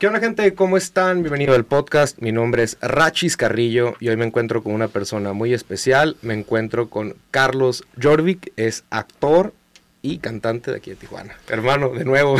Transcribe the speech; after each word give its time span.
¿Qué 0.00 0.06
onda 0.06 0.18
gente? 0.18 0.54
¿Cómo 0.54 0.78
están? 0.78 1.20
Bienvenido 1.20 1.54
al 1.54 1.66
podcast. 1.66 2.20
Mi 2.20 2.32
nombre 2.32 2.62
es 2.62 2.78
Rachis 2.80 3.36
Carrillo 3.36 3.96
y 4.00 4.08
hoy 4.08 4.16
me 4.16 4.24
encuentro 4.24 4.62
con 4.62 4.72
una 4.72 4.88
persona 4.88 5.34
muy 5.34 5.52
especial. 5.52 6.16
Me 6.22 6.32
encuentro 6.32 6.88
con 6.88 7.16
Carlos 7.30 7.84
Jorvik, 8.02 8.50
es 8.56 8.84
actor 8.88 9.52
y 10.00 10.16
cantante 10.16 10.70
de 10.70 10.78
aquí 10.78 10.88
de 10.88 10.96
Tijuana. 10.96 11.34
Hermano, 11.48 11.90
de 11.90 12.06
nuevo. 12.06 12.38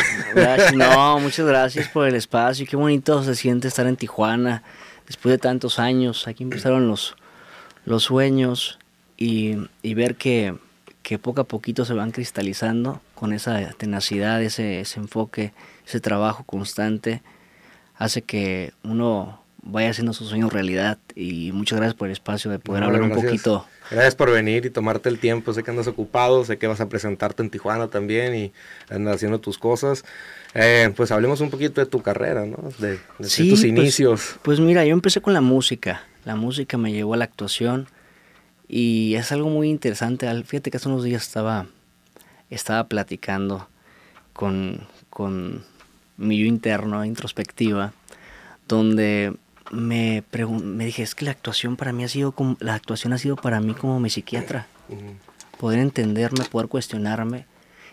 no, 0.75 1.19
muchas 1.21 1.45
gracias 1.45 1.89
por 1.89 2.09
el 2.09 2.15
espacio. 2.15 2.65
Qué 2.67 2.77
bonito 2.77 3.23
se 3.23 3.35
siente 3.35 3.69
estar 3.69 3.87
en 3.87 3.97
Tijuana 3.97 4.63
después 5.07 5.31
de 5.31 5.37
tantos 5.37 5.79
años. 5.79 6.29
Aquí 6.29 6.43
empezaron 6.43 6.89
los, 6.89 7.15
los 7.85 8.05
sueños 8.05 8.79
y, 9.19 9.59
ver 9.83 10.17
que, 10.17 10.57
poco 11.21 11.43
a 11.43 11.45
poquito 11.45 11.85
se 11.85 11.93
van 11.93 12.11
cristalizando 12.11 13.03
con 13.15 13.35
esa 13.35 13.71
tenacidad, 13.75 14.43
ese, 14.43 14.81
ese 14.81 14.99
enfoque, 14.99 15.53
ese 15.87 16.01
trabajo 16.01 16.43
constante 16.45 17.21
hace 18.01 18.23
que 18.23 18.73
uno 18.83 19.41
vaya 19.63 19.91
haciendo 19.91 20.15
sus 20.15 20.31
sueños 20.31 20.53
realidad 20.53 20.97
y 21.15 21.53
muchas 21.53 21.79
gracias 21.79 21.95
por 21.95 22.09
el 22.09 22.13
espacio 22.13 22.51
de 22.51 22.59
poder 22.59 22.83
hablar 22.83 23.03
un 23.03 23.13
poquito. 23.13 23.67
Gracias 23.91 24.15
por 24.15 24.31
venir 24.31 24.65
y 24.65 24.71
tomarte 24.71 25.11
el 25.11 25.19
tiempo, 25.19 25.53
sé 25.53 25.63
que 25.63 25.71
andas 25.71 25.87
ocupado, 25.87 26.43
sé 26.47 26.57
que 26.57 26.67
vas 26.67 26.81
a 26.81 26.89
presentarte 26.89 27.43
en 27.43 27.51
Tijuana 27.51 27.89
también 27.89 28.35
y 28.35 28.53
andas 28.89 29.17
haciendo 29.17 29.39
tus 29.39 29.59
cosas. 29.59 30.05
Eh, 30.55 30.91
pues 30.97 31.11
hablemos 31.11 31.43
un 31.43 31.51
poquito 31.51 31.83
de 31.83 31.87
tu 31.87 32.01
carrera, 32.01 32.47
¿no? 32.47 32.57
De, 32.79 32.97
tus 33.19 33.37
pues, 33.37 33.65
inicios. 33.65 34.37
Pues 34.43 34.61
mira, 34.61 34.85
yo 34.87 34.95
empecé 34.95 35.21
con 35.21 35.35
la 35.35 35.43
música, 35.43 36.05
la 36.25 36.37
música 36.37 36.79
me 36.79 36.93
llevó 36.93 37.13
a 37.13 37.19
la 37.19 37.25
actuación 37.25 37.87
y 38.67 39.15
es 39.17 39.31
algo 39.31 39.51
muy 39.51 39.69
interesante. 39.69 40.27
Fíjate 40.45 40.71
que 40.71 40.79
hace 40.79 40.89
unos 40.89 41.05
días 41.05 41.23
estaba, 41.23 41.67
estaba 42.49 42.89
platicando 42.89 43.69
con, 44.33 44.87
con 45.11 45.65
mi 46.21 46.39
yo 46.39 46.47
interno, 46.47 47.05
introspectiva, 47.05 47.93
donde 48.69 49.35
me, 49.71 50.23
me 50.63 50.85
dije, 50.85 51.03
es 51.03 51.15
que 51.15 51.25
la 51.25 51.31
actuación 51.31 51.77
para 51.77 51.93
mí 51.93 52.05
ha 52.05 52.09
sido 52.09 52.33
como, 52.33 52.57
la 52.61 52.75
actuación 52.75 53.13
ha 53.13 53.19
sido 53.19 53.37
para 53.37 53.61
mí 53.61 53.75
como 53.75 53.99
mi 54.01 54.11
psiquiatra. 54.11 54.67
Poder 55.59 55.79
entenderme, 55.79 56.45
poder 56.45 56.69
cuestionarme. 56.69 57.47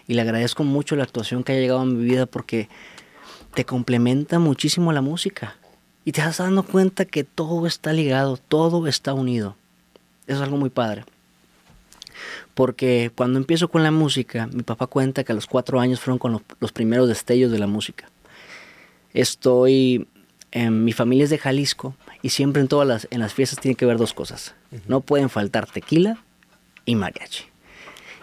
Y 0.07 0.13
le 0.13 0.21
agradezco 0.21 0.63
mucho 0.63 0.95
la 0.95 1.03
actuación 1.03 1.43
que 1.43 1.53
ha 1.53 1.55
llegado 1.55 1.79
a 1.79 1.85
mi 1.85 2.03
vida 2.03 2.25
porque 2.25 2.69
te 3.53 3.65
complementa 3.65 4.39
muchísimo 4.39 4.91
la 4.91 5.01
música. 5.01 5.55
Y 6.05 6.13
te 6.13 6.21
estás 6.21 6.37
dando 6.37 6.63
cuenta 6.63 7.05
que 7.05 7.23
todo 7.23 7.67
está 7.67 7.91
ligado, 7.91 8.37
todo 8.37 8.87
está 8.87 9.13
unido. 9.13 9.55
Eso 10.25 10.37
es 10.37 10.43
algo 10.43 10.57
muy 10.57 10.69
padre. 10.69 11.05
Porque 12.53 13.11
cuando 13.13 13.37
empiezo 13.37 13.67
con 13.67 13.83
la 13.83 13.91
música, 13.91 14.47
mi 14.47 14.63
papá 14.63 14.87
cuenta 14.87 15.23
que 15.23 15.33
a 15.33 15.35
los 15.35 15.45
cuatro 15.45 15.79
años 15.79 15.99
fueron 15.99 16.17
con 16.17 16.41
los 16.59 16.71
primeros 16.71 17.07
destellos 17.07 17.51
de 17.51 17.59
la 17.59 17.67
música. 17.67 18.09
Estoy, 19.17 20.07
en, 20.51 20.83
mi 20.83 20.93
familia 20.93 21.23
es 21.23 21.31
de 21.31 21.39
Jalisco 21.39 21.95
y 22.21 22.29
siempre 22.29 22.61
en 22.61 22.67
todas 22.67 22.87
las, 22.87 23.07
en 23.09 23.19
las 23.19 23.33
fiestas 23.33 23.59
tiene 23.59 23.73
que 23.73 23.87
ver 23.87 23.97
dos 23.97 24.13
cosas. 24.13 24.53
No 24.87 25.01
pueden 25.01 25.29
faltar 25.31 25.65
tequila 25.65 26.23
y 26.85 26.93
mariachi. 26.93 27.45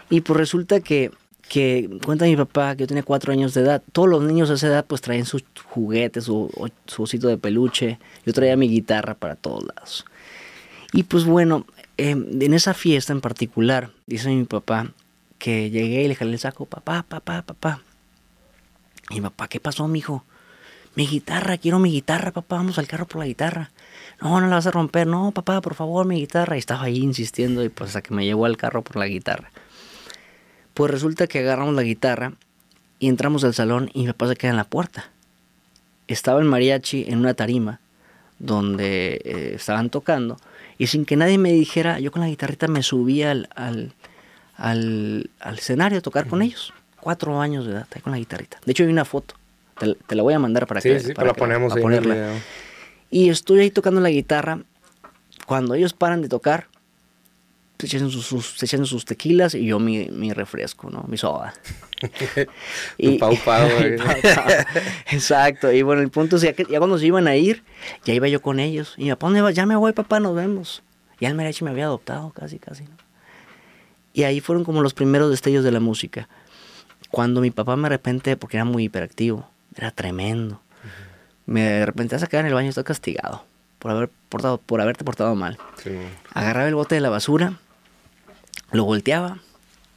Y 0.09 0.21
pues 0.21 0.37
resulta 0.37 0.79
que, 0.79 1.11
que 1.49 1.89
cuenta 2.05 2.23
mi 2.23 2.37
papá 2.37 2.77
que 2.77 2.83
yo 2.83 2.87
tenía 2.87 3.03
cuatro 3.03 3.33
años 3.33 3.53
de 3.53 3.61
edad. 3.61 3.83
Todos 3.91 4.07
los 4.07 4.23
niños 4.23 4.47
de 4.47 4.55
esa 4.55 4.67
edad 4.67 4.85
pues 4.85 5.01
traían 5.01 5.25
sus 5.25 5.43
juguetes, 5.65 6.23
su, 6.23 6.49
su 6.85 7.03
osito 7.03 7.27
de 7.27 7.37
peluche. 7.37 7.99
Yo 8.25 8.31
traía 8.31 8.55
mi 8.55 8.69
guitarra 8.69 9.15
para 9.15 9.35
todos 9.35 9.65
lados. 9.65 10.05
Y 10.93 11.03
pues 11.03 11.25
bueno, 11.25 11.65
em, 11.97 12.41
en 12.41 12.53
esa 12.53 12.73
fiesta 12.73 13.11
en 13.11 13.19
particular, 13.19 13.91
dice 14.05 14.29
mi 14.29 14.45
papá, 14.45 14.93
que 15.39 15.69
llegué 15.69 16.03
y 16.03 16.07
le 16.07 16.15
jalé 16.15 16.31
el 16.31 16.39
saco, 16.39 16.65
papá, 16.65 17.03
papá, 17.03 17.41
papá. 17.41 17.81
Y 19.09 19.15
mi 19.15 19.21
papá, 19.23 19.49
¿qué 19.49 19.59
pasó, 19.59 19.89
mijo? 19.89 20.23
Mi 20.95 21.07
guitarra, 21.07 21.57
quiero 21.57 21.79
mi 21.79 21.91
guitarra, 21.91 22.31
papá, 22.31 22.55
vamos 22.55 22.79
al 22.79 22.87
carro 22.87 23.05
por 23.05 23.19
la 23.19 23.27
guitarra. 23.27 23.71
No, 24.21 24.39
no 24.39 24.47
la 24.47 24.55
vas 24.55 24.67
a 24.67 24.71
romper, 24.71 25.07
no, 25.07 25.31
papá, 25.31 25.61
por 25.61 25.75
favor, 25.75 26.05
mi 26.05 26.19
guitarra. 26.19 26.55
Y 26.55 26.59
estaba 26.59 26.83
ahí 26.83 26.97
insistiendo 26.97 27.63
y 27.63 27.69
pues 27.69 27.89
hasta 27.89 28.01
que 28.01 28.13
me 28.13 28.25
llevó 28.25 28.45
al 28.45 28.57
carro 28.57 28.81
por 28.81 28.95
la 28.95 29.07
guitarra. 29.07 29.51
Pues 30.73 30.91
resulta 30.91 31.27
que 31.27 31.39
agarramos 31.39 31.75
la 31.75 31.83
guitarra 31.83 32.33
y 32.99 33.09
entramos 33.09 33.43
al 33.43 33.53
salón 33.53 33.89
y 33.93 34.01
mi 34.01 34.07
papá 34.07 34.29
se 34.29 34.35
queda 34.35 34.51
en 34.51 34.57
la 34.57 34.63
puerta. 34.63 35.09
Estaba 36.07 36.39
el 36.39 36.45
mariachi 36.45 37.05
en 37.07 37.19
una 37.19 37.33
tarima 37.33 37.79
donde 38.39 39.21
eh, 39.23 39.53
estaban 39.55 39.89
tocando 39.89 40.37
y 40.77 40.87
sin 40.87 41.05
que 41.05 41.15
nadie 41.15 41.37
me 41.37 41.51
dijera, 41.51 41.99
yo 41.99 42.11
con 42.11 42.21
la 42.21 42.27
guitarrita 42.27 42.67
me 42.67 42.83
subí 42.83 43.23
al, 43.23 43.49
al, 43.55 43.93
al, 44.57 45.29
escenario 45.57 45.99
a 45.99 46.01
tocar 46.01 46.27
con 46.27 46.41
ellos. 46.41 46.73
Cuatro 46.99 47.39
años 47.39 47.65
de 47.65 47.73
edad, 47.73 47.87
ahí 47.93 48.01
con 48.01 48.11
la 48.11 48.17
guitarrita. 48.17 48.59
De 48.65 48.71
hecho, 48.71 48.83
hay 48.83 48.89
una 48.89 49.05
foto. 49.05 49.35
Te, 49.77 50.15
la 50.15 50.23
voy 50.23 50.33
a 50.33 50.39
mandar 50.39 50.67
para 50.67 50.81
que, 50.81 50.99
sí, 50.99 51.13
para 51.13 51.29
la 51.29 51.33
ponemos 51.33 51.73
ahí 51.75 51.81
ponerla. 51.81 52.33
y 53.09 53.29
estoy 53.29 53.59
ahí 53.59 53.71
tocando 53.71 54.01
la 54.01 54.09
guitarra. 54.09 54.61
Cuando 55.45 55.75
ellos 55.75 55.93
paran 55.93 56.21
de 56.21 56.29
tocar, 56.29 56.67
se 57.77 57.85
echan 57.85 58.09
sus, 58.09 58.45
se 58.57 58.65
echan 58.65 58.85
sus 58.85 59.05
tequilas 59.05 59.53
y 59.53 59.65
yo 59.65 59.79
mi, 59.79 60.07
mi 60.09 60.33
refresco, 60.33 60.89
¿no? 60.89 61.03
Mi 61.07 61.17
soda. 61.17 61.53
y, 62.97 63.17
pau, 63.17 63.35
pau, 63.43 63.67
Exacto. 65.11 65.71
Y 65.71 65.81
bueno, 65.81 66.01
el 66.01 66.09
punto 66.09 66.37
es 66.37 66.53
que 66.53 66.65
ya 66.69 66.79
cuando 66.79 66.97
se 66.97 67.05
iban 67.07 67.27
a 67.27 67.35
ir, 67.35 67.63
ya 68.05 68.13
iba 68.13 68.27
yo 68.27 68.41
con 68.41 68.59
ellos. 68.59 68.93
Y 68.97 69.05
me 69.05 69.15
¿dónde 69.15 69.53
Ya 69.53 69.65
me 69.65 69.75
voy, 69.75 69.93
papá, 69.93 70.19
nos 70.19 70.35
vemos. 70.35 70.83
Ya 71.19 71.29
el 71.29 71.35
mariachi 71.35 71.63
me 71.63 71.71
había 71.71 71.85
adoptado 71.85 72.31
casi, 72.31 72.59
casi, 72.59 72.83
¿no? 72.83 72.95
Y 74.13 74.23
ahí 74.23 74.39
fueron 74.39 74.63
como 74.63 74.81
los 74.81 74.93
primeros 74.93 75.29
destellos 75.29 75.63
de 75.63 75.71
la 75.71 75.79
música. 75.79 76.29
Cuando 77.09 77.41
mi 77.41 77.51
papá 77.51 77.75
me 77.75 77.87
arrepente, 77.87 78.37
porque 78.37 78.57
era 78.57 78.65
muy 78.65 78.85
hiperactivo, 78.85 79.49
era 79.75 79.91
tremendo. 79.91 80.61
Me 81.45 81.61
de 81.61 81.85
repente 81.85 82.15
vas 82.15 82.23
a 82.23 82.27
quedar 82.27 82.45
en 82.45 82.49
el 82.49 82.53
baño, 82.53 82.69
estoy 82.69 82.83
castigado 82.83 83.43
por 83.85 83.91
haber 83.91 84.09
portado, 84.29 84.57
por 84.57 84.81
haberte 84.81 85.03
portado 85.03 85.35
mal. 85.35 85.59
Agarraba 86.33 86.67
el 86.67 86.73
bote 86.73 86.95
de 86.95 87.01
la 87.01 87.09
basura, 87.09 87.59
lo 88.71 88.83
volteaba 88.83 89.37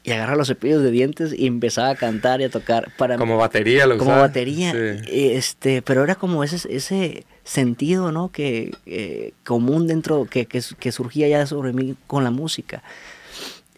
y 0.05 0.13
agarraba 0.13 0.37
los 0.37 0.49
cepillos 0.49 0.83
de 0.83 0.91
dientes 0.91 1.33
y 1.35 1.47
empezaba 1.47 1.89
a 1.89 1.95
cantar 1.95 2.43
y 2.43 2.45
a 2.45 2.51
tocar 2.51 2.93
para 2.99 3.17
como 3.17 3.39
batería 3.39 3.87
lo 3.87 3.97
como 3.97 4.11
batería. 4.11 4.75
Este 5.07 5.81
pero 5.81 6.05
era 6.05 6.17
como 6.17 6.45
ese 6.45 6.57
ese 6.75 7.25
sentido 7.45 8.13
no 8.13 8.31
que 8.31 8.75
eh, 8.85 9.33
común 9.45 9.87
dentro 9.87 10.27
que, 10.27 10.45
que, 10.45 10.63
que, 10.79 10.93
surgía 10.93 11.27
ya 11.29 11.47
sobre 11.47 11.73
mí 11.73 11.95
con 12.07 12.25
la 12.25 12.31
música. 12.31 12.83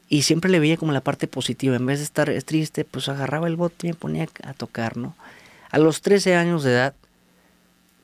Y 0.08 0.22
siempre 0.22 0.50
le 0.50 0.58
veía 0.58 0.76
como 0.76 0.90
la 0.90 1.02
parte 1.02 1.28
positiva. 1.28 1.76
En 1.76 1.86
vez 1.86 1.98
de 1.98 2.04
estar 2.04 2.32
triste 2.42 2.84
pues 2.84 3.08
agarraba 3.08 3.46
el 3.46 3.54
bote 3.54 3.86
y 3.86 3.90
me 3.90 3.94
ponía 3.94 4.26
a 4.42 4.54
tocar 4.54 4.96
no 4.96 5.14
a 5.70 5.78
los 5.78 6.02
13 6.02 6.34
años 6.34 6.62
de 6.62 6.72
edad, 6.72 6.94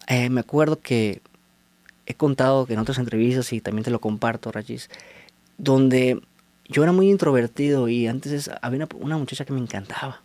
eh, 0.07 0.31
me 0.31 0.41
acuerdo 0.41 0.81
que 0.81 1.21
he 2.07 2.15
contado 2.15 2.67
que 2.67 2.75
en 2.75 2.79
otras 2.79 2.99
entrevistas 2.99 3.53
y 3.53 3.61
también 3.61 3.85
te 3.85 3.91
lo 3.91 4.01
comparto, 4.01 4.53
Rachis, 4.53 4.89
donde 5.59 6.21
yo 6.69 6.83
era 6.83 6.93
muy 6.93 7.11
introvertido 7.11 7.89
y 7.89 8.07
antes 8.07 8.51
había 8.63 8.87
una, 8.95 9.19
muchacha 9.19 9.45
que 9.45 9.53
me 9.53 9.61
encantaba. 9.61 10.23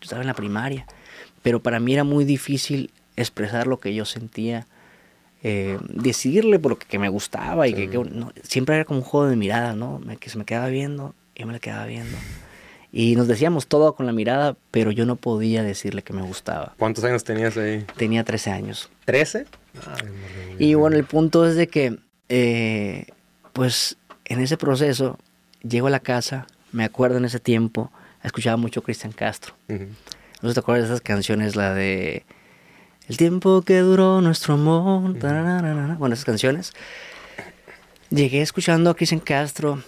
Yo 0.00 0.04
estaba 0.04 0.22
en 0.22 0.28
la 0.28 0.34
primaria, 0.34 0.86
pero 1.42 1.60
para 1.60 1.80
mí 1.80 1.92
era 1.92 2.04
muy 2.04 2.24
difícil 2.24 2.90
expresar 3.16 3.66
lo 3.66 3.80
que 3.80 3.94
yo 3.94 4.04
sentía, 4.04 4.66
eh, 5.42 5.78
decirle 5.88 6.58
por 6.58 6.72
lo 6.72 6.78
que, 6.78 6.98
me 6.98 7.08
gustaba 7.08 7.66
y 7.66 7.74
que, 7.74 8.04
siempre 8.42 8.76
era 8.76 8.84
como 8.84 9.00
un 9.00 9.04
juego 9.04 9.26
de 9.26 9.36
mirada, 9.36 9.74
¿no? 9.74 10.00
Que 10.20 10.30
se 10.30 10.38
me 10.38 10.44
quedaba 10.44 10.68
viendo 10.68 11.14
y 11.34 11.40
yo 11.40 11.46
me 11.46 11.52
la 11.52 11.58
quedaba 11.58 11.86
viendo. 11.86 12.16
Y 12.92 13.16
nos 13.16 13.28
decíamos 13.28 13.66
todo 13.66 13.94
con 13.94 14.06
la 14.06 14.12
mirada, 14.12 14.56
pero 14.70 14.90
yo 14.90 15.06
no 15.06 15.16
podía 15.16 15.62
decirle 15.62 16.02
que 16.02 16.12
me 16.12 16.22
gustaba. 16.22 16.74
¿Cuántos 16.78 17.04
años 17.04 17.24
tenías 17.24 17.56
ahí? 17.56 17.84
Tenía 17.96 18.24
13 18.24 18.50
años. 18.50 18.90
¿13? 19.06 19.46
y 20.58 20.74
bueno, 20.74 20.96
el 20.96 21.04
punto 21.04 21.46
es 21.46 21.54
de 21.54 21.68
que, 21.68 21.98
eh, 22.28 23.06
pues, 23.52 23.96
en 24.24 24.40
ese 24.40 24.56
proceso, 24.56 25.18
llego 25.62 25.88
a 25.88 25.90
la 25.90 26.00
casa, 26.00 26.46
me 26.72 26.84
acuerdo 26.84 27.18
en 27.18 27.24
ese 27.24 27.40
tiempo, 27.40 27.90
escuchaba 28.22 28.56
mucho 28.56 28.82
Cristian 28.82 29.12
Castro. 29.12 29.54
No 29.68 30.48
sé 30.48 30.54
te 30.54 30.60
acuerdas 30.60 30.88
de 30.88 30.94
esas 30.94 31.00
canciones, 31.00 31.56
la 31.56 31.74
de 31.74 32.24
El 33.08 33.16
tiempo 33.16 33.62
que 33.62 33.78
duró 33.78 34.20
nuestro 34.20 34.54
amor, 34.54 35.18
bueno, 35.98 36.12
esas 36.14 36.24
canciones. 36.24 36.72
Llegué 38.10 38.42
escuchando 38.42 38.90
a 38.90 38.94
Cristian 38.94 39.20
Castro, 39.20 39.82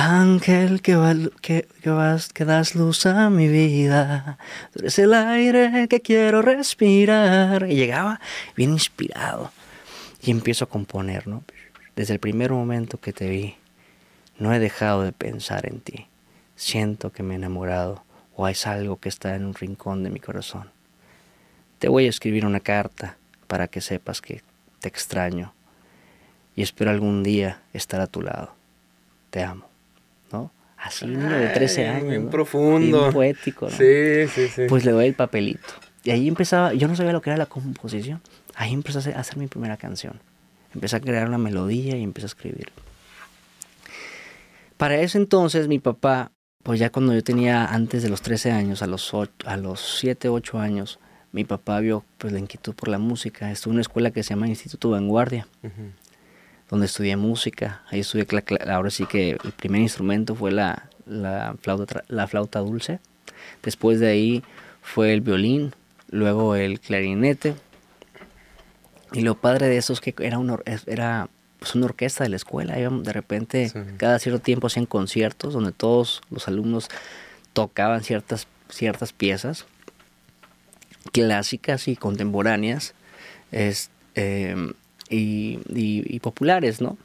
Ángel 0.00 0.80
que, 0.80 0.94
que, 1.42 1.90
vas, 1.90 2.28
que 2.28 2.44
das 2.44 2.76
luz 2.76 3.04
a 3.04 3.30
mi 3.30 3.48
vida, 3.48 4.38
tú 4.72 4.78
eres 4.78 4.96
el 5.00 5.12
aire 5.12 5.88
que 5.88 6.00
quiero 6.00 6.40
respirar. 6.40 7.68
Y 7.68 7.74
llegaba 7.74 8.20
bien 8.56 8.70
inspirado 8.70 9.50
y 10.22 10.30
empiezo 10.30 10.66
a 10.66 10.68
componer, 10.68 11.26
¿no? 11.26 11.42
Desde 11.96 12.14
el 12.14 12.20
primer 12.20 12.52
momento 12.52 13.00
que 13.00 13.12
te 13.12 13.28
vi, 13.28 13.56
no 14.38 14.54
he 14.54 14.60
dejado 14.60 15.02
de 15.02 15.10
pensar 15.10 15.66
en 15.66 15.80
ti. 15.80 16.06
Siento 16.54 17.10
que 17.10 17.24
me 17.24 17.34
he 17.34 17.36
enamorado 17.36 18.04
o 18.36 18.46
es 18.46 18.68
algo 18.68 19.00
que 19.00 19.08
está 19.08 19.34
en 19.34 19.46
un 19.46 19.54
rincón 19.54 20.04
de 20.04 20.10
mi 20.10 20.20
corazón. 20.20 20.70
Te 21.80 21.88
voy 21.88 22.06
a 22.06 22.10
escribir 22.10 22.46
una 22.46 22.60
carta 22.60 23.16
para 23.48 23.66
que 23.66 23.80
sepas 23.80 24.20
que 24.20 24.42
te 24.78 24.86
extraño 24.86 25.54
y 26.54 26.62
espero 26.62 26.92
algún 26.92 27.24
día 27.24 27.62
estar 27.72 28.00
a 28.00 28.06
tu 28.06 28.22
lado. 28.22 28.54
Te 29.30 29.42
amo. 29.42 29.67
Así, 30.80 31.06
niño 31.06 31.28
de 31.28 31.48
13 31.48 31.86
años. 31.88 32.08
Bien 32.08 32.30
profundo. 32.30 33.00
Bien 33.00 33.12
poético, 33.12 33.66
¿no? 33.66 33.76
Sí, 33.76 34.28
sí, 34.32 34.48
sí. 34.48 34.62
Pues 34.68 34.84
le 34.84 34.92
doy 34.92 35.06
el 35.06 35.14
papelito. 35.14 35.74
y 36.04 36.10
ahí 36.10 36.28
empezaba, 36.28 36.72
yo 36.74 36.86
no 36.88 36.96
sabía 36.96 37.12
lo 37.12 37.20
que 37.20 37.30
era 37.30 37.36
la 37.36 37.46
composición. 37.46 38.20
Ahí 38.54 38.72
empecé 38.72 38.98
a 38.98 39.00
hacer, 39.00 39.16
a 39.16 39.20
hacer 39.20 39.36
mi 39.36 39.46
primera 39.46 39.76
canción. 39.76 40.20
Empecé 40.74 40.96
a 40.96 41.00
crear 41.00 41.26
una 41.28 41.38
melodía 41.38 41.96
y 41.96 42.02
empecé 42.02 42.26
a 42.26 42.28
escribir. 42.28 42.68
Para 44.76 44.96
ese 45.00 45.18
entonces 45.18 45.66
mi 45.66 45.80
papá, 45.80 46.30
pues 46.62 46.78
ya 46.78 46.90
cuando 46.90 47.12
yo 47.12 47.22
tenía 47.24 47.66
antes 47.66 48.02
de 48.02 48.08
los 48.08 48.22
13 48.22 48.52
años, 48.52 48.82
a 48.82 48.86
los, 48.86 49.12
a 49.44 49.56
los 49.56 49.98
7, 49.98 50.28
8 50.28 50.58
años, 50.58 51.00
mi 51.32 51.44
papá 51.44 51.80
vio 51.80 52.04
pues 52.16 52.32
la 52.32 52.38
inquietud 52.38 52.74
por 52.74 52.88
la 52.88 52.98
música. 52.98 53.50
Estuve 53.50 53.72
en 53.72 53.76
una 53.76 53.80
escuela 53.82 54.10
que 54.12 54.22
se 54.22 54.30
llama 54.30 54.46
Instituto 54.48 54.90
Vanguardia, 54.90 55.46
donde 56.70 56.86
estudié 56.86 57.16
música. 57.16 57.82
Ahí 57.90 58.00
estudié, 58.00 58.26
ahora 58.70 58.90
sí 58.90 59.06
que 59.06 59.32
el 59.32 59.52
primer 59.52 59.80
instrumento 59.80 60.34
fue 60.34 60.50
la, 60.50 60.88
la, 61.06 61.56
flauta, 61.60 62.04
la 62.08 62.26
flauta 62.26 62.60
dulce. 62.60 63.00
Después 63.62 64.00
de 64.00 64.08
ahí 64.08 64.42
fue 64.82 65.12
el 65.12 65.20
violín, 65.20 65.74
luego 66.10 66.54
el 66.54 66.80
clarinete. 66.80 67.54
Y 69.12 69.22
lo 69.22 69.34
padre 69.36 69.68
de 69.68 69.78
eso 69.78 69.92
es 69.92 70.00
que 70.00 70.14
era, 70.20 70.38
un, 70.38 70.60
era 70.86 71.28
pues 71.58 71.74
una 71.74 71.86
orquesta 71.86 72.24
de 72.24 72.30
la 72.30 72.36
escuela. 72.36 72.74
de 72.74 73.12
repente, 73.12 73.72
cada 73.96 74.18
cierto 74.18 74.40
tiempo 74.40 74.66
hacían 74.66 74.86
conciertos 74.86 75.54
donde 75.54 75.72
todos 75.72 76.20
los 76.30 76.46
alumnos 76.46 76.88
tocaban 77.52 78.04
ciertas, 78.04 78.46
ciertas 78.68 79.12
piezas 79.12 79.66
clásicas 81.10 81.88
y 81.88 81.96
contemporáneas 81.96 82.94
es, 83.50 83.90
em, 84.14 84.74
y, 85.10 86.18
populares, 86.20 86.80
¿no? 86.80 86.96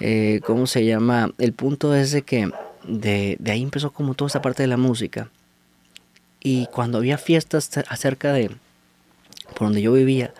Eh, 0.00 0.40
¿Cómo 0.44 0.66
se 0.66 0.84
llama? 0.84 1.32
El 1.38 1.52
punto 1.52 1.94
es 1.94 2.10
de 2.10 2.22
que 2.22 2.50
de, 2.86 3.36
de 3.38 3.52
ahí 3.52 3.62
empezó 3.62 3.92
como 3.92 4.14
toda 4.14 4.26
esta 4.26 4.42
parte 4.42 4.62
de 4.62 4.66
la 4.66 4.76
música. 4.76 5.30
Y 6.40 6.66
cuando 6.66 6.98
había 6.98 7.16
fiestas 7.16 7.70
acerca 7.88 8.32
de 8.32 8.50
por 9.54 9.68
donde 9.68 9.82
yo 9.82 9.92
vivía, 9.92 10.34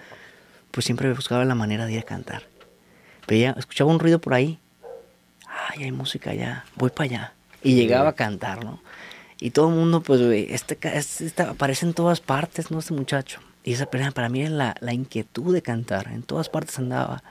pues 0.70 0.84
siempre 0.86 1.12
buscaba 1.12 1.44
la 1.44 1.54
manera 1.54 1.86
de 1.86 1.92
ir 1.94 2.00
a 2.00 2.02
cantar. 2.02 2.42
Veía, 3.26 3.54
escuchaba 3.56 3.90
un 3.90 3.98
ruido 3.98 4.18
por 4.18 4.34
ahí. 4.34 4.58
Ay, 5.46 5.84
hay 5.84 5.92
música 5.92 6.30
allá, 6.30 6.64
voy 6.76 6.90
para 6.90 7.04
allá. 7.04 7.32
Y 7.62 7.74
llegaba 7.74 8.10
a 8.10 8.14
cantar, 8.14 8.64
¿no? 8.64 8.80
Y 9.40 9.50
todo 9.50 9.68
el 9.68 9.74
mundo, 9.74 10.02
pues, 10.02 10.20
este, 10.20 10.78
este, 10.82 11.42
aparece 11.42 11.86
en 11.86 11.94
todas 11.94 12.20
partes, 12.20 12.70
¿no? 12.70 12.78
Este 12.78 12.92
muchacho. 12.92 13.40
Y 13.64 13.72
esa 13.72 13.86
para 13.86 14.28
mí 14.28 14.42
era 14.42 14.50
la, 14.50 14.74
la 14.80 14.92
inquietud 14.92 15.52
de 15.52 15.62
cantar. 15.62 16.08
En 16.12 16.22
todas 16.22 16.50
partes 16.50 16.78
andaba. 16.78 17.22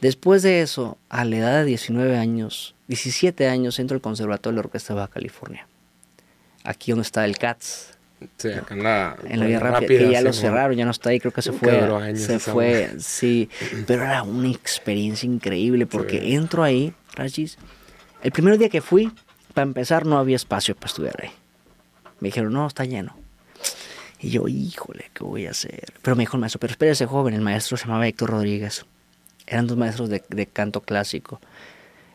Después 0.00 0.42
de 0.42 0.60
eso, 0.62 0.98
a 1.08 1.24
la 1.24 1.36
edad 1.36 1.58
de 1.60 1.66
19 1.66 2.18
años, 2.18 2.74
17 2.88 3.46
años, 3.48 3.78
entro 3.78 3.94
al 3.94 4.00
Conservatorio 4.00 4.56
de 4.56 4.62
la 4.62 4.66
Orquesta 4.66 4.94
de 4.94 5.00
Baja 5.00 5.12
California. 5.12 5.68
Aquí 6.64 6.90
donde 6.90 7.02
está 7.02 7.24
el 7.24 7.38
CATS. 7.38 7.98
Sí, 8.36 8.52
acá 8.52 8.74
en 8.74 8.82
la, 8.82 9.16
en 9.24 9.40
la 9.40 9.46
vía 9.46 9.60
rápida, 9.60 9.98
que 9.98 10.10
ya 10.10 10.20
lo 10.20 10.32
cerraron, 10.32 10.76
ya 10.76 10.84
no 10.84 10.90
está 10.90 11.10
ahí, 11.10 11.20
creo 11.20 11.32
que 11.32 11.42
se 11.42 11.52
fue. 11.52 12.16
se 12.16 12.38
fue, 12.38 12.90
sí. 12.98 13.48
Pero 13.86 14.02
era 14.04 14.22
una 14.22 14.50
experiencia 14.50 15.26
increíble 15.26 15.86
porque 15.86 16.34
entro 16.34 16.62
ahí, 16.62 16.92
Rachis. 17.14 17.56
El 18.22 18.32
primer 18.32 18.58
día 18.58 18.68
que 18.68 18.80
fui, 18.80 19.12
para 19.54 19.66
empezar, 19.66 20.04
no 20.04 20.18
había 20.18 20.36
espacio 20.36 20.74
para 20.74 20.86
estudiar 20.86 21.14
ahí. 21.22 21.30
Me 22.20 22.28
dijeron, 22.28 22.52
no, 22.52 22.66
está 22.66 22.84
lleno. 22.84 23.19
Y 24.20 24.30
yo, 24.30 24.46
híjole, 24.48 25.10
¿qué 25.14 25.24
voy 25.24 25.46
a 25.46 25.50
hacer? 25.50 25.94
Pero 26.02 26.16
me 26.16 26.22
dijo 26.22 26.36
el 26.36 26.40
maestro, 26.40 26.60
pero 26.60 26.72
espérese 26.72 27.06
joven, 27.06 27.34
el 27.34 27.40
maestro 27.40 27.76
se 27.76 27.86
llamaba 27.86 28.06
Héctor 28.06 28.30
Rodríguez. 28.30 28.84
Eran 29.46 29.66
dos 29.66 29.78
maestros 29.78 30.10
de, 30.10 30.22
de 30.28 30.46
canto 30.46 30.82
clásico. 30.82 31.40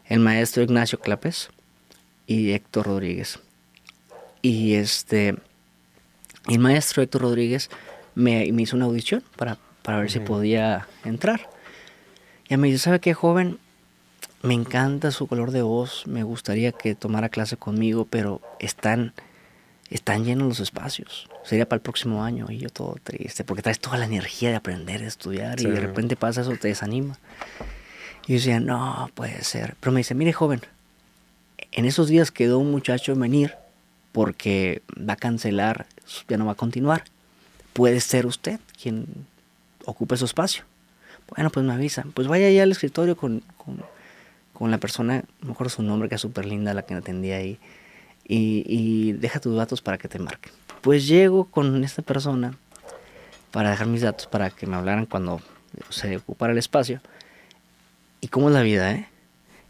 El 0.05 0.19
maestro 0.19 0.63
Ignacio 0.63 0.99
Clapes 0.99 1.49
y 2.27 2.51
Héctor 2.51 2.85
Rodríguez. 2.85 3.39
Y 4.41 4.75
este, 4.75 5.35
el 6.47 6.59
maestro 6.59 7.01
Héctor 7.01 7.23
Rodríguez 7.23 7.69
me, 8.13 8.51
me 8.51 8.61
hizo 8.61 8.75
una 8.75 8.85
audición 8.85 9.23
para, 9.35 9.57
para 9.81 9.99
ver 9.99 10.11
si 10.11 10.19
podía 10.19 10.87
entrar. 11.03 11.49
Y 12.47 12.57
me 12.57 12.67
dice, 12.67 12.79
¿sabe 12.79 12.99
qué, 12.99 13.13
joven? 13.13 13.57
Me 14.43 14.53
encanta 14.53 15.09
su 15.09 15.25
color 15.25 15.49
de 15.49 15.63
voz, 15.63 16.05
me 16.05 16.21
gustaría 16.21 16.71
que 16.71 16.93
tomara 16.93 17.29
clase 17.29 17.57
conmigo, 17.57 18.05
pero 18.07 18.41
están, 18.59 19.13
están 19.89 20.25
llenos 20.25 20.47
los 20.47 20.59
espacios. 20.59 21.29
Sería 21.43 21.67
para 21.67 21.77
el 21.77 21.81
próximo 21.81 22.23
año 22.23 22.47
y 22.49 22.57
yo 22.57 22.69
todo 22.69 22.95
triste, 23.03 23.43
porque 23.43 23.61
traes 23.61 23.79
toda 23.79 23.97
la 23.97 24.05
energía 24.05 24.49
de 24.49 24.55
aprender, 24.55 25.01
de 25.01 25.07
estudiar 25.07 25.59
y 25.59 25.65
de 25.65 25.79
repente 25.79 26.15
pasa 26.15 26.41
eso, 26.41 26.55
te 26.57 26.67
desanima. 26.67 27.17
Y 28.27 28.33
yo 28.33 28.35
decía, 28.35 28.59
no, 28.59 29.09
puede 29.13 29.43
ser. 29.43 29.75
Pero 29.79 29.91
me 29.91 29.99
dice, 29.99 30.15
mire 30.15 30.33
joven, 30.33 30.61
en 31.71 31.85
esos 31.85 32.07
días 32.07 32.31
quedó 32.31 32.59
un 32.59 32.71
muchacho 32.71 33.11
en 33.11 33.19
venir 33.19 33.55
porque 34.11 34.81
va 34.97 35.13
a 35.13 35.17
cancelar, 35.17 35.85
ya 36.27 36.37
no 36.37 36.45
va 36.45 36.53
a 36.53 36.55
continuar. 36.55 37.03
Puede 37.73 37.99
ser 37.99 38.25
usted 38.25 38.59
quien 38.81 39.27
ocupe 39.85 40.17
su 40.17 40.25
espacio. 40.25 40.63
Bueno, 41.29 41.49
pues 41.49 41.65
me 41.65 41.73
avisa. 41.73 42.05
Pues 42.13 42.27
vaya 42.27 42.47
allá 42.47 42.63
al 42.63 42.71
escritorio 42.71 43.17
con, 43.17 43.43
con, 44.53 44.71
la 44.71 44.77
persona, 44.77 45.23
mejor 45.41 45.69
su 45.69 45.83
nombre, 45.83 46.07
que 46.07 46.15
es 46.15 46.21
súper 46.21 46.45
linda, 46.45 46.73
la 46.73 46.83
que 46.83 46.93
me 46.93 47.01
atendía 47.01 47.37
ahí, 47.37 47.59
y, 48.27 48.63
y, 48.67 49.13
deja 49.13 49.39
tus 49.39 49.55
datos 49.55 49.81
para 49.81 49.97
que 49.97 50.07
te 50.07 50.19
marque. 50.19 50.49
Pues 50.81 51.07
llego 51.07 51.45
con 51.45 51.83
esta 51.83 52.01
persona 52.01 52.57
para 53.51 53.71
dejar 53.71 53.87
mis 53.87 54.01
datos 54.01 54.27
para 54.27 54.49
que 54.49 54.67
me 54.67 54.75
hablaran 54.75 55.05
cuando 55.05 55.41
se 55.89 56.17
ocupara 56.17 56.53
el 56.53 56.59
espacio. 56.59 57.01
¿Y 58.21 58.27
cómo 58.27 58.49
es 58.49 58.55
la 58.55 58.61
vida, 58.61 58.91
eh? 58.91 59.07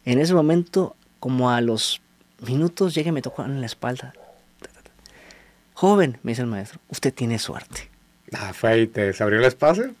En 0.04 0.18
ese 0.18 0.34
momento, 0.34 0.96
como 1.20 1.50
a 1.50 1.60
los 1.60 2.00
minutos, 2.46 2.94
llega 2.94 3.08
y 3.08 3.12
me 3.12 3.22
tocó 3.22 3.44
en 3.44 3.60
la 3.60 3.66
espalda. 3.66 4.12
Joven, 5.74 6.18
me 6.22 6.32
dice 6.32 6.42
el 6.42 6.48
maestro, 6.48 6.80
usted 6.88 7.12
tiene 7.12 7.38
suerte. 7.38 7.90
Ah, 8.32 8.52
fue 8.54 8.86
¿te 8.86 9.12
se 9.12 9.22
abrió 9.22 9.38
el 9.38 9.44
espacio? 9.44 9.94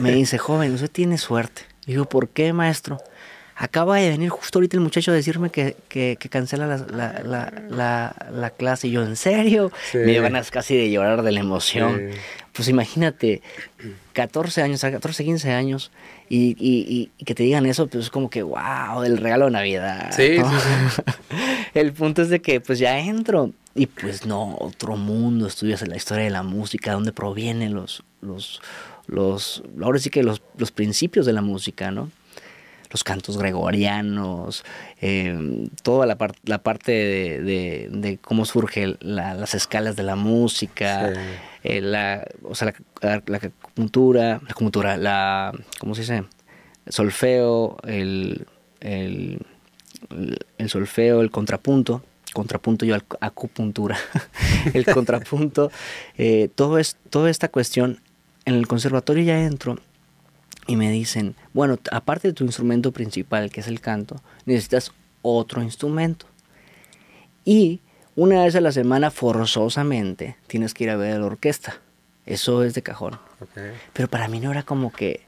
me 0.00 0.12
dice, 0.12 0.38
joven, 0.38 0.72
usted 0.72 0.90
tiene 0.90 1.18
suerte. 1.18 1.62
Digo, 1.86 2.06
¿por 2.06 2.28
qué, 2.28 2.52
maestro? 2.52 2.98
Acaba 3.56 3.98
de 3.98 4.08
venir 4.08 4.30
justo 4.30 4.58
ahorita 4.58 4.76
el 4.76 4.82
muchacho 4.82 5.12
a 5.12 5.14
decirme 5.14 5.50
que, 5.50 5.76
que, 5.88 6.16
cancela 6.28 6.66
la, 6.66 6.76
la, 6.78 7.52
la, 7.68 8.26
la, 8.32 8.50
clase. 8.50 8.88
Y 8.88 8.92
yo, 8.92 9.04
¿en 9.04 9.14
serio? 9.14 9.70
Me 9.92 10.06
Me 10.06 10.20
ganas 10.20 10.50
casi 10.50 10.76
de 10.76 10.90
llorar 10.90 11.22
de 11.22 11.30
la 11.30 11.40
emoción. 11.40 12.10
Pues 12.52 12.68
imagínate, 12.68 13.42
14 14.12 14.62
años, 14.62 14.80
14, 14.80 15.24
15 15.24 15.52
años, 15.52 15.92
y, 16.28 16.56
y, 16.58 17.10
y, 17.18 17.24
que 17.24 17.34
te 17.34 17.44
digan 17.44 17.66
eso, 17.66 17.86
pues 17.86 18.04
es 18.04 18.10
como 18.10 18.28
que, 18.28 18.42
wow, 18.42 19.02
el 19.04 19.18
regalo 19.18 19.44
de 19.46 19.52
Navidad. 19.52 20.12
Sí, 20.16 20.38
sí, 20.38 21.02
el 21.74 21.92
punto 21.92 22.22
es 22.22 22.30
de 22.30 22.40
que, 22.40 22.60
pues 22.60 22.78
ya 22.78 22.98
entro. 22.98 23.52
Y 23.76 23.86
pues 23.86 24.24
no, 24.24 24.56
otro 24.60 24.96
mundo, 24.96 25.46
estudias 25.46 25.86
la 25.86 25.96
historia 25.96 26.24
de 26.24 26.30
la 26.30 26.44
música, 26.44 26.92
dónde 26.92 27.12
provienen 27.12 27.74
los, 27.74 28.04
los, 28.20 28.60
los, 29.06 29.62
ahora 29.82 29.98
sí 29.98 30.10
que 30.10 30.22
los, 30.22 30.42
los 30.56 30.70
principios 30.70 31.26
de 31.26 31.32
la 31.32 31.42
música, 31.42 31.90
¿no? 31.90 32.10
Los 32.94 33.02
cantos 33.02 33.36
gregorianos, 33.38 34.64
eh, 35.00 35.66
toda 35.82 36.06
la, 36.06 36.16
la 36.44 36.58
parte 36.58 36.92
de, 36.92 37.88
de, 37.90 38.18
cómo 38.18 38.44
surgen 38.44 38.96
las 39.00 39.52
escalas 39.56 39.96
de 39.96 40.04
la 40.04 40.14
música, 40.14 41.12
eh, 41.64 41.80
la, 41.80 42.24
o 42.44 42.54
sea, 42.54 42.72
la, 43.02 43.20
la, 43.26 43.38
acupuntura, 43.38 44.40
la 44.44 44.48
acupuntura, 44.48 44.96
la, 44.96 45.50
¿cómo 45.80 45.96
se 45.96 46.02
dice? 46.02 46.22
El 46.86 46.92
solfeo, 46.92 47.78
el, 47.82 48.46
el, 48.78 49.44
el 50.58 50.68
solfeo, 50.70 51.20
el 51.20 51.32
contrapunto 51.32 52.00
contrapunto 52.32 52.86
yo 52.86 52.96
acupuntura, 53.20 53.96
el 54.72 54.84
contrapunto, 54.84 55.72
eh, 56.16 56.48
todo 56.54 56.78
es, 56.78 56.96
toda 57.10 57.28
esta 57.28 57.48
cuestión, 57.48 58.00
en 58.44 58.54
el 58.54 58.68
conservatorio 58.68 59.24
ya 59.24 59.42
entro 59.42 59.78
y 60.66 60.76
me 60.76 60.90
dicen, 60.90 61.34
bueno, 61.52 61.78
aparte 61.92 62.28
de 62.28 62.34
tu 62.34 62.44
instrumento 62.44 62.92
principal, 62.92 63.50
que 63.50 63.60
es 63.60 63.68
el 63.68 63.80
canto, 63.80 64.20
necesitas 64.46 64.92
otro 65.22 65.62
instrumento. 65.62 66.26
Y 67.44 67.80
una 68.16 68.44
vez 68.44 68.54
a 68.54 68.60
la 68.60 68.72
semana, 68.72 69.10
forzosamente, 69.10 70.36
tienes 70.46 70.72
que 70.72 70.84
ir 70.84 70.90
a 70.90 70.96
ver 70.96 71.14
a 71.14 71.18
la 71.18 71.26
orquesta. 71.26 71.80
Eso 72.26 72.62
es 72.64 72.74
de 72.74 72.82
cajón. 72.82 73.18
Pero 73.92 74.08
para 74.08 74.28
mí 74.28 74.40
no 74.40 74.50
era 74.50 74.62
como 74.62 74.92
que 74.92 75.23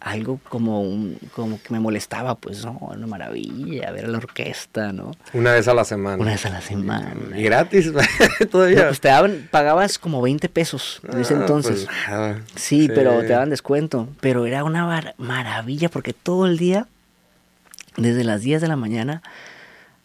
algo 0.00 0.40
como 0.48 0.82
un, 0.82 1.18
como 1.34 1.60
que 1.60 1.72
me 1.72 1.80
molestaba, 1.80 2.36
pues 2.36 2.64
no, 2.64 2.78
una 2.80 3.06
maravilla, 3.06 3.90
ver 3.90 4.04
a 4.04 4.08
la 4.08 4.18
orquesta, 4.18 4.92
¿no? 4.92 5.12
Una 5.32 5.52
vez 5.52 5.66
a 5.68 5.74
la 5.74 5.84
semana. 5.84 6.22
Una 6.22 6.32
vez 6.32 6.46
a 6.46 6.50
la 6.50 6.60
semana. 6.60 7.14
¿Y 7.36 7.42
gratis? 7.42 7.92
Todavía. 8.50 8.86
pues 8.86 9.00
te 9.00 9.08
daban, 9.08 9.48
pagabas 9.50 9.98
como 9.98 10.22
20 10.22 10.48
pesos 10.48 11.00
en 11.10 11.20
ese 11.20 11.34
ah, 11.34 11.38
entonces. 11.40 11.88
Pues, 12.08 12.36
sí, 12.54 12.88
pero 12.94 13.20
te 13.20 13.28
daban 13.28 13.50
descuento. 13.50 14.08
Pero 14.20 14.46
era 14.46 14.64
una 14.64 15.14
maravilla 15.18 15.88
porque 15.88 16.12
todo 16.12 16.46
el 16.46 16.58
día, 16.58 16.86
desde 17.96 18.24
las 18.24 18.42
10 18.42 18.60
de 18.60 18.68
la 18.68 18.76
mañana 18.76 19.22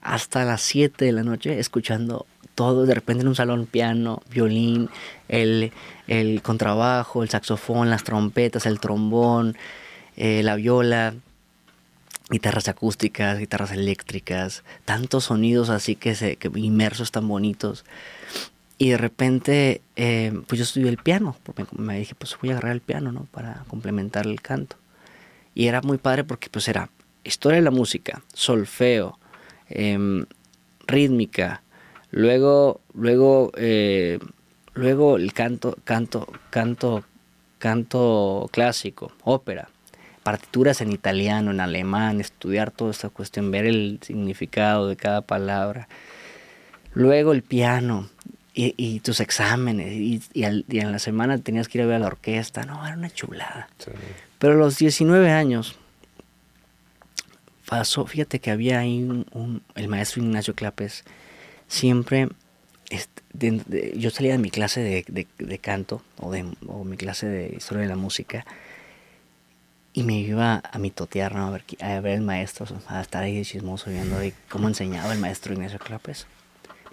hasta 0.02 0.44
las 0.44 0.62
7 0.62 1.06
de 1.06 1.12
la 1.12 1.24
noche, 1.24 1.60
escuchando 1.60 2.26
todo, 2.56 2.86
de 2.86 2.94
repente 2.94 3.22
en 3.22 3.28
un 3.28 3.36
salón 3.36 3.66
piano, 3.66 4.22
violín, 4.30 4.90
el, 5.28 5.72
el 6.08 6.42
contrabajo, 6.42 7.24
el 7.24 7.30
saxofón, 7.30 7.90
las 7.90 8.04
trompetas, 8.04 8.66
el 8.66 8.80
trombón, 8.80 9.56
eh, 10.18 10.44
la 10.44 10.56
viola, 10.56 11.16
guitarras 12.30 12.68
acústicas, 12.68 13.38
guitarras 13.38 13.72
eléctricas, 13.72 14.64
tantos 14.86 15.26
sonidos 15.26 15.70
así 15.70 15.96
que, 15.96 16.16
se, 16.16 16.38
inmersos 16.56 17.12
tan 17.12 17.28
bonitos. 17.28 17.86
Y 18.78 18.90
de 18.90 18.98
repente, 18.98 19.82
eh, 19.96 20.34
pues 20.48 20.60
yo 20.60 20.64
estudié 20.64 20.90
el 20.90 20.98
piano, 20.98 21.38
porque 21.44 21.66
me 21.78 22.00
dije, 22.00 22.16
pues 22.16 22.38
voy 22.42 22.50
a 22.50 22.54
agarrar 22.54 22.74
el 22.74 22.82
piano, 22.82 23.12
¿no? 23.12 23.26
Para 23.32 23.64
complementar 23.68 24.26
el 24.26 24.42
canto. 24.42 24.78
Y 25.56 25.68
era 25.68 25.82
muy 25.82 25.98
padre 25.98 26.24
porque 26.24 26.50
pues 26.50 26.68
era 26.68 26.90
historia 27.24 27.58
de 27.58 27.64
la 27.64 27.72
música, 27.72 28.24
solfeo, 28.34 29.20
em, 29.70 30.26
rítmica, 30.88 31.62
luego, 32.12 32.82
luego, 32.94 33.52
eh, 33.56 34.20
luego 34.74 35.18
el 35.18 35.34
canto, 35.34 35.78
canto, 35.84 36.28
canto, 36.50 37.04
canto 37.60 38.50
clásico, 38.52 39.12
ópera, 39.24 39.70
partituras 40.24 40.82
en 40.82 40.92
italiano, 40.92 41.52
en 41.52 41.60
alemán, 41.60 42.22
estudiar 42.22 42.72
toda 42.72 42.92
esta 42.92 43.10
cuestión, 43.10 43.52
ver 43.52 43.66
el 43.66 44.00
significado 44.02 44.88
de 44.88 44.96
cada 44.96 45.22
palabra. 45.22 45.88
Luego 46.94 47.34
el 47.34 47.44
piano 47.44 48.10
y, 48.56 49.00
tus 49.00 49.20
exámenes 49.20 49.92
y, 49.92 50.22
en 50.44 50.92
la 50.92 51.00
semana 51.00 51.38
tenías 51.40 51.68
que 51.68 51.80
ir 51.80 51.84
a 51.84 51.88
ver 51.88 51.96
a 51.98 52.00
la 52.00 52.08
orquesta. 52.08 52.64
No, 52.64 52.86
era 52.86 52.96
una 52.96 53.10
chulada. 53.10 53.68
Pero 54.40 54.54
a 54.54 54.58
los 54.58 54.78
19 54.78 55.32
años 55.32 55.76
pasó, 57.68 58.06
fíjate 58.06 58.40
que 58.40 58.52
había 58.52 58.80
ahí 58.80 59.04
un, 59.04 59.64
el 59.76 59.88
maestro 59.88 60.22
Ignacio 60.22 60.54
Clapes, 60.54 61.04
siempre, 61.68 62.30
este, 62.90 63.98
yo 63.98 64.12
salía 64.12 64.34
de 64.34 64.38
mi 64.38 64.52
clase 64.52 65.04
de, 65.08 65.58
canto 65.58 66.04
o, 66.18 66.32
de, 66.32 66.46
o 66.68 66.84
mi 66.84 66.98
clase 66.98 67.28
de 67.28 67.56
historia 67.58 67.82
de 67.84 67.90
la 67.90 67.96
música 67.96 68.46
y 69.94 70.04
me 70.04 70.20
iba 70.20 70.62
a 70.70 70.80
mitotear, 70.80 71.36
¿no? 71.36 71.48
a, 71.48 71.52
ver, 71.52 71.64
a 71.82 72.00
ver 72.02 72.16
el 72.16 72.22
maestro, 72.22 72.66
a 72.88 73.02
estar 73.02 73.24
ahí 73.24 73.44
chismoso 73.44 73.92
viendo 73.92 74.18
cómo 74.50 74.68
enseñaba 74.68 75.14
el 75.14 75.20
maestro 75.20 75.54
Ignacio 75.54 75.78
Clapes. 75.80 76.26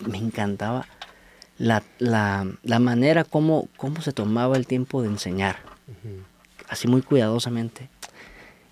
Me 0.07 0.19
encantaba 0.19 0.87
la, 1.59 1.83
manera 2.79 3.25
como, 3.25 3.69
cómo 3.77 4.03
se 4.03 4.13
tomaba 4.13 4.57
el 4.57 4.67
tiempo 4.67 5.03
de 5.03 5.09
enseñar, 5.09 5.57
así 6.69 6.89
muy 6.89 7.03
cuidadosamente. 7.03 7.89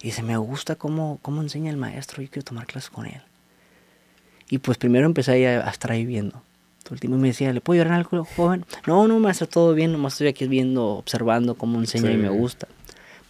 Y 0.00 0.08
dice, 0.08 0.22
me 0.22 0.36
gusta 0.36 0.76
cómo, 0.76 1.18
cómo 1.22 1.42
enseña 1.42 1.70
el 1.70 1.76
maestro, 1.76 2.22
yo 2.22 2.30
quiero 2.30 2.44
tomar 2.44 2.66
clases 2.66 2.90
con 2.90 3.06
él. 3.06 3.22
Y 4.48 4.58
pues 4.58 4.78
primero 4.78 5.06
empecé 5.06 5.48
a, 5.48 5.66
a 5.66 5.70
estar 5.70 5.90
ahí 5.90 6.06
viendo. 6.06 6.42
El 6.90 7.10
me 7.10 7.28
decía, 7.28 7.52
¿le 7.52 7.60
puedo 7.60 7.82
llorar 7.82 7.98
algo 7.98 8.24
joven? 8.24 8.64
No, 8.86 9.06
no, 9.08 9.18
maestro, 9.18 9.46
todo 9.46 9.74
bien, 9.74 9.92
nomás 9.92 10.14
estoy 10.14 10.28
aquí 10.28 10.46
viendo, 10.46 10.86
observando 10.86 11.54
cómo 11.54 11.78
enseña 11.78 12.12
y 12.12 12.16
me 12.16 12.30
gusta. 12.30 12.66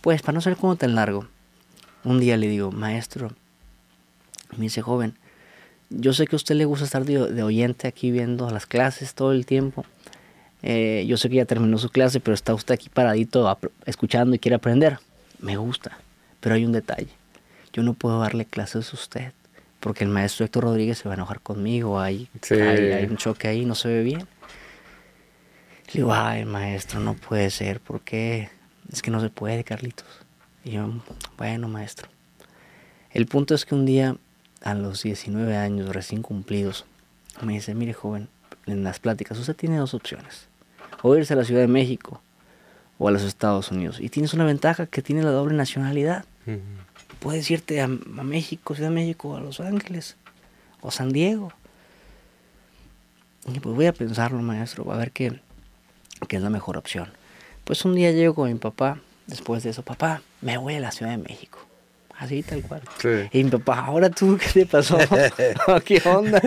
Pues, 0.09 0.23
para 0.23 0.37
no 0.37 0.41
ser 0.41 0.57
como 0.57 0.75
tan 0.75 0.95
largo, 0.95 1.27
un 2.03 2.19
día 2.19 2.39
le 2.39 2.49
digo, 2.49 2.73
maestro, 2.73 3.31
me 4.57 4.63
dice, 4.63 4.81
joven, 4.81 5.13
yo 5.91 6.15
sé 6.15 6.27
que 6.27 6.35
a 6.35 6.39
usted 6.39 6.55
le 6.55 6.65
gusta 6.65 6.87
estar 6.87 7.05
de, 7.05 7.43
oyente 7.43 7.87
aquí 7.87 8.11
viendo 8.11 8.49
las 8.49 8.65
clases 8.65 9.13
todo 9.13 9.33
el 9.33 9.45
tiempo. 9.45 9.85
Eh, 10.63 11.05
yo 11.07 11.19
sé 11.19 11.29
que 11.29 11.37
ya 11.37 11.45
terminó 11.45 11.77
su 11.77 11.91
clase, 11.91 12.21
pero 12.21 12.35
está 12.35 12.55
usted 12.55 12.73
aquí 12.73 12.89
paradito 12.89 13.55
escuchando 13.85 14.35
y 14.35 14.39
quiere 14.39 14.55
aprender. 14.55 14.99
Me 15.41 15.59
gusta. 15.59 15.99
Pero 16.41 16.55
hay 16.55 16.65
un 16.65 16.73
detalle. 16.73 17.11
Yo 17.75 17.83
no 17.83 17.93
puedo 17.93 18.19
darle 18.19 18.47
clases 18.47 18.91
a 18.91 18.97
usted 18.97 19.33
porque 19.79 20.05
el 20.05 20.11
maestro 20.11 20.47
Héctor 20.47 20.65
Rodríguez 20.65 20.97
se 20.97 21.09
va 21.11 21.17
a 21.17 21.17
enojar 21.17 21.41
conmigo. 21.41 22.01
Hay, 22.01 22.31
hay, 22.51 23.07
un 23.11 23.19
choque 23.19 23.47
ahí, 23.47 23.67
no 23.67 23.75
se 23.75 23.89
ve 23.89 24.03
bien. 24.03 24.21
Le 24.21 25.93
digo, 25.93 26.15
ay, 26.15 26.47
maestro, 26.47 26.99
no 26.99 27.13
puede 27.13 27.51
ser. 27.51 27.81
¿Por 27.81 28.01
qué? 28.01 28.49
Es 28.93 29.03
que 29.03 29.11
no 29.11 29.21
se 29.21 29.31
puede, 29.31 29.65
Carlitos. 29.65 30.07
Y 30.65 30.73
yo, 30.73 30.89
bueno, 31.37 31.69
maestro. 31.69 32.09
El 33.11 33.27
punto 33.27 33.55
es 33.55 33.65
que 33.65 33.75
un 33.75 33.87
día, 33.87 34.17
a 34.63 34.75
los 34.75 35.03
19 35.03 35.57
años 35.57 35.89
recién 35.95 36.23
cumplidos, 36.23 36.85
me 37.43 37.55
dice, 37.55 37.75
mire, 37.75 37.93
joven, 37.93 38.29
en 38.67 38.85
las 38.85 38.99
pláticas, 38.99 39.39
usted 39.39 39.57
tiene 39.57 39.77
dos 39.77 39.95
opciones. 39.95 40.49
O 41.03 41.17
irse 41.17 41.33
a 41.35 41.37
la 41.37 41.45
Ciudad 41.45 41.61
de 41.61 41.69
México 41.69 42.21
o 42.99 43.09
a 43.09 43.11
los 43.11 43.23
Estados 43.23 43.71
Unidos. 43.71 44.01
Y 44.01 44.09
tienes 44.09 44.35
una 44.35 44.45
ventaja 44.45 44.87
que 44.87 45.03
tiene 45.03 45.23
la 45.23 45.31
doble 45.31 45.57
nacionalidad. 45.57 46.25
Puedes 47.21 47.51
irte 47.51 47.81
a, 47.81 47.89
México, 47.89 48.75
Ciudad 48.75 48.91
de 48.91 48.95
México, 48.95 49.37
a 49.37 49.41
Los 49.41 49.61
Ángeles 49.61 50.17
o 50.81 50.91
San 50.91 51.11
Diego. 51.11 51.53
Y 53.47 53.61
pues 53.61 53.75
voy 53.75 53.87
a 53.87 53.93
pensarlo, 53.93 54.41
maestro, 54.43 54.91
a 54.93 54.97
ver 54.97 55.13
qué, 55.13 55.41
qué 56.29 56.37
es 56.37 56.43
la 56.43 56.51
mejor 56.51 56.77
opción. 56.77 57.11
Pues 57.69 57.85
un 57.85 57.95
día 57.95 58.13
llego 58.13 58.35
con 58.35 58.51
mi 58.51 58.59
papá, 58.59 58.99
después 59.27 59.63
de 59.63 59.69
eso, 59.69 59.83
papá, 59.83 60.23
me 60.41 60.57
voy 60.57 60.77
a 60.77 60.81
la 60.81 60.91
Ciudad 60.91 61.13
de 61.13 61.19
México. 61.19 61.59
Así 62.17 62.43
tal 62.43 62.63
cual. 62.63 62.81
Y 63.31 63.45
mi 63.45 63.51
papá, 63.51 63.81
ahora 63.81 64.09
tú, 64.09 64.39
¿qué 64.39 64.61
te 64.61 64.65
pasó? 64.65 64.97
¿Qué 65.85 66.01
onda? 66.07 66.41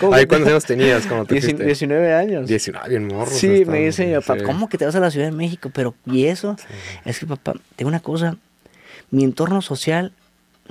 ¿Cuántos 0.00 0.40
años 0.40 0.64
tenías 0.64 1.06
cuando 1.06 1.26
te 1.26 1.36
19 1.36 2.12
años. 2.12 2.48
19, 2.48 2.88
bien 2.88 3.06
morro. 3.06 3.30
Sí, 3.30 3.64
me 3.64 3.84
dice 3.84 4.04
mi 4.04 4.14
papá, 4.14 4.42
¿cómo 4.42 4.68
que 4.68 4.76
te 4.76 4.84
vas 4.84 4.96
a 4.96 4.98
la 4.98 5.12
Ciudad 5.12 5.26
de 5.26 5.36
México? 5.36 5.70
Pero, 5.72 5.94
¿y 6.06 6.24
eso? 6.24 6.56
Es 7.04 7.20
que, 7.20 7.26
papá, 7.26 7.54
tengo 7.76 7.88
una 7.88 8.00
cosa. 8.00 8.36
Mi 9.12 9.22
entorno 9.22 9.62
social 9.62 10.12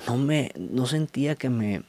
no 0.05 0.17
me, 0.17 0.51
no 0.57 0.85
sentía 0.85 1.35
que 1.35 1.49
me, 1.49 1.81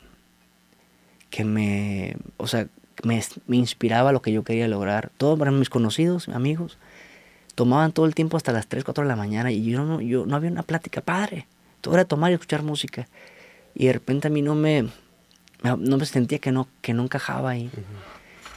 que 1.30 1.42
me, 1.42 2.16
o 2.36 2.46
sea, 2.46 2.68
me, 3.02 3.20
me 3.48 3.56
inspiraba 3.56 4.12
lo 4.12 4.22
que 4.22 4.30
yo 4.30 4.44
quería 4.44 4.68
lograr. 4.68 5.10
Todos 5.16 5.40
eran 5.40 5.58
mis 5.58 5.68
conocidos, 5.68 6.28
amigos. 6.28 6.78
Tomaban 7.54 7.92
todo 7.92 8.06
el 8.06 8.14
tiempo 8.14 8.36
hasta 8.36 8.52
las 8.52 8.66
3, 8.66 8.84
4 8.84 9.04
de 9.04 9.08
la 9.08 9.16
mañana 9.16 9.52
y 9.52 9.64
yo 9.64 9.84
no, 9.84 10.00
yo 10.00 10.26
no 10.26 10.36
había 10.36 10.50
una 10.50 10.62
plática 10.62 11.00
padre 11.00 11.46
todo 11.84 11.94
era 11.94 12.06
tomar 12.06 12.30
y 12.30 12.34
escuchar 12.34 12.62
música. 12.62 13.06
Y 13.74 13.86
de 13.86 13.92
repente 13.92 14.28
a 14.28 14.30
mí 14.30 14.40
no 14.40 14.54
me, 14.54 14.88
no 15.62 15.96
me 15.98 16.06
sentía 16.06 16.38
que 16.38 16.50
no, 16.50 16.66
que 16.80 16.94
no 16.94 17.02
encajaba 17.02 17.50
ahí. 17.50 17.70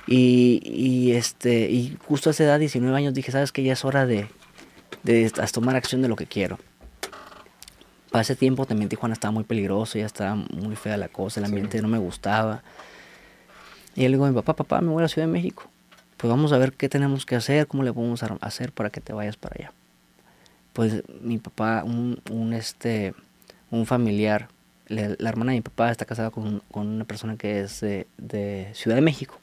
y, 0.07 0.61
y, 0.63 1.11
este, 1.11 1.69
y 1.69 1.97
justo 2.05 2.29
a 2.29 2.31
esa 2.31 2.45
edad, 2.45 2.57
19 2.59 2.95
años, 2.95 3.13
dije, 3.13 3.33
sabes 3.33 3.51
que 3.51 3.63
ya 3.63 3.73
es 3.73 3.83
hora 3.83 4.05
de, 4.05 4.29
de 5.03 5.29
tomar 5.51 5.75
acción 5.75 6.01
de 6.01 6.07
lo 6.07 6.15
que 6.15 6.25
quiero. 6.25 6.57
Para 8.11 8.21
ese 8.21 8.37
tiempo 8.37 8.65
también 8.65 8.87
Tijuana 8.87 9.11
estaba 9.11 9.33
muy 9.33 9.43
peligroso, 9.43 9.99
ya 9.99 10.05
estaba 10.05 10.35
muy 10.35 10.77
fea 10.77 10.95
la 10.95 11.09
cosa, 11.09 11.41
el 11.41 11.45
ambiente 11.45 11.81
no 11.81 11.89
me 11.89 11.97
gustaba. 11.97 12.63
Y 13.93 14.03
le 14.03 14.09
digo 14.09 14.25
mi 14.25 14.33
papá, 14.33 14.55
papá, 14.55 14.79
me 14.79 14.87
voy 14.87 14.99
a 14.99 15.03
la 15.03 15.09
Ciudad 15.09 15.27
de 15.27 15.33
México. 15.33 15.69
Pues 16.17 16.29
vamos 16.29 16.51
a 16.51 16.57
ver 16.57 16.73
qué 16.73 16.89
tenemos 16.89 17.25
que 17.25 17.35
hacer, 17.35 17.67
cómo 17.67 17.83
le 17.83 17.93
podemos 17.93 18.23
hacer 18.41 18.71
para 18.71 18.89
que 18.89 19.01
te 19.01 19.13
vayas 19.13 19.37
para 19.37 19.55
allá 19.57 19.71
pues 20.77 21.01
mi 21.21 21.39
papá, 21.39 21.81
un, 21.83 22.21
un 22.29 22.53
este, 22.53 23.15
un 23.71 23.87
familiar, 23.87 24.47
la 24.89 25.27
hermana 25.27 25.53
de 25.53 25.57
mi 25.57 25.61
papá 25.61 25.89
está 25.89 26.05
casada 26.05 26.29
con, 26.29 26.61
con 26.69 26.85
una 26.85 27.03
persona 27.03 27.35
que 27.35 27.61
es 27.61 27.81
de, 27.81 28.05
de, 28.19 28.69
Ciudad 28.75 28.95
de 28.95 29.01
México. 29.01 29.39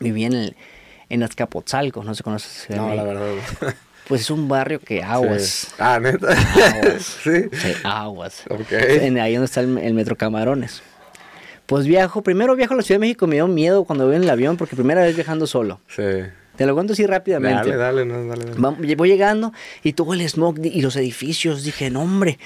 Vivía 0.00 0.28
en, 0.28 0.32
el, 0.32 0.56
en 1.10 1.22
Azcapotzalco, 1.24 2.02
no 2.04 2.14
se 2.14 2.22
conoce 2.22 2.48
Ciudad 2.48 2.80
no, 2.80 2.88
de 2.88 2.96
México. 2.96 3.12
la 3.12 3.20
verdad. 3.20 3.74
Pues 4.08 4.22
es 4.22 4.30
un 4.30 4.48
barrio 4.48 4.80
que 4.80 5.02
aguas. 5.02 5.74
Ah, 5.78 6.00
neta. 6.00 6.28
Aguas. 6.28 7.02
sí. 7.22 7.42
sí. 7.52 7.72
aguas. 7.84 8.44
Okay. 8.48 9.14
ahí 9.18 9.34
donde 9.34 9.44
está 9.44 9.60
el, 9.60 9.76
el, 9.76 9.92
metro 9.92 10.16
Camarones. 10.16 10.82
Pues 11.68 11.86
viajo, 11.86 12.22
primero 12.22 12.56
viajo 12.56 12.72
a 12.72 12.78
la 12.78 12.82
Ciudad 12.82 12.98
de 12.98 13.06
México, 13.06 13.26
me 13.26 13.34
dio 13.34 13.46
miedo 13.46 13.84
cuando 13.84 14.06
voy 14.06 14.16
en 14.16 14.22
el 14.22 14.30
avión, 14.30 14.56
porque 14.56 14.74
primera 14.74 15.02
vez 15.02 15.14
viajando 15.14 15.46
solo. 15.46 15.82
Sí. 15.86 16.02
Te 16.56 16.64
lo 16.64 16.72
cuento 16.72 16.94
así 16.94 17.04
rápidamente. 17.04 17.76
Dale, 17.76 18.06
dale, 18.06 18.26
dale. 18.26 18.44
dale. 18.58 18.96
voy 18.96 19.10
llegando 19.10 19.52
y 19.82 19.92
todo 19.92 20.14
el 20.14 20.26
smog 20.26 20.64
y 20.64 20.80
los 20.80 20.96
edificios. 20.96 21.64
Dije, 21.64 21.90
no, 21.90 22.00
hombre, 22.00 22.38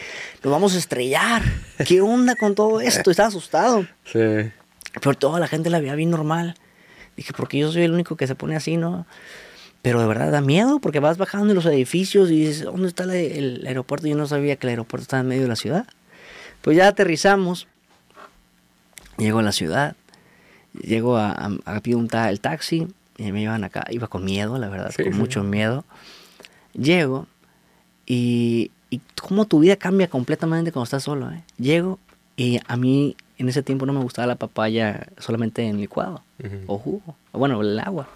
nos 0.42 0.52
vamos 0.52 0.74
a 0.74 0.78
estrellar. 0.78 1.40
¿Qué 1.86 2.00
onda 2.00 2.34
con 2.34 2.56
todo 2.56 2.80
esto? 2.80 3.12
Estaba 3.12 3.28
asustado. 3.28 3.86
Sí. 4.04 4.50
Pero 5.00 5.14
toda 5.16 5.38
la 5.38 5.46
gente 5.46 5.70
la 5.70 5.78
veía 5.78 5.94
bien 5.94 6.10
normal. 6.10 6.56
Dije, 7.16 7.32
porque 7.32 7.58
yo 7.58 7.70
soy 7.70 7.82
el 7.82 7.92
único 7.92 8.16
que 8.16 8.26
se 8.26 8.34
pone 8.34 8.56
así, 8.56 8.76
¿no? 8.76 9.06
Pero 9.82 10.00
de 10.00 10.08
verdad 10.08 10.32
da 10.32 10.40
miedo 10.40 10.80
porque 10.80 10.98
vas 10.98 11.16
bajando 11.16 11.50
en 11.50 11.54
los 11.54 11.66
edificios 11.66 12.28
y 12.28 12.40
dices, 12.40 12.64
¿dónde 12.64 12.88
está 12.88 13.04
el 13.04 13.62
aeropuerto? 13.68 14.08
Yo 14.08 14.16
no 14.16 14.26
sabía 14.26 14.56
que 14.56 14.66
el 14.66 14.70
aeropuerto 14.70 15.02
estaba 15.02 15.20
en 15.20 15.28
medio 15.28 15.42
de 15.42 15.48
la 15.48 15.56
ciudad. 15.56 15.86
Pues 16.60 16.76
ya 16.76 16.88
aterrizamos. 16.88 17.68
Llego 19.22 19.38
a 19.38 19.42
la 19.42 19.52
ciudad. 19.52 19.96
Llego 20.72 21.16
a, 21.16 21.32
a, 21.32 21.50
a 21.66 22.30
el 22.30 22.40
taxi 22.40 22.88
y 23.18 23.32
me 23.32 23.42
iban 23.42 23.62
acá, 23.62 23.84
iba 23.90 24.08
con 24.08 24.24
miedo, 24.24 24.58
la 24.58 24.68
verdad, 24.68 24.92
con 24.94 25.16
mucho 25.16 25.42
miedo. 25.44 25.84
Llego 26.72 27.26
y, 28.06 28.70
y 28.90 29.00
cómo 29.20 29.44
tu 29.44 29.60
vida 29.60 29.76
cambia 29.76 30.08
completamente 30.08 30.72
cuando 30.72 30.84
estás 30.84 31.04
solo. 31.04 31.30
¿eh? 31.30 31.42
Llego 31.58 31.98
y 32.36 32.60
a 32.66 32.76
mí 32.76 33.16
en 33.38 33.48
ese 33.48 33.62
tiempo 33.62 33.86
no 33.86 33.92
me 33.92 34.00
gustaba 34.00 34.26
la 34.26 34.36
papaya 34.36 35.08
solamente 35.18 35.66
en 35.66 35.78
licuado 35.78 36.22
o 36.66 36.78
jugo, 36.78 37.16
o 37.32 37.38
bueno, 37.38 37.60
el 37.60 37.78
agua. 37.78 38.08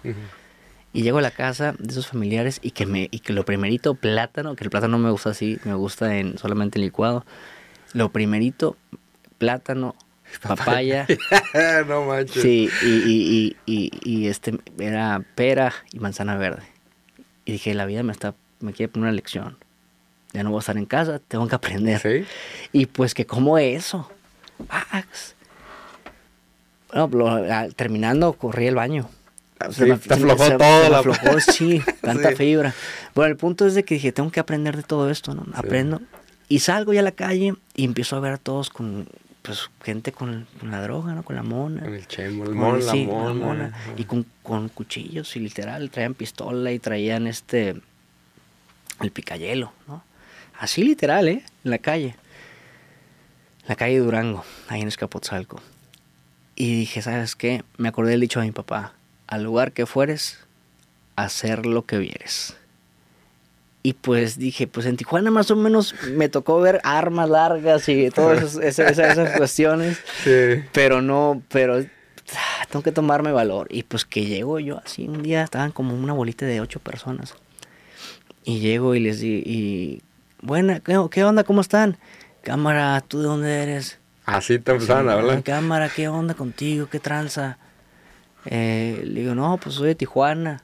Y 0.93 1.03
llego 1.03 1.19
a 1.19 1.21
la 1.21 1.31
casa 1.31 1.73
de 1.77 1.91
esos 1.91 2.07
familiares 2.07 2.59
y 2.61 2.71
que, 2.71 2.85
me, 2.85 3.07
y 3.11 3.19
que 3.19 3.33
lo 3.33 3.45
primerito, 3.45 3.93
plátano, 3.93 4.55
que 4.55 4.63
el 4.63 4.69
plátano 4.69 4.97
no 4.97 5.03
me 5.03 5.11
gusta 5.11 5.29
así, 5.29 5.59
me 5.63 5.75
gusta 5.75 6.17
en, 6.17 6.37
solamente 6.37 6.79
en 6.79 6.85
licuado. 6.85 7.25
Lo 7.93 8.09
primerito, 8.09 8.77
plátano, 9.37 9.95
papaya. 10.41 11.07
no 11.87 12.05
manches. 12.05 12.41
Sí, 12.41 12.69
y, 12.83 12.87
y, 12.87 13.55
y, 13.65 13.91
y, 14.03 14.27
este 14.27 14.57
era 14.79 15.23
pera 15.35 15.73
y 15.91 15.99
manzana 15.99 16.37
verde. 16.37 16.63
Y 17.45 17.53
dije, 17.53 17.73
la 17.73 17.85
vida 17.85 18.03
me 18.03 18.11
está, 18.11 18.35
me 18.59 18.73
quiere 18.73 18.91
poner 18.91 19.07
una 19.07 19.15
lección. 19.15 19.57
Ya 20.33 20.43
no 20.43 20.49
voy 20.49 20.57
a 20.57 20.59
estar 20.59 20.77
en 20.77 20.85
casa, 20.85 21.19
tengo 21.19 21.47
que 21.47 21.55
aprender. 21.55 22.01
¿Sí? 22.01 22.25
Y 22.71 22.85
pues 22.87 23.13
que 23.13 23.25
como 23.25 23.57
eso. 23.57 24.11
Bueno, 26.93 27.69
terminando 27.75 28.33
corrí 28.33 28.67
el 28.67 28.75
baño. 28.75 29.09
Sí, 29.71 29.85
te 29.85 30.13
aflojó 30.13 30.57
todo. 30.57 30.89
la... 30.89 30.99
aflojó, 30.99 31.39
sí, 31.51 31.81
tanta 32.01 32.31
fibra. 32.33 32.73
Bueno, 33.15 33.31
el 33.31 33.37
punto 33.37 33.65
es 33.65 33.73
de 33.73 33.83
que 33.83 33.95
dije, 33.95 34.11
tengo 34.11 34.31
que 34.31 34.39
aprender 34.39 34.77
de 34.77 34.83
todo 34.83 35.09
esto, 35.09 35.33
¿no? 35.33 35.45
Aprendo. 35.53 36.01
Y 36.47 36.59
salgo 36.59 36.93
ya 36.93 36.99
a 36.99 37.03
la 37.03 37.11
calle 37.11 37.55
y 37.75 37.85
empiezo 37.85 38.15
a 38.15 38.19
ver 38.19 38.33
a 38.33 38.37
todos 38.37 38.69
con, 38.69 39.07
pues, 39.47 39.69
gente 39.81 40.11
con, 40.11 40.45
la 40.61 40.81
droga, 40.81 41.13
¿no? 41.13 41.23
Con 41.23 41.37
la 41.37 41.43
mona. 41.43 41.81
Con 41.81 41.93
el 41.93 42.05
chemo, 42.05 42.43
el 42.43 42.51
mon, 42.51 42.85
la, 42.85 42.93
mona. 43.33 43.73
Y 43.95 44.03
con, 44.03 44.25
con, 44.43 44.67
cuchillos 44.67 45.37
y 45.37 45.39
literal, 45.39 45.89
traían 45.89 46.15
pistola 46.15 46.73
y 46.73 46.79
traían 46.79 47.27
este, 47.27 47.81
el 48.99 49.11
picayelo, 49.11 49.71
¿no? 49.87 50.03
Así 50.59 50.83
literal, 50.83 51.29
¿eh? 51.29 51.45
En 51.63 51.71
la 51.71 51.77
calle. 51.77 52.15
La 53.67 53.77
calle 53.77 53.99
Durango, 53.99 54.43
ahí 54.67 54.81
en 54.81 54.89
Escapotzalco. 54.89 55.61
Y 56.55 56.79
dije, 56.79 57.01
¿sabes 57.01 57.37
qué? 57.37 57.63
Me 57.77 57.87
acordé 57.87 58.11
del 58.11 58.19
dicho 58.19 58.41
de 58.41 58.47
mi 58.47 58.51
papá. 58.51 58.95
Al 59.27 59.43
lugar 59.43 59.71
que 59.71 59.85
fueres, 59.85 60.39
hacer 61.15 61.65
lo 61.65 61.85
que 61.85 61.99
vieres. 61.99 62.57
Y 63.87 63.93
pues 63.93 64.37
dije, 64.37 64.67
pues 64.67 64.85
en 64.85 64.97
Tijuana 64.97 65.31
más 65.31 65.49
o 65.49 65.55
menos 65.55 65.95
me 66.11 66.27
tocó 66.27 66.59
ver 66.59 66.81
armas 66.83 67.29
largas 67.29 67.87
y 67.87 68.09
todas 68.09 68.55
esas, 68.61 69.37
cuestiones. 69.37 69.97
Sí. 70.25 70.61
Pero 70.73 71.01
no, 71.01 71.41
pero 71.47 71.77
ah, 71.77 72.65
tengo 72.69 72.83
que 72.83 72.91
tomarme 72.91 73.31
valor. 73.31 73.67
Y 73.69 73.83
pues 73.83 74.03
que 74.03 74.25
llego 74.25 74.59
yo 74.59 74.81
así, 74.83 75.07
un 75.07 75.23
día 75.23 75.41
estaban 75.41 75.71
como 75.71 75.95
una 75.95 76.11
bolita 76.11 76.45
de 76.45 76.59
ocho 76.59 76.81
personas. 76.81 77.33
Y 78.43 78.59
llego 78.59 78.93
y 78.93 78.99
les 78.99 79.21
digo, 79.21 79.41
y, 79.45 80.03
buena, 80.41 80.81
¿qué, 80.81 81.23
onda? 81.23 81.45
¿Cómo 81.45 81.61
están? 81.61 81.97
Cámara, 82.41 82.99
¿tú 83.07 83.19
de 83.19 83.25
dónde 83.27 83.63
eres? 83.63 83.99
Así 84.25 84.59
te 84.59 84.73
empezaron 84.73 85.07
a 85.07 85.13
hablar. 85.13 85.43
Cámara, 85.43 85.87
¿qué 85.87 86.09
onda 86.09 86.33
contigo? 86.33 86.89
¿Qué 86.91 86.99
tranza? 86.99 87.57
Eh, 88.47 89.01
le 89.05 89.21
digo, 89.21 89.33
no, 89.33 89.57
pues 89.63 89.75
soy 89.75 89.87
de 89.87 89.95
Tijuana. 89.95 90.61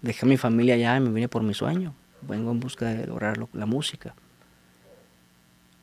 Dejé 0.00 0.24
a 0.24 0.28
mi 0.30 0.38
familia 0.38 0.76
allá 0.76 0.96
y 0.96 1.00
me 1.00 1.10
vine 1.10 1.28
por 1.28 1.42
mi 1.42 1.52
sueño. 1.52 1.92
Vengo 2.28 2.50
en 2.50 2.60
busca 2.60 2.86
de 2.86 3.06
lograr 3.06 3.38
la 3.52 3.66
música. 3.66 4.14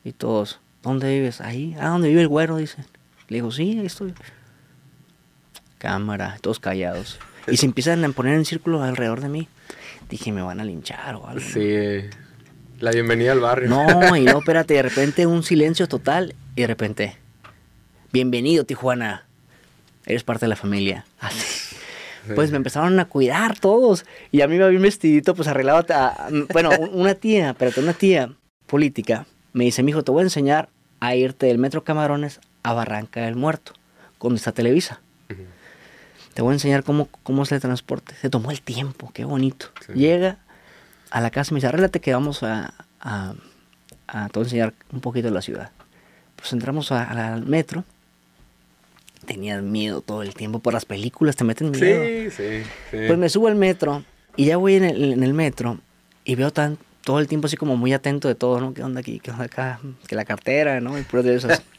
Y 0.04 0.12
todos, 0.12 0.60
¿dónde 0.82 1.12
vives? 1.12 1.40
Ahí. 1.40 1.76
Ah, 1.78 1.88
¿dónde 1.88 2.08
vive 2.08 2.22
el 2.22 2.28
güero? 2.28 2.56
Dicen. 2.56 2.86
Le 3.28 3.36
digo, 3.36 3.50
sí, 3.50 3.78
ahí 3.78 3.86
estoy. 3.86 4.14
Cámara, 5.78 6.38
todos 6.40 6.58
callados. 6.58 7.18
Y 7.46 7.56
se 7.56 7.66
empiezan 7.66 8.04
a 8.04 8.08
poner 8.10 8.34
en 8.34 8.44
círculo 8.44 8.82
alrededor 8.82 9.20
de 9.20 9.28
mí 9.28 9.48
dije, 10.10 10.32
me 10.32 10.42
van 10.42 10.60
a 10.60 10.64
linchar 10.64 11.14
o 11.14 11.26
algo. 11.26 11.40
Sí, 11.40 12.08
la 12.80 12.90
bienvenida 12.90 13.32
al 13.32 13.40
barrio. 13.40 13.68
No, 13.68 14.16
y 14.16 14.24
no, 14.24 14.38
espérate, 14.38 14.74
de 14.74 14.82
repente 14.82 15.26
un 15.26 15.42
silencio 15.42 15.86
total 15.86 16.34
y 16.56 16.62
de 16.62 16.66
repente, 16.66 17.16
bienvenido 18.12 18.64
Tijuana, 18.64 19.24
eres 20.04 20.24
parte 20.24 20.46
de 20.46 20.48
la 20.50 20.56
familia. 20.56 21.06
Así. 21.20 21.68
Pues 22.34 22.50
me 22.50 22.58
empezaron 22.58 22.98
a 23.00 23.06
cuidar 23.06 23.58
todos 23.58 24.04
y 24.30 24.42
a 24.42 24.48
mí 24.48 24.56
me 24.58 24.64
había 24.64 24.78
vestidito, 24.78 25.34
pues 25.34 25.48
arreglado. 25.48 25.86
bueno, 26.52 26.70
una 26.92 27.14
tía, 27.14 27.50
espérate, 27.50 27.80
una 27.80 27.94
tía 27.94 28.32
política 28.66 29.26
me 29.52 29.64
dice, 29.64 29.82
mijo, 29.82 30.04
te 30.04 30.10
voy 30.10 30.20
a 30.20 30.24
enseñar 30.24 30.68
a 31.00 31.14
irte 31.14 31.46
del 31.46 31.58
Metro 31.58 31.82
Camarones 31.82 32.40
a 32.62 32.72
Barranca 32.72 33.22
del 33.22 33.36
Muerto, 33.36 33.72
donde 34.20 34.36
está 34.36 34.52
Televisa. 34.52 35.00
Te 36.34 36.42
voy 36.42 36.52
a 36.52 36.54
enseñar 36.54 36.84
cómo, 36.84 37.08
cómo 37.24 37.42
es 37.42 37.50
el 37.52 37.60
transporte. 37.60 38.14
Se 38.20 38.30
tomó 38.30 38.50
el 38.52 38.62
tiempo, 38.62 39.10
qué 39.12 39.24
bonito. 39.24 39.66
Llega 39.94 40.38
a 41.10 41.20
la 41.20 41.30
casa 41.30 41.50
y 41.50 41.54
me 41.54 41.58
dice, 41.58 41.66
arréglate 41.66 42.00
que 42.00 42.12
vamos 42.12 42.42
a, 42.44 42.72
a, 43.00 43.34
a, 44.06 44.28
enseñar 44.34 44.74
un 44.92 45.00
poquito 45.00 45.28
de 45.28 45.34
la 45.34 45.42
ciudad. 45.42 45.72
Pues 46.36 46.52
entramos 46.52 46.92
al 46.92 47.44
metro. 47.46 47.84
Tenías 49.30 49.62
miedo 49.62 50.00
todo 50.00 50.22
el 50.22 50.34
tiempo 50.34 50.58
por 50.58 50.74
las 50.74 50.84
películas, 50.84 51.36
te 51.36 51.44
meten 51.44 51.70
miedo. 51.70 52.04
Sí, 52.04 52.30
sí, 52.32 52.62
Pues 52.90 53.16
me 53.16 53.28
subo 53.28 53.46
al 53.46 53.54
metro 53.54 54.02
y 54.34 54.46
ya 54.46 54.56
voy 54.56 54.74
en 54.74 54.82
el, 54.82 55.12
en 55.12 55.22
el 55.22 55.34
metro 55.34 55.78
y 56.24 56.34
veo 56.34 56.52
tan, 56.52 56.78
todo 57.04 57.20
el 57.20 57.28
tiempo 57.28 57.46
así 57.46 57.56
como 57.56 57.76
muy 57.76 57.92
atento 57.92 58.26
de 58.26 58.34
todo, 58.34 58.58
¿no? 58.58 58.74
¿Qué 58.74 58.82
onda 58.82 58.98
aquí? 58.98 59.20
¿Qué 59.20 59.30
onda 59.30 59.44
acá? 59.44 59.78
Que 60.08 60.16
la 60.16 60.24
cartera, 60.24 60.80
¿no? 60.80 60.98
Y 60.98 61.02
puro 61.02 61.22
de 61.22 61.36
esas. 61.36 61.62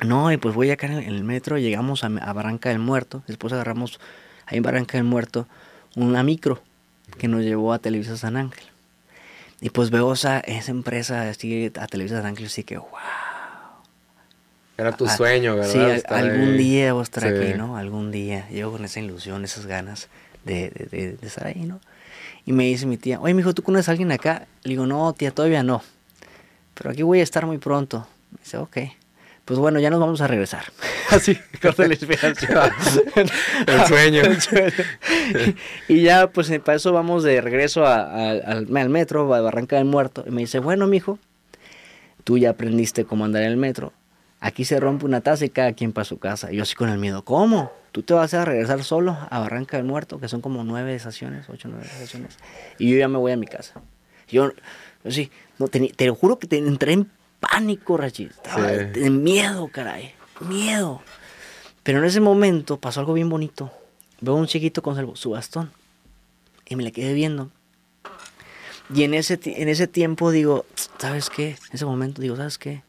No, 0.00 0.32
y 0.32 0.38
pues 0.38 0.54
voy 0.54 0.70
acá 0.70 0.86
en 0.86 0.94
el 0.94 1.22
metro, 1.22 1.58
llegamos 1.58 2.02
a, 2.02 2.08
Barranca 2.08 2.70
del 2.70 2.80
Muerto, 2.80 3.22
después 3.28 3.52
agarramos 3.52 4.00
ahí 4.46 4.56
en 4.56 4.64
Barranca 4.64 4.96
del 4.96 5.04
Muerto 5.04 5.46
una 5.94 6.24
micro 6.24 6.60
que 7.18 7.28
nos 7.28 7.42
llevó 7.42 7.72
a 7.72 7.78
Televisa 7.78 8.16
San 8.16 8.38
Ángel. 8.38 8.64
Y 9.60 9.70
pues 9.70 9.90
veo 9.90 10.14
esa, 10.14 10.40
esa 10.40 10.72
empresa 10.72 11.28
así 11.28 11.70
a 11.78 11.86
Televisa 11.86 12.16
San 12.16 12.26
Ángel, 12.26 12.46
así 12.46 12.64
que 12.64 12.78
wow. 12.78 12.88
Era 14.78 14.96
tu 14.96 15.06
sueño, 15.06 15.56
¿verdad? 15.56 15.96
Sí, 15.96 16.02
algún 16.08 16.56
día 16.56 16.92
voy 16.92 17.00
a 17.00 17.02
estar 17.04 17.24
aquí, 17.26 17.54
¿no? 17.56 17.76
Algún 17.76 18.10
día. 18.10 18.48
Yo 18.50 18.70
con 18.72 18.84
esa 18.84 19.00
ilusión, 19.00 19.44
esas 19.44 19.66
ganas 19.66 20.08
de, 20.44 20.70
de, 20.70 21.16
de, 21.20 21.26
estar 21.26 21.46
ahí, 21.46 21.64
¿no? 21.64 21.80
Y 22.44 22.52
me 22.52 22.64
dice 22.64 22.86
mi 22.86 22.96
tía, 22.96 23.20
oye, 23.20 23.34
mijo, 23.34 23.54
¿tú 23.54 23.62
conoces 23.62 23.88
a 23.88 23.92
alguien 23.92 24.10
acá? 24.10 24.46
Le 24.64 24.70
digo, 24.70 24.86
no, 24.86 25.12
tía, 25.12 25.30
todavía 25.30 25.62
no. 25.62 25.82
Pero 26.74 26.90
aquí 26.90 27.02
voy 27.02 27.20
a 27.20 27.22
estar 27.22 27.46
muy 27.46 27.58
pronto. 27.58 28.06
Me 28.30 28.38
dice, 28.42 28.56
ok 28.56 28.78
pues 29.44 29.58
bueno, 29.58 29.80
ya 29.80 29.90
nos 29.90 30.00
vamos 30.00 30.20
a 30.20 30.26
regresar. 30.26 30.64
Así, 31.10 31.36
corta 31.60 31.86
la 31.86 31.94
esperanza. 31.94 32.72
el 33.66 33.86
sueño. 33.86 34.22
y 35.88 36.02
ya, 36.02 36.28
pues 36.28 36.50
para 36.60 36.76
eso 36.76 36.92
vamos 36.92 37.22
de 37.22 37.40
regreso 37.40 37.86
al, 37.86 38.66
metro, 38.68 39.34
a 39.34 39.40
Barranca 39.40 39.76
del 39.76 39.84
Muerto. 39.84 40.24
Y 40.26 40.30
me 40.30 40.42
dice, 40.42 40.58
bueno, 40.58 40.86
mijo, 40.86 41.18
tú 42.24 42.38
ya 42.38 42.50
aprendiste 42.50 43.04
cómo 43.04 43.24
andar 43.24 43.42
en 43.42 43.50
el 43.50 43.56
metro. 43.56 43.92
Aquí 44.44 44.64
se 44.64 44.80
rompe 44.80 45.04
una 45.04 45.20
taza 45.20 45.44
y 45.44 45.50
cada 45.50 45.72
quien 45.72 45.92
para 45.92 46.04
su 46.04 46.18
casa. 46.18 46.52
Y 46.52 46.56
yo 46.56 46.64
así 46.64 46.74
con 46.74 46.88
el 46.88 46.98
miedo, 46.98 47.24
¿cómo? 47.24 47.70
Tú 47.92 48.02
te 48.02 48.12
vas 48.12 48.34
a 48.34 48.44
regresar 48.44 48.82
solo 48.82 49.16
a 49.30 49.38
Barranca 49.38 49.76
del 49.76 49.86
Muerto, 49.86 50.18
que 50.18 50.26
son 50.26 50.40
como 50.40 50.64
nueve 50.64 50.96
estaciones, 50.96 51.48
ocho, 51.48 51.68
nueve 51.68 51.86
estaciones. 51.86 52.38
Y 52.76 52.90
yo 52.90 52.98
ya 52.98 53.06
me 53.06 53.18
voy 53.18 53.30
a 53.30 53.36
mi 53.36 53.46
casa. 53.46 53.80
Yo, 54.28 54.50
sí, 55.08 55.30
no, 55.60 55.68
te, 55.68 55.78
te 55.90 56.10
juro 56.10 56.40
que 56.40 56.48
te 56.48 56.58
entré 56.58 56.94
en 56.94 57.08
pánico, 57.38 57.96
Rachid. 57.96 58.30
Estaba 58.30 58.66
de 58.66 59.10
miedo, 59.10 59.68
caray. 59.68 60.12
Miedo. 60.40 61.02
Pero 61.84 62.00
en 62.00 62.04
ese 62.06 62.20
momento 62.20 62.80
pasó 62.80 62.98
algo 62.98 63.12
bien 63.12 63.28
bonito. 63.28 63.70
Veo 64.20 64.34
a 64.34 64.38
un 64.38 64.48
chiquito 64.48 64.82
con 64.82 65.16
su 65.16 65.30
bastón. 65.30 65.70
Y 66.66 66.74
me 66.74 66.82
le 66.82 66.90
quedé 66.90 67.12
viendo. 67.14 67.52
Y 68.92 69.04
en 69.04 69.14
ese, 69.14 69.38
en 69.44 69.68
ese 69.68 69.86
tiempo 69.86 70.32
digo, 70.32 70.66
¿sabes 70.98 71.30
qué? 71.30 71.50
En 71.50 71.74
ese 71.74 71.84
momento 71.84 72.20
digo, 72.20 72.34
¿sabes 72.34 72.58
qué? 72.58 72.82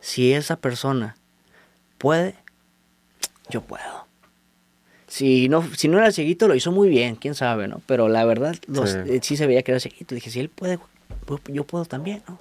Si 0.00 0.32
esa 0.32 0.56
persona 0.56 1.16
puede, 1.98 2.34
yo 3.48 3.62
puedo. 3.62 4.06
Si 5.06 5.48
no, 5.48 5.68
si 5.76 5.88
no 5.88 5.98
era 5.98 6.12
cieguito, 6.12 6.46
lo 6.46 6.54
hizo 6.54 6.70
muy 6.70 6.88
bien, 6.88 7.16
quién 7.16 7.34
sabe, 7.34 7.66
¿no? 7.66 7.82
Pero 7.86 8.08
la 8.08 8.24
verdad, 8.24 8.54
sí. 8.54 9.18
sí 9.22 9.36
se 9.36 9.46
veía 9.46 9.62
que 9.62 9.72
era 9.72 9.80
cieguito. 9.80 10.14
Dije, 10.14 10.30
si 10.30 10.40
él 10.40 10.48
puede, 10.48 10.78
yo 11.48 11.64
puedo 11.64 11.84
también, 11.84 12.22
¿no? 12.28 12.38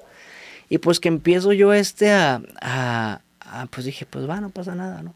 Y 0.69 0.77
pues 0.77 0.99
que 0.99 1.07
empiezo 1.07 1.51
yo 1.51 1.73
este 1.73 2.11
a, 2.11 2.41
a, 2.61 3.65
pues 3.71 3.85
dije, 3.85 4.05
pues 4.05 4.29
va, 4.29 4.39
no 4.39 4.51
pasa 4.51 4.75
nada, 4.75 5.01
¿no? 5.01 5.15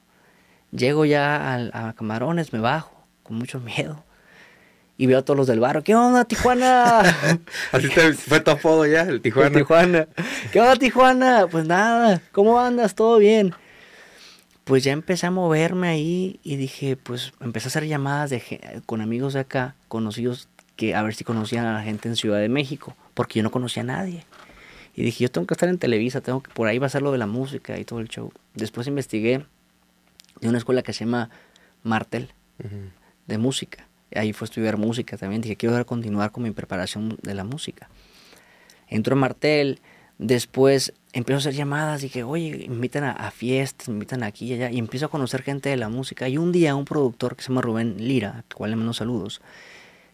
Llego 0.72 1.06
ya 1.06 1.70
a, 1.72 1.94
Camarones, 1.94 2.52
me 2.52 2.60
bajo, 2.60 2.92
con 3.22 3.38
mucho 3.38 3.60
miedo. 3.60 4.04
Y 4.98 5.08
veo 5.08 5.20
a 5.20 5.22
todos 5.24 5.38
los 5.38 5.48
del 5.48 5.60
barrio, 5.60 5.84
¿qué 5.84 5.96
onda, 5.96 6.26
Tijuana? 6.26 7.00
Así 7.72 7.90
te, 7.90 8.14
fue 8.14 8.40
tu 8.42 8.52
apodo 8.52 8.86
ya, 8.86 9.02
el 9.02 9.22
Tijuana. 9.22 9.58
Tijuana. 9.58 10.08
¿Qué 10.52 10.60
onda, 10.60 10.76
Tijuana? 10.76 11.48
Pues 11.50 11.66
nada, 11.66 12.22
¿cómo 12.32 12.60
andas? 12.60 12.94
¿Todo 12.94 13.18
bien? 13.18 13.56
Pues 14.66 14.84
ya 14.84 14.92
empecé 14.92 15.26
a 15.26 15.32
moverme 15.32 15.88
ahí 15.88 16.40
y 16.44 16.58
dije, 16.58 16.96
pues 16.96 17.34
empecé 17.42 17.68
a 17.68 17.70
hacer 17.70 17.88
llamadas 17.88 18.30
de, 18.30 18.82
con 18.86 19.02
amigos 19.02 19.34
de 19.34 19.42
acá, 19.42 19.76
conocidos, 19.88 20.48
que 20.76 20.96
a 20.96 21.02
ver 21.02 21.16
si 21.16 21.24
conocían 21.24 21.66
a 21.66 21.74
la 21.74 21.82
gente 21.82 22.08
en 22.08 22.16
Ciudad 22.16 22.40
de 22.40 22.50
México, 22.50 22.96
porque 23.14 23.40
yo 23.40 23.44
no 23.44 23.52
conocía 23.52 23.82
a 23.82 23.88
nadie. 23.88 24.26
Y 24.96 25.04
dije, 25.04 25.24
yo 25.24 25.32
tengo 25.32 25.48
que 25.48 25.56
estar 25.56 25.70
en 25.70 25.80
Televisa, 25.80 26.22
tengo 26.22 26.44
que, 26.44 26.52
por 26.54 26.68
ahí 26.68 26.78
va 26.78 26.86
a 26.86 26.90
ser 26.90 27.02
lo 27.02 27.12
de 27.12 27.18
la 27.18 27.26
música 27.26 27.80
y 27.80 27.84
todo 27.84 28.00
el 28.00 28.10
show. 28.10 28.32
Después 28.54 28.88
investigué 28.88 29.46
de 30.40 30.50
una 30.50 30.60
escuela 30.60 30.84
que 30.84 30.94
se 30.94 31.06
llama 31.06 31.30
Martel, 31.82 32.30
de 33.28 33.38
música. 33.38 33.88
Ahí 34.16 34.34
fue 34.34 34.46
a 34.46 34.48
estudiar 34.48 34.78
música 34.78 35.18
también. 35.18 35.42
Dije, 35.42 35.56
quiero 35.56 35.86
continuar 35.86 36.32
con 36.32 36.44
mi 36.44 36.52
preparación 36.52 37.18
de 37.22 37.34
la 37.34 37.44
música. 37.44 37.90
Entro 38.88 39.16
a 39.16 39.20
Martel, 39.20 39.80
después 40.18 40.94
empiezo 41.14 41.38
a 41.38 41.40
hacer 41.40 41.54
llamadas, 41.54 42.02
dije, 42.02 42.24
oye, 42.24 42.66
invitan 42.66 43.04
a, 43.04 43.32
fiestas, 43.32 43.90
me 43.90 43.96
invitan 43.96 44.24
aquí 44.24 44.46
y 44.48 44.54
allá, 44.54 44.72
y 44.72 44.78
empiezo 44.78 45.08
a 45.08 45.10
conocer 45.10 45.42
gente 45.44 45.70
de 45.70 45.78
la 45.78 45.90
música. 45.90 46.28
Y 46.28 46.38
un 46.38 46.52
día 46.52 46.76
un 46.76 46.86
productor 46.86 47.36
que 47.36 47.44
se 47.44 47.50
llama 47.50 47.62
Rubén 47.62 47.96
Lira, 47.98 48.38
al 48.38 48.56
cual 48.56 48.72
le 48.72 48.76
mando 48.76 48.94
saludos, 48.94 49.42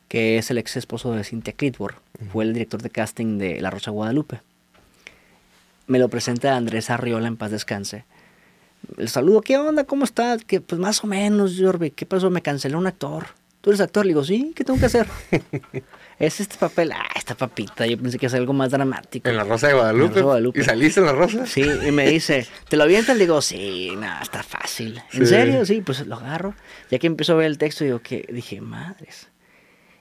que 0.08 0.38
es 0.38 0.50
el 0.52 0.58
ex 0.58 0.78
esposo 0.78 1.14
de 1.14 1.24
Cynthia 1.24 1.54
Clitworth, 1.54 1.98
fue 2.32 2.44
el 2.44 2.54
director 2.54 2.82
de 2.82 2.90
casting 2.90 3.38
de 3.38 3.62
La 3.62 3.70
Rosa 3.70 3.92
Guadalupe 3.92 4.40
me 5.90 5.98
lo 5.98 6.08
presenta 6.08 6.56
Andrés 6.56 6.90
Arriola 6.92 7.28
en 7.28 7.36
paz 7.36 7.52
descanse. 7.52 8.06
El 8.98 9.10
saludo, 9.10 9.42
¿qué 9.42 9.58
onda? 9.58 9.84
¿Cómo 9.84 10.06
estás? 10.06 10.46
Que 10.46 10.62
pues 10.62 10.80
más 10.80 11.04
o 11.04 11.08
menos, 11.08 11.58
Jorge, 11.60 11.90
¿qué 11.92 12.06
pasó? 12.06 12.30
Me 12.30 12.44
canceló 12.44 12.78
un 12.78 12.88
actor. 12.88 13.26
¿Tú 13.62 13.70
eres 13.70 13.82
actor? 13.82 14.06
Le 14.06 14.10
digo, 14.10 14.24
sí, 14.24 14.54
¿qué 14.56 14.64
tengo 14.64 14.80
que 14.80 14.86
hacer? 14.86 15.08
es 16.20 16.40
este 16.40 16.58
papel, 16.58 16.92
ah, 16.92 17.10
esta 17.16 17.36
papita, 17.36 17.86
yo 17.86 17.98
pensé 17.98 18.18
que 18.18 18.26
iba 18.26 18.38
algo 18.38 18.54
más 18.54 18.72
dramático. 18.72 19.28
En 19.30 19.38
la 19.38 19.44
Rosa 19.44 19.68
de 19.68 19.74
Guadalupe. 19.74 20.60
¿Y 20.60 20.64
saliste 20.64 21.00
en 21.00 21.06
la 21.06 21.14
Rosa? 21.14 21.46
Sí, 21.46 21.64
y 21.64 21.92
me 21.92 22.08
dice, 22.10 22.48
¿te 22.68 22.78
lo 22.78 22.84
avientas? 22.84 23.16
Le 23.18 23.26
digo, 23.26 23.42
sí, 23.42 23.94
nada, 23.98 24.22
está 24.22 24.44
fácil. 24.44 25.02
¿En 25.14 25.28
serio? 25.28 25.66
Sí, 25.66 25.82
pues 25.82 26.06
lo 26.06 26.16
agarro. 26.16 26.56
Ya 26.92 27.00
que 27.00 27.08
empiezo 27.08 27.34
a 27.34 27.36
ver 27.36 27.48
el 27.48 27.58
texto, 27.58 27.84
digo, 27.84 28.00
que 28.00 28.28
dije, 28.32 28.62
madres, 28.62 29.30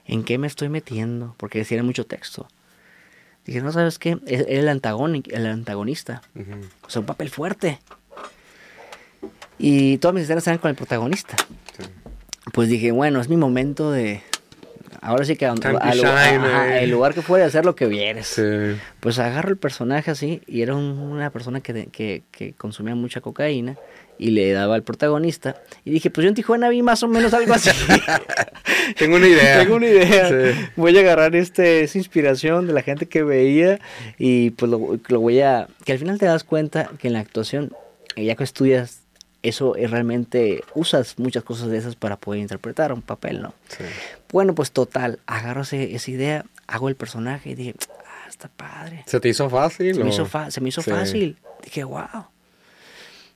¿en 0.05 0.23
qué 0.23 0.37
me 0.37 0.47
estoy 0.47 0.69
metiendo? 0.69 1.35
Porque 1.37 1.59
decía 1.59 1.81
mucho 1.83 2.05
texto. 2.05 2.47
Dije, 3.45 3.61
no, 3.61 3.71
¿sabes 3.71 3.97
qué? 3.97 4.19
Es 4.27 4.41
el, 4.47 4.67
el 4.67 4.69
antagonista. 4.69 6.21
O 6.85 6.89
sea, 6.89 6.99
un 6.99 7.05
papel 7.05 7.29
fuerte. 7.29 7.79
Y 9.57 9.97
todas 9.97 10.13
mis 10.13 10.23
escenas 10.23 10.45
eran 10.47 10.59
con 10.59 10.69
el 10.69 10.75
protagonista. 10.75 11.35
Pues 12.59 12.67
dije, 12.67 12.91
bueno, 12.91 13.21
es 13.21 13.29
mi 13.29 13.37
momento 13.37 13.89
de, 13.89 14.21
ahora 14.99 15.23
sí 15.23 15.37
que 15.37 15.45
el 15.45 16.89
lugar 16.89 17.13
que 17.13 17.21
fuera 17.21 17.45
hacer 17.45 17.63
lo 17.63 17.73
que 17.73 17.85
vienes. 17.85 18.35
Pues 18.99 19.17
agarro 19.17 19.47
el 19.47 19.55
personaje 19.55 20.11
así 20.11 20.41
y 20.45 20.61
era 20.61 20.75
una 20.75 21.29
persona 21.29 21.61
que, 21.61 21.87
que, 21.89 22.53
consumía 22.57 22.95
mucha 22.95 23.21
cocaína 23.21 23.77
y 24.17 24.31
le 24.31 24.51
daba 24.51 24.75
al 24.75 24.83
protagonista. 24.83 25.55
Y 25.85 25.91
dije, 25.91 26.09
pues 26.09 26.23
yo 26.25 26.27
en 26.27 26.35
Tijuana 26.35 26.67
vi 26.67 26.81
más 26.81 27.01
o 27.01 27.07
menos 27.07 27.33
algo 27.33 27.53
así. 27.53 27.69
Tengo 28.97 29.15
una 29.15 29.27
idea. 29.29 29.59
Tengo 29.63 29.77
una 29.77 29.87
idea. 29.87 30.71
Voy 30.75 30.97
a 30.97 30.99
agarrar 30.99 31.37
este, 31.37 31.85
esa 31.85 31.97
inspiración 31.97 32.67
de 32.67 32.73
la 32.73 32.81
gente 32.81 33.05
que 33.05 33.23
veía 33.23 33.79
y 34.17 34.49
pues 34.49 34.69
lo, 34.69 34.99
lo 35.07 35.19
voy 35.21 35.39
a... 35.39 35.69
Que 35.85 35.93
al 35.93 35.99
final 35.99 36.19
te 36.19 36.25
das 36.25 36.43
cuenta 36.43 36.91
que 36.99 37.07
en 37.07 37.13
la 37.13 37.21
actuación, 37.21 37.71
ya 38.17 38.35
que 38.35 38.43
estudias 38.43 39.03
eso 39.41 39.75
es 39.75 39.89
realmente 39.89 40.63
usas 40.73 41.17
muchas 41.17 41.43
cosas 41.43 41.69
de 41.69 41.77
esas 41.77 41.95
para 41.95 42.17
poder 42.17 42.41
interpretar 42.41 42.91
un 42.91 43.01
papel, 43.01 43.41
¿no? 43.41 43.53
Sí. 43.69 43.83
Bueno, 44.31 44.53
pues 44.53 44.71
total, 44.71 45.19
agarro 45.25 45.61
esa 45.61 46.11
idea, 46.11 46.45
hago 46.67 46.89
el 46.89 46.95
personaje 46.95 47.51
y 47.51 47.55
dije, 47.55 47.75
ah, 47.89 48.27
está 48.27 48.49
padre. 48.49 49.03
¿Se 49.05 49.19
te 49.19 49.29
hizo 49.29 49.49
fácil? 49.49 49.95
Se, 49.95 50.03
me 50.03 50.09
hizo, 50.09 50.27
se 50.49 50.61
me 50.61 50.69
hizo 50.69 50.81
fácil. 50.81 51.37
Dije, 51.63 51.83
wow. 51.83 52.25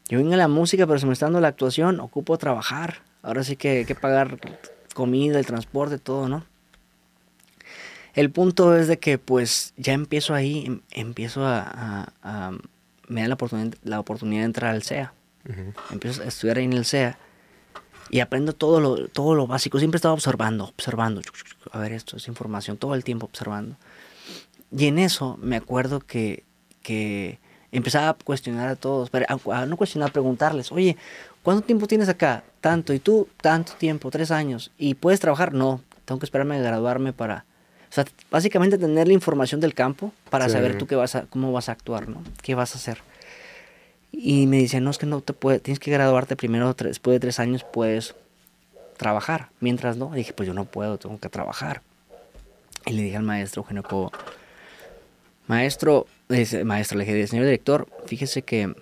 Yo 0.09 0.17
vengo 0.17 0.33
a 0.33 0.37
la 0.37 0.47
música, 0.47 0.85
pero 0.85 0.99
se 0.99 1.05
me 1.05 1.13
está 1.13 1.27
dando 1.27 1.39
la 1.39 1.47
actuación, 1.47 1.99
ocupo 1.99 2.37
trabajar. 2.37 3.01
Ahora 3.21 3.43
sí 3.43 3.55
que 3.55 3.69
hay 3.69 3.85
que 3.85 3.95
pagar 3.95 4.37
comida, 4.93 5.39
el 5.39 5.45
transporte, 5.45 5.97
todo, 5.97 6.27
¿no? 6.27 6.45
El 8.13 8.29
punto 8.29 8.75
es 8.77 8.87
de 8.87 8.99
que 8.99 9.17
pues 9.17 9.73
ya 9.77 9.93
empiezo 9.93 10.35
ahí, 10.35 10.65
em, 10.67 10.81
empiezo 10.91 11.45
a, 11.45 12.11
me 13.07 13.21
dan 13.21 13.29
la 13.29 13.35
oportunidad, 13.35 13.73
la 13.83 13.99
oportunidad 13.99 14.41
de 14.41 14.45
entrar 14.45 14.71
al 14.71 14.83
SEA. 14.83 15.13
Empiezo 15.91 16.23
a 16.23 16.25
estudiar 16.25 16.58
ahí 16.58 16.65
en 16.65 16.73
el 16.73 16.86
SEA 16.86 17.17
y 18.10 18.19
aprendo 18.19 18.53
todo 18.53 18.79
lo, 18.79 19.08
todo 19.08 19.36
lo 19.36 19.47
básico. 19.47 19.79
Siempre 19.79 19.97
estaba 19.97 20.13
observando, 20.13 20.65
observando. 20.65 21.21
A 21.71 21.79
ver, 21.79 21.93
esto 21.93 22.17
es 22.17 22.27
información, 22.27 22.77
todo 22.77 22.95
el 22.95 23.03
tiempo 23.03 23.25
observando. 23.25 23.75
Y 24.75 24.88
en 24.88 24.99
eso 24.99 25.38
me 25.41 25.56
acuerdo 25.56 25.99
que, 25.99 26.43
que 26.82 27.39
empezaba 27.71 28.10
a 28.10 28.13
cuestionar 28.13 28.69
a 28.69 28.75
todos, 28.75 29.10
pero 29.10 29.25
a, 29.51 29.65
no 29.65 29.77
cuestionar, 29.77 30.10
a 30.10 30.13
preguntarles, 30.13 30.71
oye, 30.71 30.95
¿cuánto 31.41 31.65
tiempo 31.65 31.88
tienes 31.88 32.10
acá? 32.10 32.43
Tanto, 32.62 32.93
y 32.93 32.99
tú, 32.99 33.27
tanto 33.41 33.73
tiempo, 33.73 34.12
tres 34.12 34.32
años. 34.32 34.71
¿Y 34.77 34.93
puedes 34.93 35.19
trabajar? 35.19 35.53
No, 35.53 35.82
tengo 36.06 36.19
que 36.19 36.25
esperarme 36.25 36.56
a 36.56 36.60
graduarme 36.60 37.13
para... 37.13 37.45
O 37.89 37.93
sea, 37.93 38.06
básicamente 38.32 38.77
tener 38.77 39.08
la 39.08 39.13
información 39.13 39.62
del 39.62 39.75
campo 39.75 40.12
para 40.32 40.49
saber 40.49 40.79
tú 40.79 40.88
qué 40.88 40.95
vas 40.95 41.15
a, 41.15 41.23
cómo 41.27 41.51
vas 41.51 41.69
a 41.69 41.73
actuar, 41.73 42.10
¿no? 42.10 42.23
¿Qué 42.41 42.56
vas 42.56 42.73
a 42.73 42.79
hacer? 42.79 42.99
Y 44.15 44.45
me 44.45 44.58
dice, 44.58 44.80
no, 44.80 44.91
es 44.91 44.99
que 44.99 45.08
no 45.08 45.21
te 45.21 45.34
puedes, 45.34 45.62
tienes 45.63 45.80
que 45.80 45.91
graduarte 45.91 46.36
primero, 46.36 46.71
después 46.76 47.15
de 47.15 47.19
tres 47.19 47.39
años 47.39 47.65
puedes 47.65 48.13
trabajar. 48.95 49.49
Mientras 49.60 49.97
no, 49.97 50.12
dije, 50.12 50.34
pues 50.34 50.45
yo 50.45 50.54
no 50.54 50.65
puedo, 50.65 50.99
tengo 50.99 51.19
que 51.19 51.30
trabajar. 51.30 51.82
Y 52.86 52.93
le 52.93 53.02
dije 53.02 53.17
al 53.17 53.23
maestro 53.23 53.63
Eugenio 53.63 53.82
Cobo, 53.82 54.12
maestro, 55.47 56.06
maestro, 56.63 56.97
le 56.99 57.06
dije, 57.06 57.28
señor 57.28 57.45
director, 57.45 57.88
fíjese 58.06 58.43
que 58.43 58.76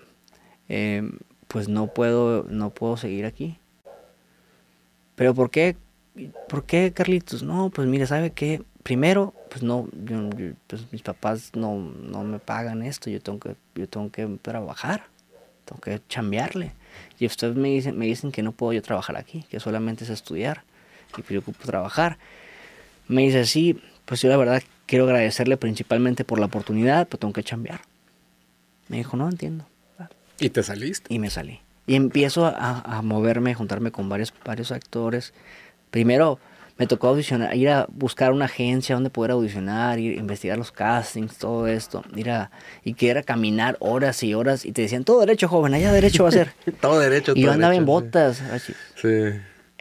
em, 0.68 1.18
pues 1.48 1.66
no 1.66 1.86
puedo, 1.86 2.44
no 2.50 2.68
puedo 2.68 2.98
seguir 2.98 3.24
aquí. 3.24 3.58
Pero 5.14 5.34
¿por 5.34 5.50
qué? 5.50 5.76
¿Por 6.46 6.64
qué, 6.64 6.92
Carlitos? 6.92 7.42
No, 7.42 7.70
pues 7.70 7.88
mire, 7.88 8.06
¿sabe 8.06 8.32
qué? 8.32 8.62
Primero, 8.82 9.32
pues 9.48 9.62
no, 9.62 9.88
pues 10.66 10.92
mis 10.92 11.02
papás 11.02 11.52
no, 11.54 11.78
no 11.78 12.22
me 12.22 12.38
pagan 12.38 12.82
esto, 12.82 13.08
yo 13.08 13.20
tengo 13.20 13.38
que, 13.38 13.56
yo 13.74 13.88
tengo 13.88 14.10
que 14.10 14.26
trabajar 14.42 15.11
tengo 15.64 15.80
que 15.80 16.00
chambearle. 16.08 16.72
Y 17.18 17.26
ustedes 17.26 17.56
me 17.56 17.68
dicen, 17.68 17.98
me 17.98 18.06
dicen 18.06 18.32
que 18.32 18.42
no 18.42 18.52
puedo 18.52 18.72
yo 18.72 18.82
trabajar 18.82 19.16
aquí, 19.16 19.44
que 19.50 19.60
solamente 19.60 20.04
es 20.04 20.10
estudiar 20.10 20.62
y 21.16 21.22
que 21.22 21.34
yo 21.34 21.40
ocupo 21.40 21.64
trabajar. 21.64 22.18
Me 23.08 23.22
dice, 23.22 23.44
sí, 23.46 23.80
pues 24.04 24.22
yo 24.22 24.28
la 24.28 24.36
verdad 24.36 24.62
quiero 24.86 25.04
agradecerle 25.04 25.56
principalmente 25.56 26.24
por 26.24 26.38
la 26.38 26.46
oportunidad, 26.46 27.06
pero 27.08 27.18
tengo 27.18 27.32
que 27.32 27.42
chambear. 27.42 27.80
Me 28.88 28.98
dijo, 28.98 29.16
no 29.16 29.28
entiendo. 29.28 29.66
¿Y 30.38 30.50
te 30.50 30.62
saliste? 30.62 31.12
Y 31.14 31.18
me 31.18 31.30
salí. 31.30 31.60
Y 31.86 31.94
empiezo 31.94 32.46
a, 32.46 32.80
a 32.80 33.02
moverme, 33.02 33.54
juntarme 33.54 33.90
con 33.90 34.08
varios, 34.08 34.32
varios 34.44 34.72
actores. 34.72 35.32
Primero, 35.90 36.38
me 36.78 36.86
tocó 36.86 37.08
audicionar, 37.08 37.54
ir 37.56 37.68
a 37.68 37.86
buscar 37.90 38.32
una 38.32 38.46
agencia 38.46 38.94
donde 38.94 39.10
poder 39.10 39.32
audicionar, 39.32 39.98
ir 39.98 40.16
a 40.16 40.20
investigar 40.20 40.58
los 40.58 40.72
castings, 40.72 41.36
todo 41.36 41.66
esto, 41.66 42.02
ir 42.16 42.30
a, 42.30 42.50
y 42.84 42.94
que 42.94 43.10
era 43.10 43.22
caminar 43.22 43.76
horas 43.80 44.22
y 44.22 44.34
horas, 44.34 44.64
y 44.64 44.72
te 44.72 44.82
decían, 44.82 45.04
todo 45.04 45.20
derecho, 45.20 45.48
joven, 45.48 45.74
allá 45.74 45.92
derecho 45.92 46.24
va 46.24 46.30
a 46.30 46.32
ser. 46.32 46.52
todo 46.80 46.98
derecho, 46.98 47.32
Y 47.34 47.42
yo 47.42 47.52
andaba 47.52 47.74
en 47.74 47.84
botas. 47.84 48.42
Sí. 48.96 49.08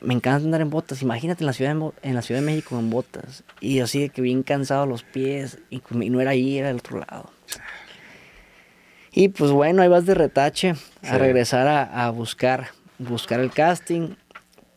Me 0.02 0.16
encanta 0.16 0.44
andar 0.44 0.62
en 0.62 0.72
botas. 0.72 1.04
Imagínate 1.04 1.44
en 1.44 1.48
la 1.48 1.54
ciudad 1.54 1.76
de, 1.76 1.92
en 2.02 2.16
la 2.16 2.22
ciudad 2.24 2.42
de 2.42 2.46
México 2.46 2.78
en 2.80 2.90
botas. 2.90 3.44
Y 3.60 3.80
así 3.82 4.02
de 4.02 4.10
que 4.10 4.22
bien 4.22 4.42
cansado 4.42 4.88
los 4.88 5.04
pies. 5.04 5.60
Y, 5.70 5.82
no 5.92 6.20
era 6.20 6.32
ahí, 6.32 6.58
era 6.58 6.70
del 6.70 6.78
otro 6.78 7.00
lado. 7.00 7.30
Y 9.12 9.30
pues 9.30 9.52
bueno, 9.52 9.84
ahí 9.84 9.90
vas 9.90 10.06
de 10.06 10.16
retache 10.16 10.74
a 11.04 11.18
regresar 11.18 11.68
a, 11.68 12.06
a, 12.06 12.10
buscar, 12.10 12.70
buscar 12.98 13.40
el 13.40 13.52
casting. 13.52 14.16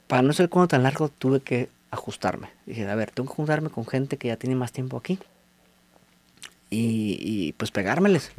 Para 0.08 0.20
no 0.20 0.34
ser 0.34 0.50
cuando 0.50 0.68
tan 0.68 0.82
largo, 0.82 1.08
tuve 1.08 1.40
que 1.40 1.70
ajustarme. 1.94 2.50
Dije, 2.66 2.88
a 2.88 2.94
ver, 2.94 3.10
tengo 3.10 3.28
que 3.28 3.36
juntarme 3.36 3.70
con 3.70 3.86
gente 3.86 4.16
que 4.16 4.28
ya 4.28 4.36
tiene 4.36 4.56
más 4.56 4.72
tiempo 4.72 4.96
aquí. 4.96 5.18
Y, 6.70 7.52
pues 7.52 7.70
pegármeles. 7.70 8.32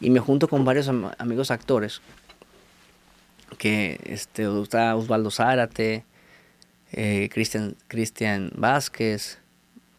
Y 0.00 0.10
me 0.10 0.20
junto 0.20 0.48
con 0.48 0.64
varios 0.64 0.88
amigos 0.88 1.50
actores. 1.50 2.00
Que 3.58 4.00
este, 4.04 4.44
está 4.62 4.96
Osvaldo 4.96 5.30
Zárate, 5.30 6.04
eh, 6.92 7.28
Cristian, 7.32 7.76
Cristian 7.88 8.50
Vázquez, 8.56 9.38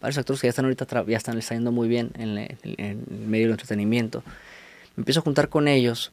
varios 0.01 0.17
actores 0.17 0.41
que 0.41 0.47
ya 0.47 0.49
están 0.49 0.65
ahorita, 0.65 1.05
ya 1.05 1.17
están 1.17 1.41
saliendo 1.41 1.71
muy 1.71 1.87
bien 1.87 2.11
en, 2.15 2.37
el 2.37 2.97
medio 3.27 3.45
del 3.45 3.51
entretenimiento. 3.51 4.23
Me 4.95 5.01
empiezo 5.01 5.19
a 5.19 5.23
juntar 5.23 5.49
con 5.49 5.67
ellos. 5.67 6.11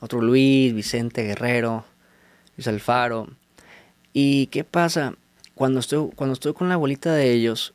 Otro 0.00 0.20
Luis, 0.20 0.72
Vicente 0.72 1.22
Guerrero, 1.24 1.84
Luis 2.56 2.68
Alfaro. 2.68 3.28
¿Y 4.12 4.46
qué 4.46 4.64
pasa? 4.64 5.14
Cuando 5.60 5.80
estoy, 5.80 6.08
cuando 6.16 6.32
estoy 6.32 6.54
con 6.54 6.70
la 6.70 6.76
abuelita 6.76 7.12
de 7.12 7.32
ellos, 7.32 7.74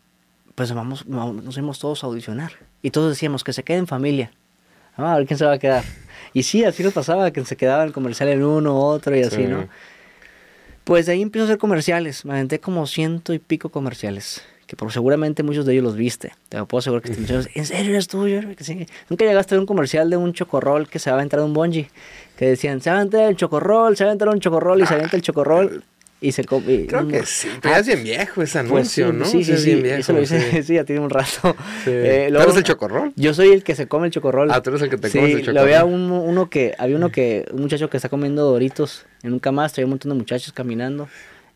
pues 0.56 0.74
vamos, 0.74 1.06
nos 1.06 1.54
fuimos 1.54 1.78
todos 1.78 2.04
a 2.04 2.08
audicionar. 2.08 2.54
Y 2.82 2.90
todos 2.90 3.12
decíamos 3.12 3.44
que 3.44 3.54
se 3.54 3.62
quede 3.62 3.78
en 3.78 3.86
familia. 3.86 4.32
Ah, 4.98 5.14
a 5.14 5.18
ver 5.20 5.28
quién 5.28 5.38
se 5.38 5.46
va 5.46 5.52
a 5.52 5.60
quedar. 5.60 5.84
Y 6.34 6.42
sí, 6.42 6.64
así 6.64 6.82
nos 6.82 6.94
pasaba, 6.94 7.30
que 7.30 7.46
se 7.46 7.56
quedaba 7.56 7.84
el 7.84 7.94
comercial 7.94 8.30
en 8.30 8.44
uno, 8.44 8.76
otro 8.80 9.16
y 9.16 9.22
así, 9.22 9.44
¿no? 9.44 9.68
Pues 10.84 11.06
de 11.06 11.12
ahí 11.12 11.22
empiezo 11.22 11.44
a 11.44 11.48
hacer 11.50 11.58
comerciales. 11.60 12.26
Me 12.26 12.34
aventé 12.34 12.60
como 12.60 12.88
ciento 12.88 13.34
y 13.34 13.38
pico 13.38 13.70
comerciales. 13.70 14.42
Que 14.66 14.76
por, 14.76 14.92
seguramente 14.92 15.44
muchos 15.44 15.64
de 15.68 15.74
ellos 15.74 15.84
los 15.84 15.96
viste. 15.96 16.34
Te 16.50 16.58
lo 16.58 16.66
puedo 16.66 16.80
asegurar 16.80 17.04
que 17.04 17.12
te 17.12 17.34
¿En 17.54 17.66
serio 17.68 17.92
eres 17.92 18.08
tú? 18.08 18.26
sí. 18.62 18.88
Nunca 19.12 19.26
llegaste 19.26 19.54
a 19.54 19.60
un 19.60 19.68
comercial 19.68 20.10
de 20.10 20.18
un 20.18 20.34
chocorrol 20.34 20.90
que 20.90 20.98
se 20.98 21.12
va 21.12 21.20
a 21.20 21.22
entrar 21.22 21.44
un 21.44 21.54
bungee. 21.54 21.92
Que 22.36 22.48
decían, 22.48 22.82
se 22.82 22.90
va 22.90 22.98
a 22.98 23.02
entrar 23.04 23.30
el 23.30 23.36
chocorrol, 23.36 23.96
se 23.96 24.06
va 24.06 24.10
a 24.10 24.14
entrar 24.14 24.34
un 24.34 24.40
chocorrol 24.40 24.82
y 24.82 24.88
se 24.88 24.96
avienta 24.96 25.16
el 25.16 25.22
chocorrol 25.22 25.84
y 26.26 26.32
se 26.32 26.44
Creo 26.44 27.08
que 27.08 27.24
sí, 27.26 27.50
pero 27.62 27.76
ya 27.76 27.80
es 27.82 27.86
bien 27.86 28.04
viejo 28.04 28.42
ese 28.42 28.60
pues 28.64 28.72
anuncio, 28.72 29.14
¿no? 29.14 29.26
Sí, 29.26 29.44
sí, 29.44 29.58
sí, 29.58 29.82
eso 29.86 30.12
lo 30.12 30.22
hice, 30.22 30.64
sí. 30.64 30.74
ya 30.74 30.84
tiene 30.84 31.02
un 31.02 31.10
rato. 31.10 31.56
Eh, 31.88 32.30
¿Tú 32.32 32.40
eres 32.40 32.56
el 32.56 32.64
chocorrol? 32.64 33.14
Yo 33.16 33.34
soy 33.34 33.50
el 33.50 33.64
que 33.64 33.76
se 33.76 33.88
come 33.88 34.08
el 34.08 34.14
chocorrol. 34.14 34.50
Ah, 34.52 34.62
tú 34.62 34.72
eres 34.72 34.82
el 34.82 34.90
que 34.90 34.98
te 34.98 35.12
comes 35.12 35.36
el 35.36 35.40
chocorrol. 35.42 35.58
había 35.60 35.86
un, 35.86 36.10
uno 36.12 36.50
que, 36.50 36.74
había 36.80 36.96
uno 36.96 37.12
que, 37.12 37.46
un 37.52 37.62
muchacho 37.62 37.90
que 37.90 37.98
está 37.98 38.10
comiendo 38.10 38.44
doritos 38.44 39.06
en 39.22 39.34
un 39.34 39.40
camastro, 39.40 39.82
hay 39.82 39.84
un 39.84 39.92
montón 39.92 40.10
de 40.10 40.18
muchachos 40.18 40.52
caminando. 40.52 41.08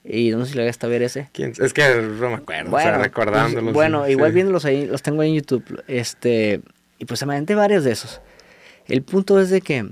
Y 0.03 0.29
no 0.31 0.45
sé 0.45 0.51
si 0.51 0.57
lo 0.57 0.63
a 0.63 0.87
ver 0.87 1.01
ese. 1.01 1.29
¿Quién? 1.33 1.53
Es 1.59 1.73
que 1.73 1.83
no 1.95 2.29
me 2.29 2.35
acuerdo, 2.35 2.69
bueno, 2.69 2.77
o 2.77 2.79
sea, 2.79 2.93
pues, 2.93 3.03
recordándolos. 3.03 3.73
bueno, 3.73 4.07
igual 4.07 4.31
viéndolos 4.31 4.65
ahí, 4.65 4.85
los 4.85 5.01
tengo 5.01 5.21
ahí 5.21 5.29
en 5.29 5.35
YouTube. 5.35 5.83
Este, 5.87 6.61
y 6.99 7.05
pues 7.05 7.19
se 7.19 7.25
me 7.25 7.41
varios 7.41 7.83
de 7.83 7.91
esos. 7.91 8.21
El 8.87 9.01
punto 9.01 9.39
es 9.39 9.49
de 9.49 9.61
que 9.61 9.87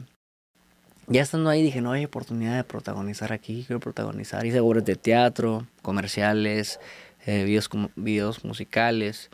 ya 1.08 1.22
estando 1.22 1.50
ahí 1.50 1.64
dije, 1.64 1.82
no 1.82 1.92
hay 1.92 2.06
oportunidad 2.06 2.56
de 2.58 2.64
protagonizar 2.64 3.32
aquí, 3.32 3.64
quiero 3.66 3.80
protagonizar. 3.80 4.46
Hice 4.46 4.60
obras 4.60 4.84
de 4.84 4.96
teatro, 4.96 5.66
comerciales, 5.82 6.80
eh, 7.26 7.46
videos, 7.46 7.70
videos 7.96 8.44
musicales. 8.44 9.30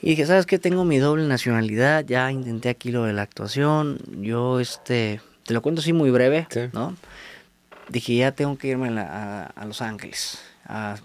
Y 0.00 0.10
dije, 0.10 0.24
¿sabes 0.26 0.46
qué? 0.46 0.58
Tengo 0.58 0.84
mi 0.84 0.98
doble 0.98 1.26
nacionalidad, 1.26 2.04
ya 2.04 2.30
intenté 2.30 2.68
aquí 2.68 2.92
lo 2.92 3.04
de 3.04 3.12
la 3.12 3.22
actuación. 3.22 3.98
Yo, 4.20 4.60
este, 4.60 5.20
te 5.44 5.52
lo 5.52 5.62
cuento 5.62 5.80
así 5.80 5.92
muy 5.92 6.10
breve, 6.10 6.46
¿no? 6.72 6.96
Dije, 7.88 8.14
ya 8.14 8.32
tengo 8.32 8.56
que 8.56 8.68
irme 8.68 8.88
a, 9.00 9.64
Los 9.66 9.82
Ángeles. 9.82 10.38
a 10.64 10.96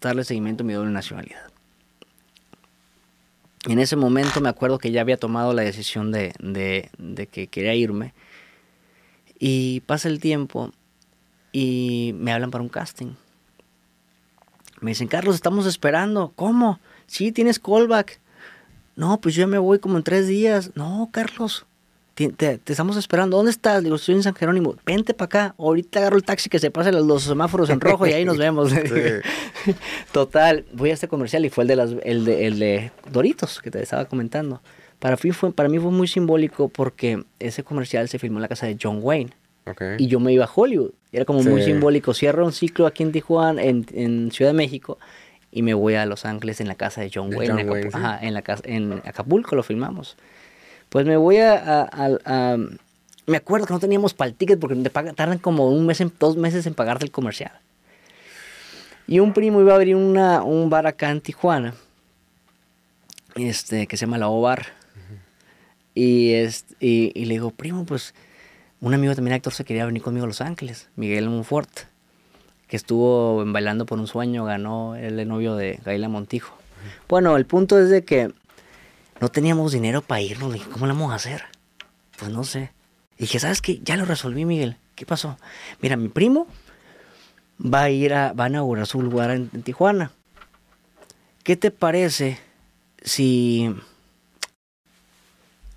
darle 0.00 0.24
seguimiento 0.24 0.62
a 0.62 0.66
mi 0.66 0.74
doble 0.74 0.90
nacionalidad. 0.90 1.52
En 3.66 3.78
ese 3.78 3.94
momento 3.94 4.40
me 4.40 4.48
acuerdo 4.48 4.78
que 4.78 4.90
ya 4.90 5.00
había 5.00 5.16
tomado 5.16 5.54
la 5.54 5.62
decisión 5.62 6.10
de, 6.10 6.34
de, 6.40 6.90
de 6.98 7.26
que 7.28 7.46
quería 7.46 7.74
irme. 7.74 8.12
Y 9.44 9.80
pasa 9.80 10.08
el 10.08 10.20
tiempo 10.20 10.70
y 11.50 12.14
me 12.16 12.32
hablan 12.32 12.52
para 12.52 12.62
un 12.62 12.68
casting. 12.68 13.14
Me 14.80 14.92
dicen, 14.92 15.08
Carlos, 15.08 15.34
estamos 15.34 15.66
esperando. 15.66 16.32
¿Cómo? 16.36 16.78
Sí, 17.08 17.32
tienes 17.32 17.58
callback. 17.58 18.20
No, 18.94 19.20
pues 19.20 19.34
yo 19.34 19.40
ya 19.40 19.46
me 19.48 19.58
voy 19.58 19.80
como 19.80 19.96
en 19.96 20.04
tres 20.04 20.28
días. 20.28 20.70
No, 20.76 21.08
Carlos, 21.12 21.66
te, 22.14 22.28
te- 22.30 22.58
te 22.58 22.72
estamos 22.72 22.96
esperando. 22.96 23.36
¿Dónde 23.36 23.50
estás? 23.50 23.82
Digo, 23.82 23.96
estoy 23.96 24.14
en 24.14 24.22
San 24.22 24.34
Jerónimo. 24.36 24.76
Vente 24.86 25.12
para 25.12 25.26
acá. 25.26 25.54
Ahorita 25.58 25.98
agarro 25.98 26.16
el 26.18 26.22
taxi 26.22 26.48
que 26.48 26.60
se 26.60 26.70
pase 26.70 26.92
los, 26.92 27.04
los 27.04 27.24
semáforos 27.24 27.68
en 27.70 27.80
rojo 27.80 28.06
y 28.06 28.12
ahí 28.12 28.24
nos 28.24 28.38
vemos. 28.38 28.70
Total, 30.12 30.64
voy 30.72 30.90
a 30.90 30.94
este 30.94 31.08
comercial 31.08 31.44
y 31.44 31.50
fue 31.50 31.64
el 31.64 31.68
de, 31.68 31.76
las, 31.76 31.90
el 32.04 32.24
de, 32.24 32.46
el 32.46 32.58
de 32.60 32.92
Doritos 33.10 33.60
que 33.60 33.70
te 33.72 33.82
estaba 33.82 34.04
comentando. 34.04 34.60
Para 35.02 35.16
mí, 35.20 35.32
fue, 35.32 35.52
para 35.52 35.68
mí 35.68 35.80
fue 35.80 35.90
muy 35.90 36.06
simbólico 36.06 36.68
porque 36.68 37.24
ese 37.40 37.64
comercial 37.64 38.08
se 38.08 38.20
filmó 38.20 38.38
en 38.38 38.42
la 38.42 38.48
casa 38.48 38.66
de 38.66 38.78
John 38.80 39.00
Wayne 39.02 39.32
y 39.98 40.06
yo 40.06 40.20
me 40.20 40.32
iba 40.32 40.44
a 40.44 40.50
Hollywood. 40.54 40.92
Era 41.10 41.24
como 41.24 41.42
muy 41.42 41.60
simbólico. 41.64 42.14
Cierro 42.14 42.46
un 42.46 42.52
ciclo 42.52 42.86
aquí 42.86 43.02
en 43.02 43.10
Tijuana, 43.10 43.60
en, 43.64 43.84
en 43.92 44.30
Ciudad 44.30 44.52
de 44.52 44.56
México, 44.56 44.98
y 45.50 45.62
me 45.62 45.74
voy 45.74 45.94
a 45.96 46.06
Los 46.06 46.24
Ángeles 46.24 46.60
en 46.60 46.68
la 46.68 46.76
casa 46.76 47.00
de 47.00 47.10
John 47.12 47.30
De 47.30 47.36
Wayne. 47.36 47.50
John 47.52 47.58
en, 47.60 47.66
Acapu- 47.66 47.72
Wayne, 47.72 47.90
sí. 47.90 47.96
ajá, 47.98 48.18
en, 48.22 48.32
la 48.34 48.42
casa, 48.42 48.62
en 48.64 48.92
Acapulco 49.04 49.56
lo 49.56 49.64
filmamos. 49.64 50.16
Pues 50.88 51.04
me 51.04 51.16
voy 51.16 51.38
a... 51.38 51.54
a- 51.54 51.82
a- 51.92 52.18
a- 52.52 52.56
me 53.26 53.36
acuerdo 53.36 53.66
que 53.66 53.72
no 53.72 53.80
teníamos 53.80 54.14
para 54.14 54.28
el 54.30 54.34
ticket 54.36 54.58
porque 54.60 54.76
te 54.76 54.90
pagan, 54.90 55.14
tardan 55.16 55.38
como 55.38 55.68
un 55.68 55.84
mes, 55.84 56.00
en- 56.00 56.12
dos 56.18 56.36
meses 56.36 56.64
en 56.66 56.74
pagarte 56.74 57.04
el 57.04 57.10
comercial. 57.10 57.52
Y 59.08 59.18
un 59.18 59.32
primo 59.32 59.60
iba 59.60 59.72
a 59.72 59.76
abrir 59.76 59.96
una, 59.96 60.42
un 60.44 60.70
bar 60.70 60.86
acá 60.86 61.10
en 61.10 61.20
Tijuana, 61.20 61.74
este, 63.34 63.86
que 63.88 63.96
se 63.96 64.06
llama 64.06 64.18
La 64.18 64.28
O 64.28 64.40
Bar. 64.40 64.80
Y, 65.94 66.32
este, 66.32 66.74
y, 66.80 67.12
y 67.14 67.26
le 67.26 67.34
digo, 67.34 67.50
primo, 67.50 67.84
pues 67.84 68.14
un 68.80 68.94
amigo 68.94 69.14
también 69.14 69.34
actor 69.34 69.52
se 69.52 69.64
quería 69.64 69.86
venir 69.86 70.02
conmigo 70.02 70.24
a 70.24 70.26
Los 70.26 70.40
Ángeles, 70.40 70.88
Miguel 70.96 71.28
Monfort, 71.28 71.70
que 72.66 72.76
estuvo 72.76 73.42
en 73.42 73.52
Bailando 73.52 73.86
por 73.86 73.98
un 73.98 74.06
Sueño, 74.06 74.44
ganó 74.44 74.96
el 74.96 75.28
novio 75.28 75.54
de 75.56 75.78
Gaila 75.84 76.08
Montijo. 76.08 76.56
Bueno, 77.08 77.36
el 77.36 77.46
punto 77.46 77.78
es 77.78 77.90
de 77.90 78.02
que 78.04 78.32
no 79.20 79.28
teníamos 79.28 79.72
dinero 79.72 80.02
para 80.02 80.20
irnos. 80.20 80.50
Le 80.50 80.58
dije, 80.58 80.70
¿cómo 80.70 80.86
lo 80.86 80.94
vamos 80.94 81.12
a 81.12 81.16
hacer? 81.16 81.44
Pues 82.18 82.30
no 82.30 82.44
sé. 82.44 82.72
Y 83.18 83.22
dije, 83.22 83.38
¿sabes 83.38 83.62
qué? 83.62 83.78
Ya 83.84 83.96
lo 83.96 84.04
resolví, 84.04 84.44
Miguel. 84.44 84.78
¿Qué 84.96 85.06
pasó? 85.06 85.38
Mira, 85.80 85.96
mi 85.96 86.08
primo 86.08 86.46
va 87.62 87.82
a 87.82 87.90
ir 87.90 88.14
a, 88.14 88.32
va 88.32 88.46
a 88.46 88.48
inaugurar 88.48 88.86
su 88.86 89.00
lugar 89.00 89.30
en, 89.30 89.50
en 89.52 89.62
Tijuana. 89.62 90.10
¿Qué 91.44 91.56
te 91.56 91.70
parece 91.70 92.38
si... 93.02 93.74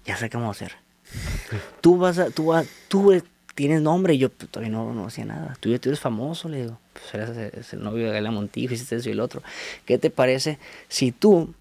Ya 0.06 0.18
sé 0.18 0.30
a 0.34 0.50
hacer. 0.50 0.74
Tú 1.82 1.98
vas 1.98 2.18
a, 2.20 2.30
tú 2.30 2.48
vas, 2.48 2.68
tú 2.88 3.12
eh, 3.12 3.24
tienes 3.56 3.82
nombre 3.82 4.14
y 4.14 4.18
yo 4.18 4.30
pues, 4.30 4.50
todavía 4.52 4.72
no, 4.72 4.94
no 4.94 5.08
hacía 5.08 5.26
nada. 5.26 5.58
Tú, 5.60 5.74
eres 5.74 6.00
famoso, 6.00 6.50
le 6.50 6.64
digo. 6.64 6.80
Pues 6.94 7.30
eres, 7.30 7.74
el 7.74 7.84
novio 7.84 8.08
de 8.08 8.14
Gaila 8.14 8.32
Montijo, 8.32 8.74
hiciste 8.74 8.98
eso 8.98 9.10
y 9.10 9.14
el 9.14 9.20
otro. 9.20 9.42
¿Qué 9.86 9.98
te 9.98 10.10
parece 10.10 10.60
si 10.88 11.12
tú, 11.12 11.54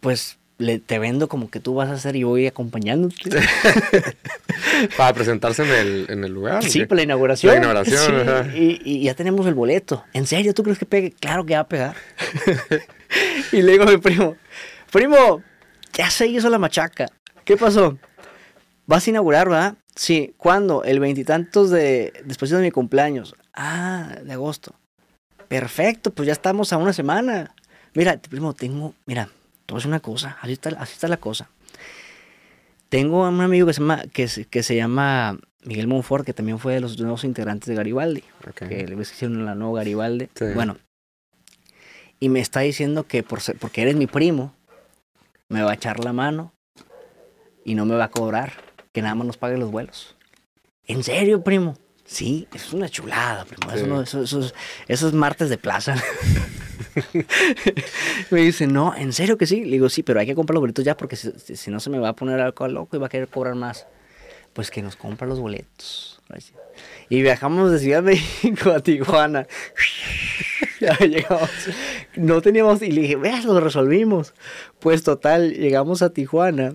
pues, 0.00 0.38
le, 0.58 0.78
te 0.78 0.98
vendo 0.98 1.28
como 1.28 1.50
que 1.50 1.60
tú 1.60 1.74
vas 1.74 1.90
a 1.90 1.94
hacer 1.94 2.16
y 2.16 2.22
voy 2.22 2.46
acompañándote? 2.46 3.30
Para 4.96 5.12
presentarse 5.12 5.62
en 5.62 5.70
el, 5.70 6.06
en 6.08 6.24
el 6.24 6.32
lugar. 6.32 6.58
¿o 6.58 6.62
Sí, 6.62 6.80
qué? 6.80 6.86
para 6.86 6.96
la 6.98 7.02
inauguración. 7.04 7.52
La 7.52 7.58
inauguración, 7.58 8.52
Sí, 8.52 8.80
y 8.84 9.04
ya 9.04 9.14
tenemos 9.14 9.46
el 9.46 9.54
boleto. 9.54 10.04
¿En 10.12 10.26
serio? 10.26 10.54
¿Tú 10.54 10.62
crees 10.62 10.78
que 10.78 10.86
pegue? 10.86 11.12
Claro 11.12 11.44
que 11.44 11.54
va 11.54 11.60
a 11.60 11.68
pegar. 11.68 11.96
y 13.52 13.62
le 13.62 13.72
digo 13.72 13.84
a 13.84 13.86
mi 13.86 13.98
primo, 13.98 14.36
primo, 14.90 15.42
ya 15.92 16.10
se 16.10 16.26
hizo 16.26 16.48
la 16.50 16.58
machaca. 16.58 17.10
¿Qué 17.44 17.56
pasó? 17.56 17.98
Vas 18.86 19.06
a 19.06 19.10
inaugurar, 19.10 19.48
¿verdad? 19.48 19.76
Sí. 19.94 20.34
¿Cuándo? 20.36 20.84
El 20.84 21.00
veintitantos 21.00 21.70
de... 21.70 22.12
después 22.24 22.50
de 22.50 22.60
mi 22.60 22.70
cumpleaños. 22.70 23.34
Ah, 23.54 24.16
de 24.22 24.32
agosto. 24.32 24.74
Perfecto, 25.48 26.10
pues 26.12 26.26
ya 26.26 26.32
estamos 26.32 26.72
a 26.72 26.76
una 26.78 26.92
semana. 26.92 27.54
Mira, 27.94 28.16
primo, 28.18 28.54
tengo... 28.54 28.94
Mira, 29.06 29.28
a 29.68 29.74
decir 29.74 29.88
una 29.88 30.00
cosa. 30.00 30.36
Así 30.40 30.52
está, 30.52 30.70
así 30.70 30.94
está 30.94 31.08
la 31.08 31.16
cosa. 31.18 31.48
Tengo 32.88 33.24
a 33.24 33.28
un 33.28 33.40
amigo 33.40 33.66
que 33.66 33.72
se 33.74 33.80
llama, 33.80 34.02
que, 34.12 34.28
se- 34.28 34.44
que 34.46 34.62
se 34.62 34.76
llama 34.76 35.38
Miguel 35.64 35.86
Monfort, 35.86 36.24
que 36.24 36.32
también 36.32 36.58
fue 36.58 36.74
de 36.74 36.80
los 36.80 36.98
nuevos 37.00 37.24
integrantes 37.24 37.68
de 37.68 37.74
Garibaldi, 37.74 38.22
Ok. 38.48 38.68
que 38.68 38.86
le 38.86 39.00
hicieron 39.00 39.44
la 39.44 39.54
nueva 39.54 39.78
Garibaldi. 39.78 40.28
Sí. 40.34 40.46
Bueno, 40.54 40.76
y 42.20 42.28
me 42.28 42.40
está 42.40 42.60
diciendo 42.60 43.06
que 43.06 43.22
por 43.22 43.40
ser- 43.40 43.56
porque 43.58 43.82
eres 43.82 43.96
mi 43.96 44.06
primo, 44.06 44.54
me 45.48 45.62
va 45.62 45.72
a 45.72 45.74
echar 45.74 46.02
la 46.04 46.12
mano 46.12 46.52
y 47.64 47.74
no 47.74 47.86
me 47.86 47.96
va 47.96 48.04
a 48.04 48.10
cobrar, 48.10 48.52
que 48.92 49.02
nada 49.02 49.14
más 49.14 49.26
nos 49.26 49.36
pague 49.36 49.56
los 49.56 49.70
vuelos. 49.70 50.16
¿En 50.86 51.02
serio, 51.02 51.42
primo? 51.42 51.76
Sí, 52.04 52.46
eso 52.54 52.66
es 52.68 52.72
una 52.74 52.88
chulada, 52.88 53.44
primo. 53.46 53.72
Eso, 53.72 53.84
Sí. 53.84 53.90
no- 53.90 54.02
eso- 54.02 54.22
eso 54.22 54.40
es- 54.40 54.54
eso 54.88 55.08
es 55.08 55.14
martes 55.14 55.48
de 55.48 55.56
plaza. 55.58 55.94
me 58.30 58.40
dice, 58.42 58.66
no, 58.66 58.94
¿en 58.94 59.12
serio 59.12 59.38
que 59.38 59.46
sí? 59.46 59.64
Le 59.64 59.72
digo, 59.72 59.88
sí, 59.88 60.02
pero 60.02 60.20
hay 60.20 60.26
que 60.26 60.34
comprar 60.34 60.54
los 60.54 60.60
boletos 60.60 60.84
ya 60.84 60.96
porque 60.96 61.16
si, 61.16 61.30
si- 61.38 61.56
si 61.56 61.70
no 61.70 61.80
se 61.80 61.90
me 61.90 61.98
va 61.98 62.10
a 62.10 62.16
poner 62.16 62.40
algo 62.40 62.68
loco 62.68 62.96
y 62.96 63.00
va 63.00 63.06
a 63.06 63.10
querer 63.10 63.28
cobrar 63.28 63.54
más. 63.54 63.86
Pues 64.52 64.70
que 64.70 64.82
nos 64.82 64.94
compra 64.94 65.26
los 65.26 65.40
boletos. 65.40 66.20
Y 67.08 67.22
viajamos 67.22 67.72
de 67.72 67.78
Ciudad 67.80 68.02
de 68.02 68.12
México 68.12 68.70
a 68.70 68.80
Tijuana. 68.80 69.46
ya 70.80 70.96
llegamos. 70.98 71.50
No 72.16 72.40
teníamos, 72.40 72.80
y 72.82 72.92
le 72.92 73.02
dije, 73.02 73.16
veas, 73.16 73.44
lo 73.44 73.58
resolvimos. 73.58 74.32
Pues 74.78 75.02
total, 75.02 75.54
llegamos 75.54 76.02
a 76.02 76.10
Tijuana. 76.10 76.74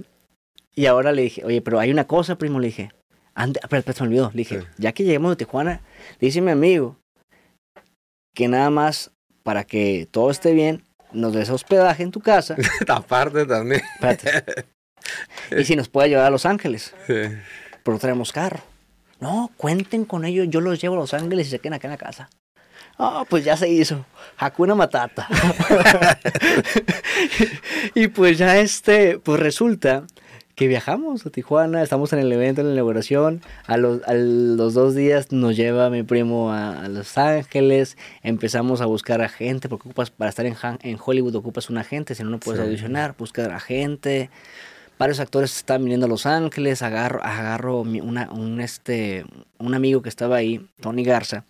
Y 0.79 0.85
ahora 0.85 1.11
le 1.11 1.23
dije, 1.23 1.43
oye, 1.43 1.61
pero 1.61 1.77
hay 1.77 1.91
una 1.91 2.07
cosa, 2.07 2.37
primo, 2.37 2.57
le 2.57 2.67
dije. 2.67 2.89
Ande, 3.35 3.59
espera, 3.61 3.79
espera, 3.79 3.97
se 3.97 4.03
me 4.03 4.07
olvidó. 4.07 4.29
Le 4.33 4.37
dije, 4.37 4.61
Sí. 4.61 4.67
ya 4.77 4.93
que 4.93 5.03
lleguemos 5.03 5.29
de 5.31 5.35
Tijuana, 5.35 5.81
dice 6.21 6.39
mi 6.39 6.51
amigo 6.51 6.95
que 8.33 8.47
nada 8.47 8.69
más 8.69 9.11
para 9.43 9.65
que 9.65 10.07
todo 10.09 10.31
esté 10.31 10.53
bien, 10.53 10.85
nos 11.11 11.33
des 11.33 11.49
hospedaje 11.49 12.03
en 12.03 12.11
tu 12.11 12.21
casa. 12.21 12.55
Aparte 12.87 13.45
también. 13.45 13.81
Espérate. 13.95 14.67
y 15.57 15.65
si 15.65 15.75
nos 15.75 15.89
puede 15.89 16.07
llevar 16.07 16.27
a 16.27 16.29
Los 16.29 16.45
Ángeles, 16.45 16.93
Sí. 17.07 17.13
pero 17.83 17.95
no 17.95 17.99
tenemos 17.99 18.31
carro. 18.31 18.61
No, 19.19 19.51
cuenten 19.57 20.05
con 20.05 20.23
ellos, 20.23 20.47
yo 20.49 20.61
los 20.61 20.79
llevo 20.81 20.95
a 20.95 20.99
Los 20.99 21.13
Ángeles 21.13 21.47
y 21.47 21.49
se 21.49 21.59
queden 21.59 21.73
acá 21.73 21.87
en 21.89 21.91
la 21.91 21.97
casa. 21.97 22.29
Ah, 22.97 23.25
pues 23.29 23.43
ya 23.43 23.57
se 23.57 23.67
hizo. 23.67 24.05
Hakuna 24.37 24.75
Matata. 24.75 25.27
y 27.95 28.07
pues 28.07 28.37
ya 28.37 28.57
este, 28.59 29.19
pues 29.19 29.41
resulta 29.41 30.05
que 30.59 30.67
viajamos 30.67 31.25
a 31.25 31.29
Tijuana, 31.29 31.81
estamos 31.81 32.11
en 32.11 32.19
el 32.19 32.29
evento, 32.33 32.59
en 32.59 32.67
la 32.67 32.73
inauguración. 32.73 33.41
A 33.65 33.77
los, 33.77 34.03
a 34.05 34.13
los 34.13 34.73
dos 34.73 34.93
días 34.93 35.31
nos 35.31 35.55
lleva 35.55 35.89
mi 35.89 36.03
primo 36.03 36.51
a, 36.51 36.83
a 36.83 36.89
Los 36.89 37.17
Ángeles. 37.17 37.95
Empezamos 38.23 38.81
a 38.81 38.85
buscar 38.85 39.21
a 39.21 39.29
gente, 39.29 39.69
porque 39.69 39.87
ocupas, 39.87 40.09
para 40.11 40.27
estar 40.27 40.45
en, 40.45 40.97
Hollywood 41.01 41.33
ocupas 41.37 41.69
un 41.69 41.77
agente, 41.77 42.13
si 42.13 42.23
no, 42.23 42.29
no 42.31 42.41
puedes 42.41 42.59
Sí. 42.59 42.65
audicionar, 42.67 43.15
buscar 43.17 43.51
a 43.51 43.61
gente. 43.61 44.29
Varios 44.97 45.21
actores 45.21 45.55
están 45.55 45.81
viniendo 45.81 46.07
a 46.07 46.09
Los 46.09 46.25
Ángeles, 46.25 46.81
agarro, 46.81 47.23
agarro 47.23 47.79
una, 47.79 48.29
un, 48.29 48.59
este, 48.59 49.23
un 49.59 49.73
amigo 49.75 50.01
que 50.01 50.09
estaba 50.09 50.35
ahí, 50.35 50.67
Tony 50.81 51.05
Garza, 51.05 51.45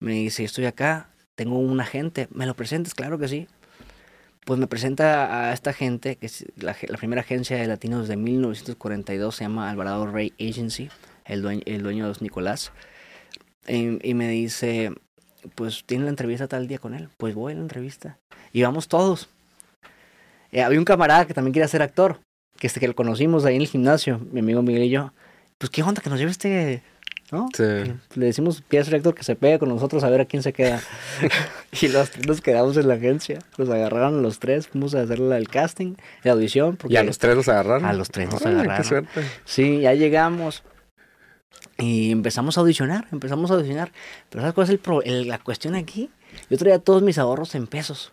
me 0.00 0.12
dice, 0.12 0.42
estoy 0.44 0.64
acá, 0.64 1.10
tengo 1.34 1.58
un 1.58 1.78
agente, 1.82 2.28
¿me 2.32 2.46
lo 2.46 2.54
presentes? 2.54 2.94
Claro 2.94 3.18
que 3.18 3.28
sí. 3.28 3.46
Pues 4.48 4.58
me 4.58 4.66
presenta 4.66 5.50
a 5.50 5.52
esta 5.52 5.74
gente, 5.74 6.16
que 6.16 6.24
es 6.24 6.46
la, 6.56 6.74
primera 6.98 7.20
agencia 7.20 7.58
de 7.58 7.66
latinos 7.66 8.08
de 8.08 8.16
1942, 8.16 9.36
se 9.36 9.44
llama 9.44 9.68
Alvarado 9.68 10.06
Ray 10.06 10.32
Agency, 10.40 10.88
el 11.26 11.42
dueño, 11.42 11.60
el 11.66 11.82
dueño 11.82 12.10
es 12.10 12.22
Nicolás. 12.22 12.72
Y, 13.66 13.98
y 14.08 14.14
me 14.14 14.26
dice, 14.30 14.94
pues 15.54 15.84
tiene 15.84 16.04
la 16.04 16.08
entrevista 16.08 16.48
tal 16.48 16.66
día 16.66 16.78
con 16.78 16.94
él, 16.94 17.10
pues 17.18 17.34
voy 17.34 17.52
a 17.52 17.56
la 17.56 17.60
entrevista. 17.60 18.16
Y 18.50 18.62
vamos 18.62 18.88
todos. 18.88 19.28
Eh, 20.50 20.62
había 20.62 20.78
un 20.78 20.86
camarada 20.86 21.26
que 21.26 21.34
también 21.34 21.52
quería 21.52 21.68
ser 21.68 21.82
actor, 21.82 22.18
que 22.56 22.68
este 22.68 22.80
que 22.80 22.88
lo 22.88 22.94
conocimos 22.94 23.44
ahí 23.44 23.56
en 23.56 23.60
el 23.60 23.68
gimnasio, 23.68 24.18
mi 24.32 24.40
amigo 24.40 24.62
Miguel 24.62 24.84
y 24.84 24.88
yo. 24.88 25.12
Pues 25.58 25.68
qué 25.68 25.82
onda 25.82 26.00
que 26.00 26.08
nos 26.08 26.18
lleve 26.18 26.30
este, 26.30 26.82
¿no? 27.30 27.48
Sí. 27.54 27.62
Le 28.14 28.26
decimos, 28.26 28.62
pide 28.62 28.80
al 28.80 28.86
rector 28.86 29.14
que 29.14 29.22
se 29.22 29.36
pegue 29.36 29.58
con 29.58 29.68
nosotros 29.68 30.02
a 30.04 30.10
ver 30.10 30.20
a 30.22 30.24
quién 30.24 30.42
se 30.42 30.52
queda. 30.52 30.80
y 31.82 31.88
los 31.88 32.10
tres 32.10 32.26
nos 32.26 32.40
quedamos 32.40 32.76
en 32.76 32.88
la 32.88 32.94
agencia. 32.94 33.38
Nos 33.58 33.68
agarraron 33.68 34.18
a 34.18 34.22
los 34.22 34.38
tres, 34.38 34.68
fuimos 34.68 34.94
a 34.94 35.02
hacer 35.02 35.18
la- 35.18 35.36
el 35.38 35.48
casting, 35.48 35.94
la 36.22 36.32
audición. 36.32 36.76
Porque 36.76 36.94
¿Y 36.94 36.96
a 36.96 37.02
los 37.04 37.18
tres 37.18 37.36
los 37.36 37.48
agarraron? 37.48 37.84
A 37.84 37.92
los 37.92 38.10
tres 38.10 38.30
nos 38.30 38.44
agarraron. 38.44 38.76
Qué 38.76 38.84
suerte. 38.84 39.22
Sí, 39.44 39.80
ya 39.80 39.94
llegamos. 39.94 40.62
Y 41.78 42.10
empezamos 42.12 42.56
a 42.58 42.60
audicionar, 42.62 43.06
empezamos 43.12 43.50
a 43.50 43.54
audicionar. 43.54 43.92
Pero 44.30 44.42
¿sabes 44.42 44.54
cuál 44.54 44.64
es 44.64 44.70
el 44.70 44.78
pro- 44.78 45.02
el- 45.02 45.28
la 45.28 45.38
cuestión 45.38 45.74
aquí? 45.74 46.10
Yo 46.50 46.58
traía 46.58 46.78
todos 46.78 47.02
mis 47.02 47.18
ahorros 47.18 47.54
en 47.54 47.66
pesos. 47.66 48.12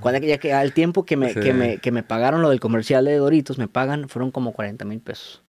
Cuando 0.00 0.26
ya 0.26 0.38
que 0.38 0.52
al 0.54 0.72
tiempo 0.72 1.04
que 1.04 1.16
me, 1.16 1.32
Sí. 1.34 1.40
que, 1.40 1.52
me, 1.52 1.78
que 1.78 1.92
me 1.92 2.02
pagaron 2.02 2.40
lo 2.40 2.48
del 2.50 2.58
comercial 2.60 3.04
de 3.04 3.16
Doritos, 3.16 3.58
me 3.58 3.68
pagan, 3.68 4.08
fueron 4.08 4.30
como 4.30 4.52
40 4.52 4.84
mil 4.86 5.00
pesos. 5.00 5.42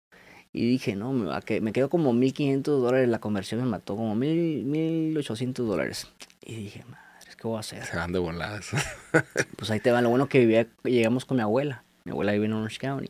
Y 0.57 0.65
dije, 0.67 0.95
no, 0.95 1.13
me, 1.13 1.25
va 1.27 1.37
a 1.37 1.41
que- 1.41 1.61
me 1.61 1.71
quedó 1.71 1.89
como 1.89 2.13
1.500 2.13 2.63
dólares, 2.81 3.07
la 3.09 3.19
conversión 3.19 3.61
me 3.61 3.67
mató 3.67 3.95
como 3.95 4.15
1.000, 4.15 4.65
1.800 4.65 5.53
dólares. 5.67 6.07
Y 6.43 6.55
dije, 6.55 6.83
madre, 6.85 7.31
¿qué 7.39 7.47
voy 7.47 7.57
a 7.57 7.59
hacer? 7.59 7.83
Se 7.85 7.95
van 7.95 8.11
de 8.11 8.19
voladas. 8.19 8.69
Pues 9.57 9.69
ahí 9.71 9.79
te 9.79 9.91
va. 9.91 10.01
Lo 10.01 10.09
bueno 10.09 10.27
que 10.29 10.39
vivía, 10.39 10.65
llegamos 10.83 11.25
con 11.25 11.37
mi 11.37 11.43
abuela. 11.43 11.83
Mi 12.05 12.11
abuela 12.11 12.31
vive 12.31 12.45
en 12.45 12.53
Orange 12.53 12.77
County. 12.79 13.09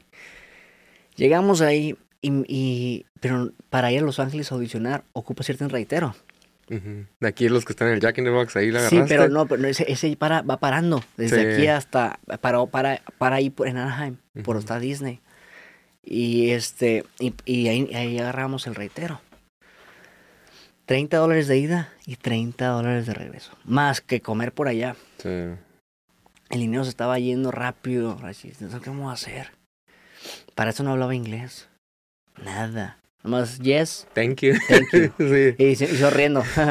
Llegamos 1.16 1.62
ahí, 1.62 1.96
y, 2.22 2.32
y- 2.48 3.06
pero 3.20 3.52
para 3.70 3.92
ir 3.92 4.00
a 4.00 4.06
Los 4.06 4.20
Ángeles 4.20 4.52
a 4.52 4.56
audicionar, 4.56 5.04
ocupa 5.14 5.44
cierto 5.44 5.68
reitero. 5.68 6.16
Ujú. 6.70 7.06
De 7.22 7.28
aquí 7.28 7.48
los 7.48 7.64
que 7.64 7.72
están 7.74 7.88
en 7.88 7.94
el 7.96 8.00
Jack 8.02 8.18
in 8.18 8.26
the 8.26 8.30
Box, 8.30 8.56
ahí 8.58 8.72
la 8.72 8.82
Sí, 8.90 8.98
agarraste. 8.98 9.16
pero 9.18 9.30
no, 9.30 9.46
pero 9.48 9.66
ese, 9.68 9.90
ese 9.92 10.16
para, 10.18 10.42
va 10.42 10.58
parando. 10.58 11.02
Desde 11.16 11.42
Sí. 11.42 11.54
aquí 11.62 11.68
hasta. 11.68 12.20
Para, 12.42 12.66
para, 12.66 13.02
para 13.18 13.38
ahí 13.38 13.50
por, 13.50 13.68
en 13.70 13.78
Anaheim, 13.78 14.18
por 14.44 14.58
Ujú. 14.58 14.60
hasta 14.60 14.80
Disney. 14.80 15.22
Y 16.10 16.52
este. 16.52 17.04
Y, 17.20 17.34
y 17.46 17.68
ahí, 17.68 17.90
ahí 17.94 18.18
agarramos 18.20 18.66
el 18.68 18.76
reitero. 18.76 19.20
30 20.86 21.18
dólares 21.18 21.48
de 21.48 21.58
ida 21.58 21.90
y 22.06 22.16
30 22.16 22.66
dólares 22.68 23.06
de 23.08 23.14
regreso. 23.14 23.52
Más 23.66 24.00
que 24.00 24.22
comer 24.22 24.54
por 24.54 24.70
allá. 24.70 24.96
Sí. 25.18 25.30
El 26.50 26.60
dinero 26.62 26.86
se 26.86 26.92
estaba 26.92 27.20
yendo 27.20 27.52
rápido. 27.52 28.18
Así, 28.24 28.48
"Entonces, 28.50 28.80
¿Qué 28.82 28.90
vamos 28.90 29.10
a 29.10 29.14
hacer? 29.14 29.52
Para 30.56 30.70
eso 30.70 30.84
no 30.84 30.92
hablaba 30.94 31.14
inglés. 31.14 31.68
Nada. 32.42 33.00
Nomás, 33.24 33.60
yes, 33.60 34.08
Thank 34.14 34.42
you. 34.44 34.54
thank 34.70 34.88
you. 34.94 35.12
sí. 35.18 35.56
Y, 35.58 35.76
sonriendo. 35.76 36.42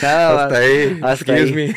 Nada 0.00 0.44
Hasta 0.44 0.48
más. 0.48 0.52
ahí. 0.52 1.00
hasta 1.02 1.36
Excuse 1.38 1.42
ahí. 1.42 1.52
me. 1.52 1.74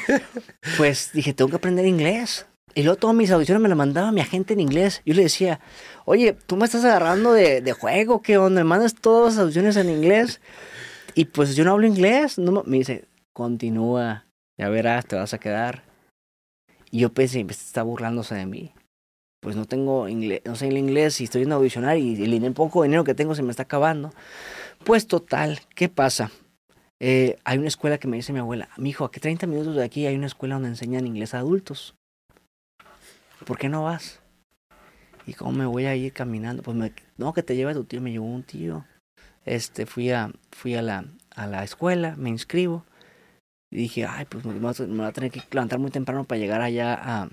Pues 0.77 1.09
dije, 1.13 1.33
tengo 1.33 1.49
que 1.49 1.55
aprender 1.57 1.85
inglés. 1.87 2.45
Y 2.75 2.83
luego 2.83 2.97
todas 2.99 3.15
mis 3.15 3.31
audiciones 3.31 3.61
me 3.61 3.69
las 3.69 3.77
mandaba 3.77 4.11
mi 4.11 4.19
agente 4.21 4.53
en 4.53 4.59
inglés. 4.59 5.01
Yo 5.05 5.13
le 5.13 5.23
decía, 5.23 5.61
oye, 6.03 6.33
tú 6.45 6.57
me 6.57 6.65
estás 6.65 6.83
agarrando 6.83 7.31
de, 7.31 7.61
de 7.61 7.71
juego, 7.71 8.21
¿qué 8.21 8.37
onda? 8.37 8.61
Me 8.61 8.69
mandas 8.69 8.95
todas 8.95 9.35
las 9.35 9.41
audiciones 9.43 9.77
en 9.77 9.89
inglés. 9.89 10.41
Y 11.13 11.25
pues 11.25 11.55
yo 11.55 11.63
no 11.63 11.71
hablo 11.71 11.87
inglés. 11.87 12.37
No, 12.37 12.63
me- 12.65 12.77
dice, 12.77 13.05
continúa, 13.33 14.25
ya 14.59 14.67
verás, 14.67 15.05
te 15.05 15.15
vas 15.15 15.33
a 15.33 15.39
quedar. 15.39 15.83
Y 16.91 16.99
yo 16.99 17.13
pensé, 17.13 17.39
"Este 17.39 17.53
está 17.53 17.83
burlándose 17.83 18.35
de 18.35 18.45
mí. 18.45 18.73
Pues 19.41 19.55
no 19.55 19.65
tengo 19.65 20.09
inglés, 20.09 20.41
no 20.43 20.55
sé 20.55 20.67
el 20.67 20.77
inglés 20.77 21.21
y 21.21 21.25
estoy 21.25 21.49
a 21.49 21.53
audicionar 21.53 21.97
y 21.97 22.21
el 22.23 22.53
poco 22.53 22.83
dinero 22.83 23.03
que 23.03 23.13
tengo 23.13 23.35
se 23.35 23.43
me 23.43 23.51
está 23.51 23.63
acabando. 23.63 24.11
Pues 24.83 25.07
total, 25.07 25.61
¿qué 25.75 25.87
pasa? 25.87 26.31
Eh, 26.99 27.37
hay 27.45 27.57
una 27.57 27.67
escuela 27.67 27.97
que 27.99 28.07
me 28.07 28.17
dice 28.17 28.33
mi 28.33 28.39
abuela, 28.39 28.69
mi 28.77 28.89
hijo, 28.89 29.05
aquí 29.05 29.19
30 29.19 29.45
minutos 29.47 29.75
de 29.75 29.83
aquí 29.83 30.07
hay 30.07 30.15
una 30.15 30.25
escuela 30.25 30.55
donde 30.55 30.69
enseñan 30.69 31.05
inglés 31.05 31.33
a 31.33 31.39
adultos. 31.39 31.95
¿Por 33.45 33.57
qué 33.57 33.69
no 33.69 33.83
vas? 33.83 34.19
¿Y 35.27 35.33
cómo 35.33 35.51
me 35.51 35.65
voy 35.65 35.85
a 35.85 35.95
ir 35.95 36.13
caminando? 36.13 36.61
Pues 36.63 36.77
me, 36.77 36.93
no, 37.17 37.33
que 37.33 37.43
te 37.43 37.55
lleve 37.55 37.73
tu 37.73 37.83
tío, 37.83 38.01
me 38.01 38.11
llevó 38.11 38.25
un 38.25 38.43
tío. 38.43 38.85
Este, 39.45 39.85
fui 39.85 40.11
a, 40.11 40.31
fui 40.51 40.75
a 40.75 40.81
la, 40.81 41.05
a 41.35 41.47
la 41.47 41.63
escuela, 41.63 42.15
me 42.17 42.29
inscribo. 42.29 42.85
Y 43.71 43.77
dije, 43.77 44.05
ay, 44.05 44.25
pues 44.25 44.45
me, 44.45 44.53
voy 44.53 44.73
a- 44.77 44.83
me 44.83 44.97
voy 44.97 45.05
a 45.05 45.11
tener 45.11 45.31
que 45.31 45.41
levantar 45.51 45.79
muy 45.79 45.91
temprano 45.91 46.23
para 46.23 46.39
llegar 46.39 46.61
allá 46.61 46.93
a, 46.93 47.29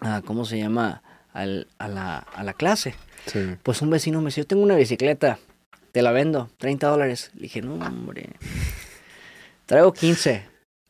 a 0.00 0.22
¿cómo 0.22 0.44
se 0.44 0.58
llama? 0.58 1.02
Al- 1.32 1.66
a, 1.78 1.88
la, 1.88 2.18
a 2.18 2.42
la 2.44 2.52
clase. 2.54 2.94
Sí. 3.26 3.56
Pues 3.62 3.82
un 3.82 3.90
vecino 3.90 4.20
me 4.20 4.26
dice, 4.26 4.42
yo 4.42 4.46
tengo 4.46 4.62
una 4.62 4.76
bicicleta, 4.76 5.38
te 5.92 6.02
la 6.02 6.12
vendo, 6.12 6.50
30 6.58 6.88
dólares. 6.88 7.30
Le 7.34 7.42
dije, 7.42 7.60
no, 7.62 7.74
hombre, 7.74 8.30
traigo 9.66 9.92
15. 9.92 10.46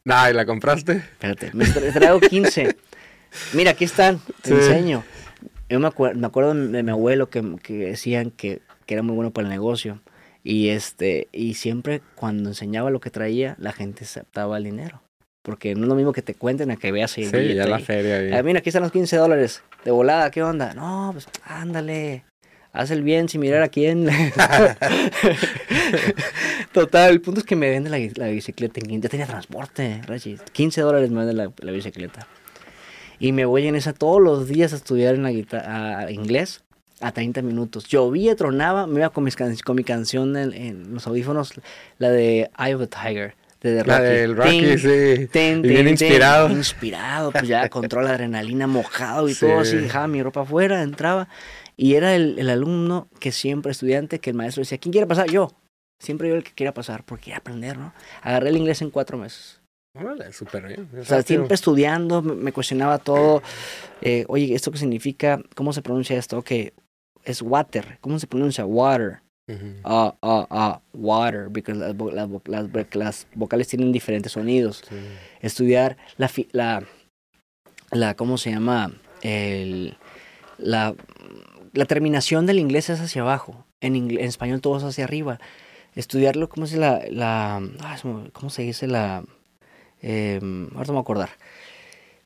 Ay, 0.07 0.35
¿la 0.35 0.45
compraste? 0.45 0.97
Espérate, 0.97 1.51
me 1.55 1.65
tra- 1.65 1.93
traigo 1.93 2.21
15. 2.21 2.77
Mira, 3.53 3.73
aquí 3.73 3.85
están, 3.85 4.19
te 4.43 4.51
Sí. 4.51 4.55
enseño. 4.55 5.05
Yo 5.69 5.81
me, 5.81 5.89
acuer- 5.89 6.15
me 6.15 6.27
acuerdo 6.27 6.55
de 6.55 6.83
mi 6.83 6.91
abuelo 6.91 7.31
que, 7.31 7.43
que 7.63 7.75
decían 7.87 8.31
que, 8.31 8.61
que 8.87 8.95
era 8.95 9.03
muy 9.03 9.15
bueno 9.15 9.31
para 9.33 9.47
el 9.47 9.51
negocio. 9.53 10.01
Y 10.43 10.69
este, 10.69 11.29
y 11.33 11.55
siempre 11.55 12.03
cuando 12.17 12.51
enseñaba 12.51 12.91
lo 12.91 13.01
que 13.01 13.11
traía, 13.11 13.57
la 13.59 13.73
gente 13.73 14.05
aceptaba 14.05 14.59
el 14.59 14.65
dinero. 14.65 15.01
Porque 15.43 15.75
no 15.75 15.83
es 15.83 15.89
lo 15.89 15.95
mismo 15.95 16.13
que 16.13 16.23
te 16.23 16.35
cuenten 16.35 16.71
a 16.71 16.77
que 16.77 16.93
veas 16.93 17.17
el 17.19 17.27
Sí, 17.31 17.37
billete 17.37 17.55
ya 17.55 17.67
la 17.67 17.77
ahí. 17.77 17.83
feria 17.85 18.17
ahí. 18.19 18.33
Ah, 18.33 18.43
mira, 18.43 18.59
aquí 18.61 18.69
están 18.69 18.83
los 18.83 18.93
15 18.93 19.17
dólares. 19.17 19.63
De 19.85 19.91
volada, 19.91 20.31
¿qué 20.31 20.43
onda? 20.43 20.75
No, 20.75 21.11
pues 21.13 21.27
ándale. 21.45 22.25
Haz 22.73 22.91
el 22.91 23.03
bien 23.03 23.29
sin 23.29 23.41
mirar 23.41 23.63
a 23.63 23.69
quién. 23.69 24.09
Total, 26.73 27.11
el 27.11 27.21
punto 27.21 27.41
es 27.41 27.47
que 27.47 27.57
me 27.57 27.71
vende 27.71 27.91
la, 27.91 27.99
la 28.17 28.27
bicicleta. 28.31 28.81
en 28.81 28.87
15. 28.87 29.03
Ya 29.05 29.09
tenía 29.11 29.27
transporte, 29.27 30.03
Rachi. 30.07 30.39
15 30.53 30.81
dólares 30.81 31.11
me 31.11 31.19
vende 31.25 31.35
la, 31.35 31.53
la 31.59 31.73
bicicleta. 31.73 32.27
Y 33.19 33.33
me 33.33 33.45
voy 33.45 33.67
en 33.67 33.77
esa 33.77 33.93
todos 33.93 34.21
los 34.21 34.49
días 34.49 34.73
a 34.73 34.77
estudiar 34.77 35.15
en 35.15 35.23
la 35.23 35.31
guitarra, 35.31 36.11
inglés 36.11 36.63
a 37.01 37.13
30 37.13 37.43
minutos. 37.43 37.87
Llovía, 37.89 38.35
tronaba, 38.37 38.87
me 38.87 39.01
iba 39.01 39.11
con, 39.11 39.25
mis 39.25 39.37
can- 39.37 39.57
con 39.65 39.77
mi 39.77 39.85
canción 39.85 40.37
en, 40.37 40.53
en 40.53 40.95
los 40.95 41.07
audífonos, 41.07 41.53
la 41.99 42.11
de 42.11 42.51
Eye 42.59 42.75
of 42.75 42.81
the 42.83 42.87
Tiger. 42.87 43.35
De 43.61 43.77
The 43.83 43.85
La 43.87 43.99
Rocky. 43.99 44.11
del 44.11 44.37
Rocky, 44.37 44.79
sí. 44.79 45.27
Ten, 45.33 45.65
Y 45.65 45.69
bien 45.69 45.89
inspirado. 45.89 46.51
inspirado, 46.51 47.33
pues 47.33 47.49
ya 47.49 47.69
control 47.71 48.07
adrenalina 48.09 48.67
mojado 48.67 49.27
y 49.29 49.35
Sí. 49.35 49.47
todo 49.47 49.61
así, 49.61 49.77
dejaba 49.77 50.07
mi 50.07 50.23
ropa 50.23 50.43
afuera, 50.43 50.83
entraba. 50.83 51.29
Y 51.77 51.95
era 51.95 52.15
el, 52.15 52.39
el 52.39 52.51
alumno 52.51 53.09
que 53.21 53.33
siempre, 53.33 53.73
estudiante, 53.73 54.19
que 54.19 54.31
el 54.31 54.37
maestro 54.37 54.61
decía, 54.61 54.77
¿quién 54.79 54.93
quiere 54.93 55.07
pasar? 55.07 55.31
Yo. 55.31 55.51
Siempre 55.99 56.29
yo 56.29 56.35
el 56.35 56.45
que 56.45 56.53
quiera 56.53 56.75
pasar, 56.75 57.05
porque 57.05 57.25
quería 57.25 57.39
aprender, 57.39 57.79
¿no? 57.79 57.95
Agarré 58.21 58.51
el 58.51 58.57
inglés 58.59 58.83
en 58.83 58.91
cuatro 58.91 59.17
meses. 59.17 59.61
Órale, 59.95 60.33
súper 60.33 60.67
bien. 60.67 60.89
O 61.01 61.05
sea, 61.05 61.23
siempre 61.23 61.55
estudiando, 61.55 62.21
me, 62.21 62.53
cuestionaba 62.53 62.99
todo. 62.99 63.43
Eh, 64.01 64.25
Oye, 64.29 64.55
¿esto 64.55 64.71
qué 64.73 64.79
significa? 64.79 65.41
¿Cómo 65.55 65.73
se 65.73 65.83
pronuncia 65.83 66.19
esto? 66.19 66.39
Ok, 66.39 66.51
es 67.25 67.43
water. 67.43 67.99
¿Cómo 68.01 68.19
se 68.19 68.27
pronuncia? 68.27 68.65
Water. 68.67 69.21
Ah, 69.85 70.15
ah, 70.23 70.47
ah, 70.51 70.81
water. 70.95 71.49
Porque 71.53 71.75
las, 71.75 71.95
las 71.97 72.29
las, 72.47 72.95
las 72.95 73.27
vocales 73.35 73.69
tienen 73.69 73.93
diferentes 73.93 74.33
sonidos 74.33 74.83
Sí. 74.89 74.97
estudiar 75.43 75.97
la, 76.17 76.29
fi- 76.29 76.49
la, 76.53 76.83
la 77.91 78.15
¿cómo 78.15 78.37
se 78.39 78.51
llama? 78.51 78.91
El, 79.23 79.97
la, 80.59 80.95
la 81.73 81.85
terminación 81.85 82.47
del 82.47 82.59
inglés 82.59 82.91
es 82.91 83.01
hacia 83.01 83.23
abajo. 83.23 83.65
En, 83.81 83.95
ingle- 83.95 84.21
en 84.21 84.27
español 84.27 84.61
todo 84.61 84.79
es 84.79 84.83
hacia 84.85 85.05
arriba. 85.05 85.39
Estudiarlo, 85.95 86.49
¿cómo 86.49 86.67
se 86.67 86.79
la, 86.79 87.03
la 87.11 87.57
ah, 87.81 87.97
¿cómo 88.33 88.51
se 88.51 88.63
dice 88.63 88.89
la? 88.89 89.23
Eh, 90.07 90.39
ahora 90.43 90.53
no 90.71 90.79
me 90.79 90.85
voy 90.93 90.97
a 90.99 91.01
acordar. 91.01 91.31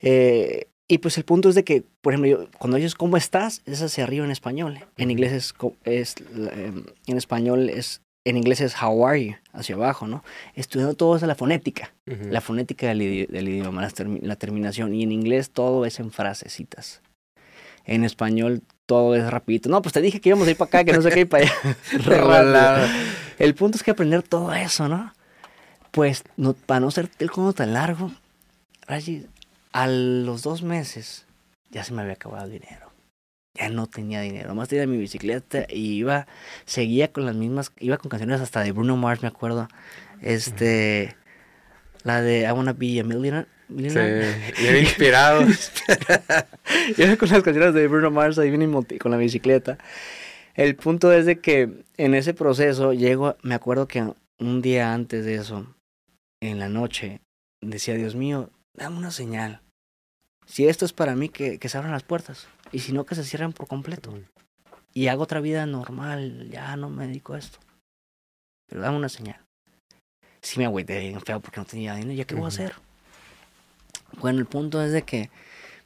Eh, 0.00 0.66
y 0.88 0.98
pues 0.98 1.18
el 1.18 1.24
punto 1.24 1.48
es 1.48 1.54
de 1.54 1.64
que, 1.64 1.84
por 2.00 2.12
ejemplo, 2.14 2.30
yo- 2.30 2.48
cuando 2.58 2.76
ellos 2.76 2.94
¿cómo 2.94 3.16
estás? 3.16 3.62
es 3.66 3.82
hacia 3.82 4.04
arriba 4.04 4.24
en 4.24 4.30
español. 4.30 4.80
En 4.96 5.10
inglés 5.10 5.32
es, 5.84 6.14
eh, 6.34 6.72
en 7.06 7.16
español 7.16 7.68
es, 7.68 8.00
en 8.24 8.36
inglés 8.36 8.60
es 8.60 8.74
how 8.82 9.06
are 9.06 9.22
you, 9.24 9.34
hacia 9.52 9.74
abajo, 9.74 10.06
¿no? 10.06 10.24
Estudiando 10.54 10.94
todo 10.94 11.16
es 11.16 11.22
la 11.22 11.34
fonética 11.34 11.92
la 12.32 12.40
fonética 12.40 12.88
del, 12.88 13.00
idi- 13.02 13.28
del 13.28 13.48
idioma, 13.48 13.86
la 14.22 14.36
terminación. 14.36 14.94
Y 14.94 15.02
en 15.02 15.12
inglés 15.12 15.50
todo 15.50 15.84
es 15.84 16.00
en 16.00 16.10
frasecitas. 16.10 17.02
En 17.84 18.04
español 18.04 18.62
todo 18.86 19.14
es 19.14 19.30
rapidito. 19.30 19.68
No, 19.68 19.82
pues 19.82 19.92
te 19.92 20.00
dije 20.00 20.20
que 20.20 20.30
íbamos 20.30 20.48
a 20.48 20.50
ir 20.52 20.56
para 20.56 20.68
acá, 20.68 20.84
que 20.84 20.92
no 20.92 21.02
sé 21.02 21.10
qué 21.10 21.20
ir 21.20 21.28
para 21.28 21.44
allá. 21.44 21.52
El 23.38 23.54
punto 23.54 23.76
es 23.76 23.82
que 23.82 23.90
aprender 23.90 24.22
todo 24.22 24.52
eso, 24.54 24.88
¿no? 24.88 25.12
Pues 25.90 26.24
no, 26.36 26.54
para 26.54 26.80
no 26.80 26.90
ser 26.90 27.10
el 27.18 27.30
cuento 27.30 27.52
tan 27.52 27.72
largo, 27.72 28.12
Rashi, 28.86 29.26
a 29.72 29.86
los 29.86 30.42
dos 30.42 30.62
meses 30.62 31.26
ya 31.70 31.84
se 31.84 31.92
me 31.92 32.02
había 32.02 32.14
acabado 32.14 32.46
el 32.46 32.52
dinero. 32.52 32.90
Ya 33.54 33.68
no 33.68 33.86
tenía 33.86 34.20
dinero. 34.20 34.54
Más 34.54 34.68
tenía 34.68 34.86
mi 34.86 34.98
bicicleta 34.98 35.66
y 35.68 35.94
iba, 35.94 36.26
seguía 36.64 37.12
con 37.12 37.26
las 37.26 37.34
mismas, 37.34 37.72
iba 37.78 37.98
con 37.98 38.08
canciones 38.08 38.40
hasta 38.40 38.62
de 38.62 38.72
Bruno 38.72 38.96
Mars, 38.96 39.22
me 39.22 39.28
acuerdo. 39.28 39.68
Este, 40.22 41.16
la 42.04 42.22
de 42.22 42.42
I 42.42 42.52
Wanna 42.52 42.72
Be 42.72 43.00
a 43.00 43.04
Millionaire. 43.04 43.46
Sí, 43.68 43.74
millionaire. 43.74 44.54
bien 44.60 44.76
inspirado. 44.78 45.42
Iba 46.96 47.16
con 47.16 47.28
las 47.28 47.42
canciones 47.42 47.74
de 47.74 47.86
Bruno 47.86 48.10
Mars 48.10 48.38
ahí 48.38 48.50
bien 48.50 48.72
con 48.72 49.10
la 49.10 49.18
bicicleta. 49.18 49.76
El 50.54 50.74
punto 50.74 51.12
es 51.12 51.26
de 51.26 51.38
que 51.38 51.84
en 51.98 52.14
ese 52.14 52.32
proceso 52.32 52.94
llego, 52.94 53.36
me 53.42 53.54
acuerdo 53.54 53.86
que 53.86 54.10
un 54.38 54.62
día 54.62 54.94
antes 54.94 55.24
de 55.26 55.34
eso, 55.34 55.66
en 56.40 56.58
la 56.58 56.68
noche, 56.68 57.20
decía, 57.60 57.94
Dios 57.94 58.14
mío, 58.14 58.50
dame 58.74 58.98
una 58.98 59.10
señal. 59.10 59.62
Si 60.46 60.66
esto 60.66 60.84
es 60.84 60.92
para 60.92 61.14
mí, 61.14 61.28
que, 61.28 61.58
que 61.58 61.68
se 61.68 61.76
abran 61.76 61.92
las 61.92 62.04
puertas. 62.04 62.48
Y 62.72 62.80
si 62.80 62.92
no, 62.92 63.04
que 63.04 63.14
se 63.14 63.24
cierren 63.24 63.52
por 63.52 63.66
completo. 63.66 64.14
Y 64.94 65.08
hago 65.08 65.22
otra 65.22 65.40
vida 65.40 65.66
normal, 65.66 66.48
ya 66.50 66.76
no 66.76 66.90
me 66.90 67.06
dedico 67.06 67.34
a 67.34 67.38
esto. 67.38 67.58
Pero 68.66 68.82
dame 68.82 68.96
una 68.96 69.08
señal. 69.08 69.40
Sí 70.42 70.58
me 70.58 70.66
agüité 70.66 71.00
bien 71.00 71.20
feo 71.20 71.40
porque 71.40 71.60
no 71.60 71.66
tenía 71.66 71.94
dinero, 71.94 72.12
¿ya 72.12 72.24
qué 72.24 72.34
voy 72.34 72.44
a 72.44 72.48
hacer? 72.48 72.74
Bueno, 74.20 74.38
el 74.38 74.46
punto 74.46 74.82
es 74.82 74.92
de 74.92 75.02
que 75.02 75.30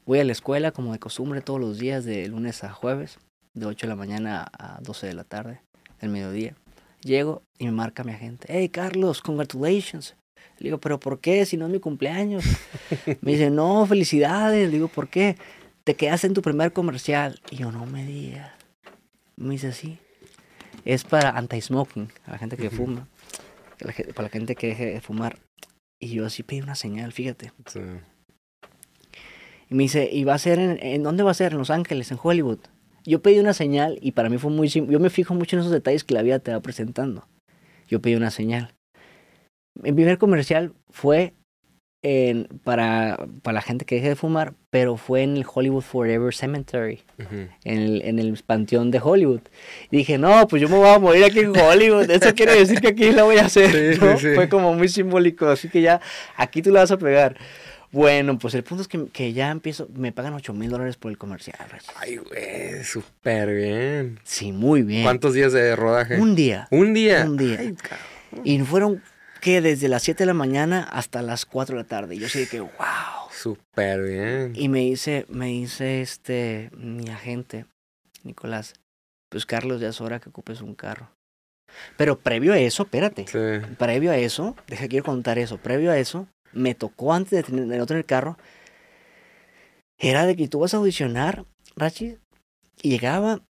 voy 0.05 0.19
a 0.19 0.23
la 0.23 0.31
escuela 0.31 0.71
como 0.71 0.93
de 0.93 0.99
costumbre 0.99 1.41
todos 1.41 1.59
los 1.59 1.77
días 1.77 2.05
de 2.05 2.27
lunes 2.27 2.63
a 2.63 2.71
jueves, 2.71 3.19
de 3.53 3.65
8 3.65 3.87
de 3.87 3.89
la 3.89 3.95
mañana 3.95 4.47
a 4.57 4.79
12 4.81 5.07
de 5.07 5.13
la 5.13 5.23
tarde, 5.23 5.61
del 5.99 6.11
mediodía. 6.11 6.55
Llego 7.01 7.43
y 7.57 7.65
me 7.65 7.71
marca 7.71 8.03
mi 8.03 8.13
agente, 8.13 8.47
hey 8.49 8.69
Carlos, 8.69 9.21
congratulations. 9.21 10.15
Le 10.59 10.65
digo, 10.65 10.79
pero 10.79 10.99
¿por 10.99 11.19
qué? 11.19 11.45
Si 11.45 11.57
no 11.57 11.65
es 11.65 11.71
mi 11.71 11.79
cumpleaños. 11.79 12.43
Me 13.21 13.33
dice, 13.33 13.49
no, 13.49 13.85
felicidades. 13.85 14.67
Le 14.67 14.73
digo, 14.73 14.87
¿por 14.87 15.09
qué? 15.09 15.37
Te 15.83 15.95
quedaste 15.95 16.27
en 16.27 16.33
tu 16.33 16.41
primer 16.41 16.73
comercial. 16.73 17.41
Y 17.51 17.57
yo, 17.57 17.71
no 17.71 17.85
me 17.85 18.05
digas. 18.05 18.51
Me 19.35 19.51
dice, 19.51 19.73
sí. 19.73 19.97
Es 20.85 21.03
para 21.03 21.37
anti-smoking, 21.37 22.09
a 22.25 22.31
la 22.31 22.37
gente 22.37 22.57
que 22.57 22.69
fuma. 22.69 23.07
para 24.15 24.23
la 24.23 24.29
gente 24.29 24.55
que 24.55 24.67
deje 24.67 24.85
de 24.85 25.01
fumar. 25.01 25.39
Y 25.99 26.09
yo 26.09 26.25
así 26.25 26.43
pedí 26.43 26.61
una 26.61 26.75
señal, 26.75 27.13
fíjate. 27.13 27.51
Sí. 27.67 27.79
Y 29.69 29.75
me 29.75 29.83
dice, 29.83 30.09
¿y 30.11 30.23
va 30.23 30.33
a 30.33 30.39
ser 30.39 30.59
en, 30.59 30.77
en 30.81 31.03
dónde 31.03 31.23
va 31.23 31.31
a 31.31 31.35
ser? 31.35 31.53
En 31.53 31.57
Los 31.57 31.69
Ángeles, 31.69 32.11
en 32.11 32.19
Hollywood. 32.21 32.59
Yo 33.05 33.21
pedí 33.21 33.39
una 33.39 33.53
señal 33.53 33.97
y 34.01 34.11
para 34.11 34.29
mí 34.29 34.37
fue 34.37 34.51
muy. 34.51 34.67
Yo 34.67 34.99
me 34.99 35.09
fijo 35.09 35.33
mucho 35.33 35.55
en 35.55 35.61
esos 35.61 35.71
detalles 35.71 36.03
que 36.03 36.13
la 36.13 36.21
vida 36.21 36.39
te 36.39 36.51
va 36.51 36.61
presentando. 36.61 37.27
Yo 37.87 38.01
pedí 38.01 38.15
una 38.15 38.31
señal. 38.31 38.73
Mi 39.81 39.91
primer 39.91 40.17
comercial 40.17 40.73
fue 40.89 41.33
en, 42.03 42.47
para, 42.63 43.17
para 43.41 43.55
la 43.55 43.61
gente 43.61 43.85
que 43.85 43.95
deje 43.95 44.09
de 44.09 44.15
fumar, 44.15 44.53
pero 44.69 44.97
fue 44.97 45.23
en 45.23 45.37
el 45.37 45.45
Hollywood 45.51 45.81
Forever 45.81 46.33
Cemetery, 46.33 47.01
en 47.19 47.49
el, 47.63 48.01
en 48.03 48.19
el 48.19 48.37
panteón 48.45 48.91
de 48.91 48.99
Hollywood. 49.01 49.41
Y 49.89 49.97
dije, 49.97 50.17
no, 50.17 50.47
pues 50.47 50.61
yo 50.61 50.67
me 50.67 50.75
voy 50.75 50.89
a 50.89 50.99
morir 50.99 51.23
aquí 51.23 51.39
en 51.39 51.57
Hollywood. 51.57 52.09
Eso 52.11 52.35
quiere 52.35 52.55
decir 52.55 52.81
que 52.81 52.89
aquí 52.89 53.11
la 53.11 53.23
voy 53.23 53.37
a 53.37 53.45
hacer. 53.45 53.95
Sí, 53.95 53.99
¿no? 54.01 54.17
sí, 54.17 54.29
sí. 54.29 54.35
Fue 54.35 54.49
como 54.49 54.73
muy 54.73 54.89
simbólico. 54.89 55.47
Así 55.47 55.69
que 55.69 55.81
ya, 55.81 56.01
aquí 56.35 56.61
tú 56.61 56.71
la 56.71 56.81
vas 56.81 56.91
a 56.91 56.97
pegar. 56.97 57.37
Bueno, 57.93 58.39
pues 58.39 58.55
el 58.55 58.63
punto 58.63 58.81
es 58.81 58.87
que, 58.87 59.05
que 59.13 59.33
ya 59.33 59.51
empiezo, 59.51 59.87
me 59.95 60.11
pagan 60.11 60.33
8 60.33 60.51
mil 60.53 60.71
dólares 60.71 60.97
por 60.97 61.11
el 61.11 61.17
comercial. 61.19 61.55
Ay, 61.95 62.17
güey, 62.17 62.83
súper 62.83 63.53
bien. 63.53 64.19
Sí, 64.23 64.51
muy 64.51 64.81
bien. 64.81 65.03
¿Cuántos 65.03 65.35
días 65.35 65.53
de 65.53 65.75
rodaje? 65.75 66.19
Un 66.19 66.35
día. 66.35 66.67
Un 66.71 66.95
día. 66.95 67.23
Un 67.23 67.37
día. 67.37 67.57
Ay. 67.59 67.75
Y 68.43 68.59
fueron, 68.61 69.03
que 69.43 69.61
Desde 69.61 69.89
las 69.89 70.03
7 70.03 70.23
de 70.23 70.27
la 70.27 70.33
mañana 70.33 70.83
hasta 70.83 71.21
las 71.21 71.45
4 71.45 71.75
de 71.75 71.83
la 71.83 71.87
tarde. 71.87 72.15
Y 72.15 72.19
yo 72.19 72.29
sé 72.29 72.47
que, 72.47 72.61
wow. 72.61 72.69
Súper 73.31 74.01
bien. 74.01 74.53
Y 74.55 74.69
me 74.69 74.79
dice, 74.79 75.25
me 75.27 75.47
dice 75.47 76.01
este, 76.01 76.69
mi 76.77 77.09
agente, 77.09 77.65
Nicolás, 78.23 78.73
pues 79.29 79.45
Carlos, 79.45 79.81
ya 79.81 79.89
es 79.89 79.99
hora 79.99 80.19
que 80.21 80.29
ocupes 80.29 80.61
un 80.61 80.75
carro. 80.75 81.09
Pero 81.97 82.19
previo 82.19 82.53
a 82.53 82.57
eso, 82.57 82.83
espérate, 82.83 83.25
Sí. 83.27 83.75
previo 83.77 84.11
a 84.11 84.17
eso, 84.17 84.55
deja 84.67 84.87
quiero 84.87 85.03
contar 85.03 85.37
eso, 85.39 85.57
previo 85.57 85.91
a 85.91 85.97
eso, 85.97 86.27
me 86.53 86.73
tocó 86.75 87.13
antes 87.13 87.31
de 87.31 87.43
tener 87.43 87.65
de 87.65 87.77
no 87.77 87.85
tener 87.85 88.05
carro, 88.05 88.37
era 89.97 90.25
de 90.25 90.35
que 90.35 90.47
tú 90.47 90.59
vas 90.59 90.73
a 90.73 90.77
audicionar, 90.77 91.45
Rachi, 91.75 92.17
y 92.81 92.89
llegaba 92.91 93.41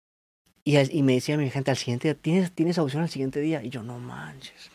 y, 0.64 0.78
y 0.78 1.02
me 1.02 1.14
decía 1.14 1.36
mi 1.36 1.50
gente 1.50 1.70
al 1.70 1.76
siguiente 1.76 2.08
día, 2.08 2.14
¿tienes, 2.14 2.52
¿tienes 2.52 2.78
audición 2.78 3.02
al 3.02 3.08
siguiente 3.10 3.40
día? 3.40 3.62
Y 3.62 3.70
yo, 3.70 3.82
no 3.82 3.98
manches, 3.98 4.70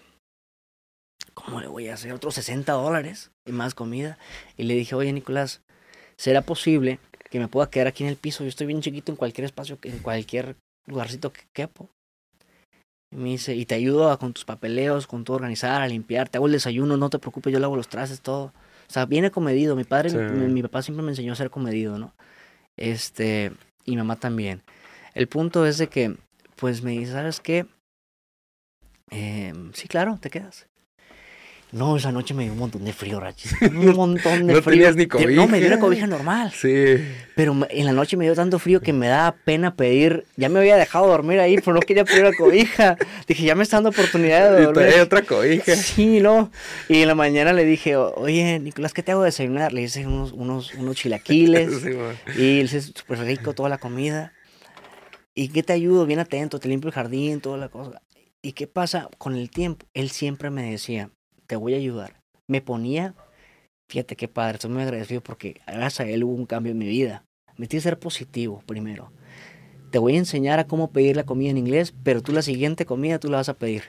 ¿cómo 1.47 1.61
le 1.61 1.67
voy 1.67 1.87
a 1.87 1.93
hacer? 1.93 2.11
Otros 2.11 2.35
60 2.35 2.73
dólares 2.73 3.31
y 3.45 3.53
más 3.53 3.73
comida. 3.73 4.17
Y 4.57 4.63
le 4.63 4.73
dije, 4.75 4.95
oye, 4.95 5.13
Nicolás, 5.13 5.61
¿será 6.17 6.41
posible 6.41 6.99
que 7.31 7.39
me 7.39 7.47
pueda 7.47 7.69
quedar 7.69 7.87
aquí 7.87 8.03
en 8.03 8.09
el 8.09 8.17
piso? 8.17 8.43
Yo 8.43 8.49
estoy 8.49 8.67
bien 8.67 8.81
chiquito 8.81 9.13
en 9.13 9.15
cualquier 9.15 9.45
espacio, 9.45 9.79
en 9.83 9.99
cualquier 9.99 10.57
lugarcito 10.87 11.31
que 11.31 11.41
quepo. 11.53 11.89
Y 13.13 13.15
me 13.15 13.29
dice, 13.29 13.55
y 13.55 13.65
te 13.65 13.75
ayudo 13.75 14.11
a- 14.11 14.19
con 14.19 14.33
tus 14.33 14.43
papeleos, 14.43 15.07
con 15.07 15.23
todo 15.23 15.37
organizar, 15.37 15.81
a 15.81 15.87
limpiar, 15.87 16.27
te 16.27 16.37
hago 16.37 16.47
el 16.47 16.51
desayuno, 16.51 16.97
no 16.97 17.09
te 17.09 17.17
preocupes, 17.19 17.53
yo 17.53 17.59
le 17.59 17.65
hago 17.65 17.77
los 17.77 17.87
trastes, 17.87 18.19
todo. 18.19 18.47
O 18.89 18.91
sea, 18.91 19.05
viene 19.05 19.31
comedido. 19.31 19.77
Mi 19.77 19.85
padre, 19.85 20.09
Sí. 20.09 20.17
mi, 20.17 20.47
mi 20.47 20.61
papá 20.63 20.81
siempre 20.81 21.03
me 21.05 21.11
enseñó 21.11 21.31
a 21.31 21.37
ser 21.37 21.49
comedido, 21.49 21.97
¿no? 21.97 22.13
Este, 22.75 23.53
y 23.85 23.91
mi 23.91 23.97
mamá 23.97 24.17
también. 24.17 24.61
El 25.13 25.27
punto 25.29 25.65
es 25.65 25.77
de 25.77 25.87
que, 25.87 26.17
pues 26.57 26.81
me 26.83 26.91
dice, 26.91 27.13
¿sabes 27.13 27.39
qué? 27.39 27.65
Em, 29.09 29.71
sí, 29.73 29.87
claro, 29.87 30.17
te 30.21 30.29
quedas. 30.29 30.67
No, 31.73 31.97
esa 31.97 32.13
noche 32.13 32.33
me 32.33 32.43
dio 32.43 32.53
un 32.53 32.59
montón 32.59 32.85
de 32.85 32.93
frío, 32.93 33.19
Rachis. 33.19 33.53
Un 33.61 33.93
montón 33.93 34.47
de 34.47 34.53
no 34.53 34.61
frío. 34.61 34.77
tenías 34.77 34.95
ni 34.95 35.05
Te- 35.05 35.25
No, 35.35 35.47
me 35.47 35.59
dio 35.59 35.67
una 35.67 35.79
cobija. 35.79 36.05
cobija 36.05 36.07
normal. 36.07 36.51
Sí. 36.55 36.95
Pero 37.35 37.57
en 37.69 37.85
la 37.85 37.91
noche 37.91 38.15
me 38.15 38.23
dio 38.23 38.35
tanto 38.35 38.57
frío 38.57 38.79
que 38.79 38.93
me 38.93 39.07
daba 39.09 39.33
pena 39.43 39.75
pedir. 39.75 40.23
Ya 40.37 40.47
me 40.47 40.59
había 40.59 40.77
dejado 40.77 41.07
dormir 41.07 41.41
ahí, 41.41 41.57
pero 41.57 41.73
no 41.73 41.81
quería 41.81 42.05
pedir 42.05 42.23
la 42.23 42.31
cobija. 42.33 42.97
Dije, 43.27 43.43
ya 43.43 43.53
me 43.53 43.63
está 43.63 43.77
dando 43.77 43.89
oportunidad 43.89 44.49
de 44.55 44.61
Y 44.61 44.65
dormir. 44.65 44.85
traía 44.87 45.03
otra 45.03 45.21
cobija. 45.23 45.75
Sí, 45.75 46.21
no. 46.21 46.51
Y 46.87 47.01
en 47.01 47.07
la 47.09 47.15
mañana 47.15 47.51
le 47.51 47.65
dije, 47.65 47.97
"O- 47.97 48.13
oye, 48.15 48.59
Nicolás, 48.59 48.93
¿qué 48.93 49.03
te 49.03 49.11
hago 49.11 49.23
de 49.23 49.27
desayunar? 49.27 49.73
Le 49.73 49.81
hice 49.81 50.07
unos, 50.07 50.31
unos, 50.31 50.73
unos 50.75 50.95
chilaquiles. 50.95 51.69
Sí, 51.83 51.89
y 52.41 52.59
le 52.59 52.61
hice 52.63 52.81
súper 52.81 53.19
rico 53.19 53.53
toda 53.53 53.67
la 53.67 53.77
comida. 53.77 54.31
¿Y 55.35 55.49
qué 55.49 55.63
te 55.63 55.73
ayudo? 55.73 56.05
Bien 56.05 56.19
atento, 56.19 56.59
te 56.59 56.69
limpio 56.69 56.87
el 56.87 56.93
jardín, 56.93 57.41
toda 57.41 57.57
la 57.57 57.67
cosa. 57.67 58.01
¿Y 58.41 58.53
qué 58.53 58.67
pasa? 58.67 59.09
Con 59.17 59.35
el 59.35 59.49
tiempo, 59.49 59.85
él 59.93 60.09
siempre 60.11 60.49
me 60.49 60.71
decía, 60.71 61.09
te 61.47 61.55
voy 61.55 61.73
a 61.73 61.77
ayudar. 61.77 62.13
Me 62.49 62.61
ponía, 62.61 63.13
fíjate 63.89 64.15
qué 64.15 64.27
padre, 64.27 64.55
estoy 64.55 64.71
muy 64.71 64.83
agradecido 64.83 65.21
porque 65.21 65.61
gracias 65.65 66.01
a 66.01 66.09
él 66.09 66.23
hubo 66.23 66.33
un 66.33 66.45
cambio 66.45 66.71
en 66.71 66.77
mi 66.77 66.87
vida. 66.87 67.23
Me 67.57 67.67
tiene 67.67 67.79
que 67.81 67.89
ser 67.89 67.99
positivo 67.99 68.61
primero. 68.65 69.11
Te 69.91 69.99
voy 69.99 70.15
a 70.15 70.19
enseñar 70.19 70.59
a 70.59 70.67
cómo 70.67 70.91
pedir 70.91 71.15
la 71.15 71.23
comida 71.25 71.49
en 71.49 71.57
inglés, 71.57 71.93
pero 72.03 72.21
tú 72.21 72.31
la 72.33 72.41
siguiente 72.41 72.85
comida 72.85 73.19
tú 73.19 73.29
la 73.29 73.37
vas 73.37 73.49
a 73.49 73.53
pedir. 73.55 73.83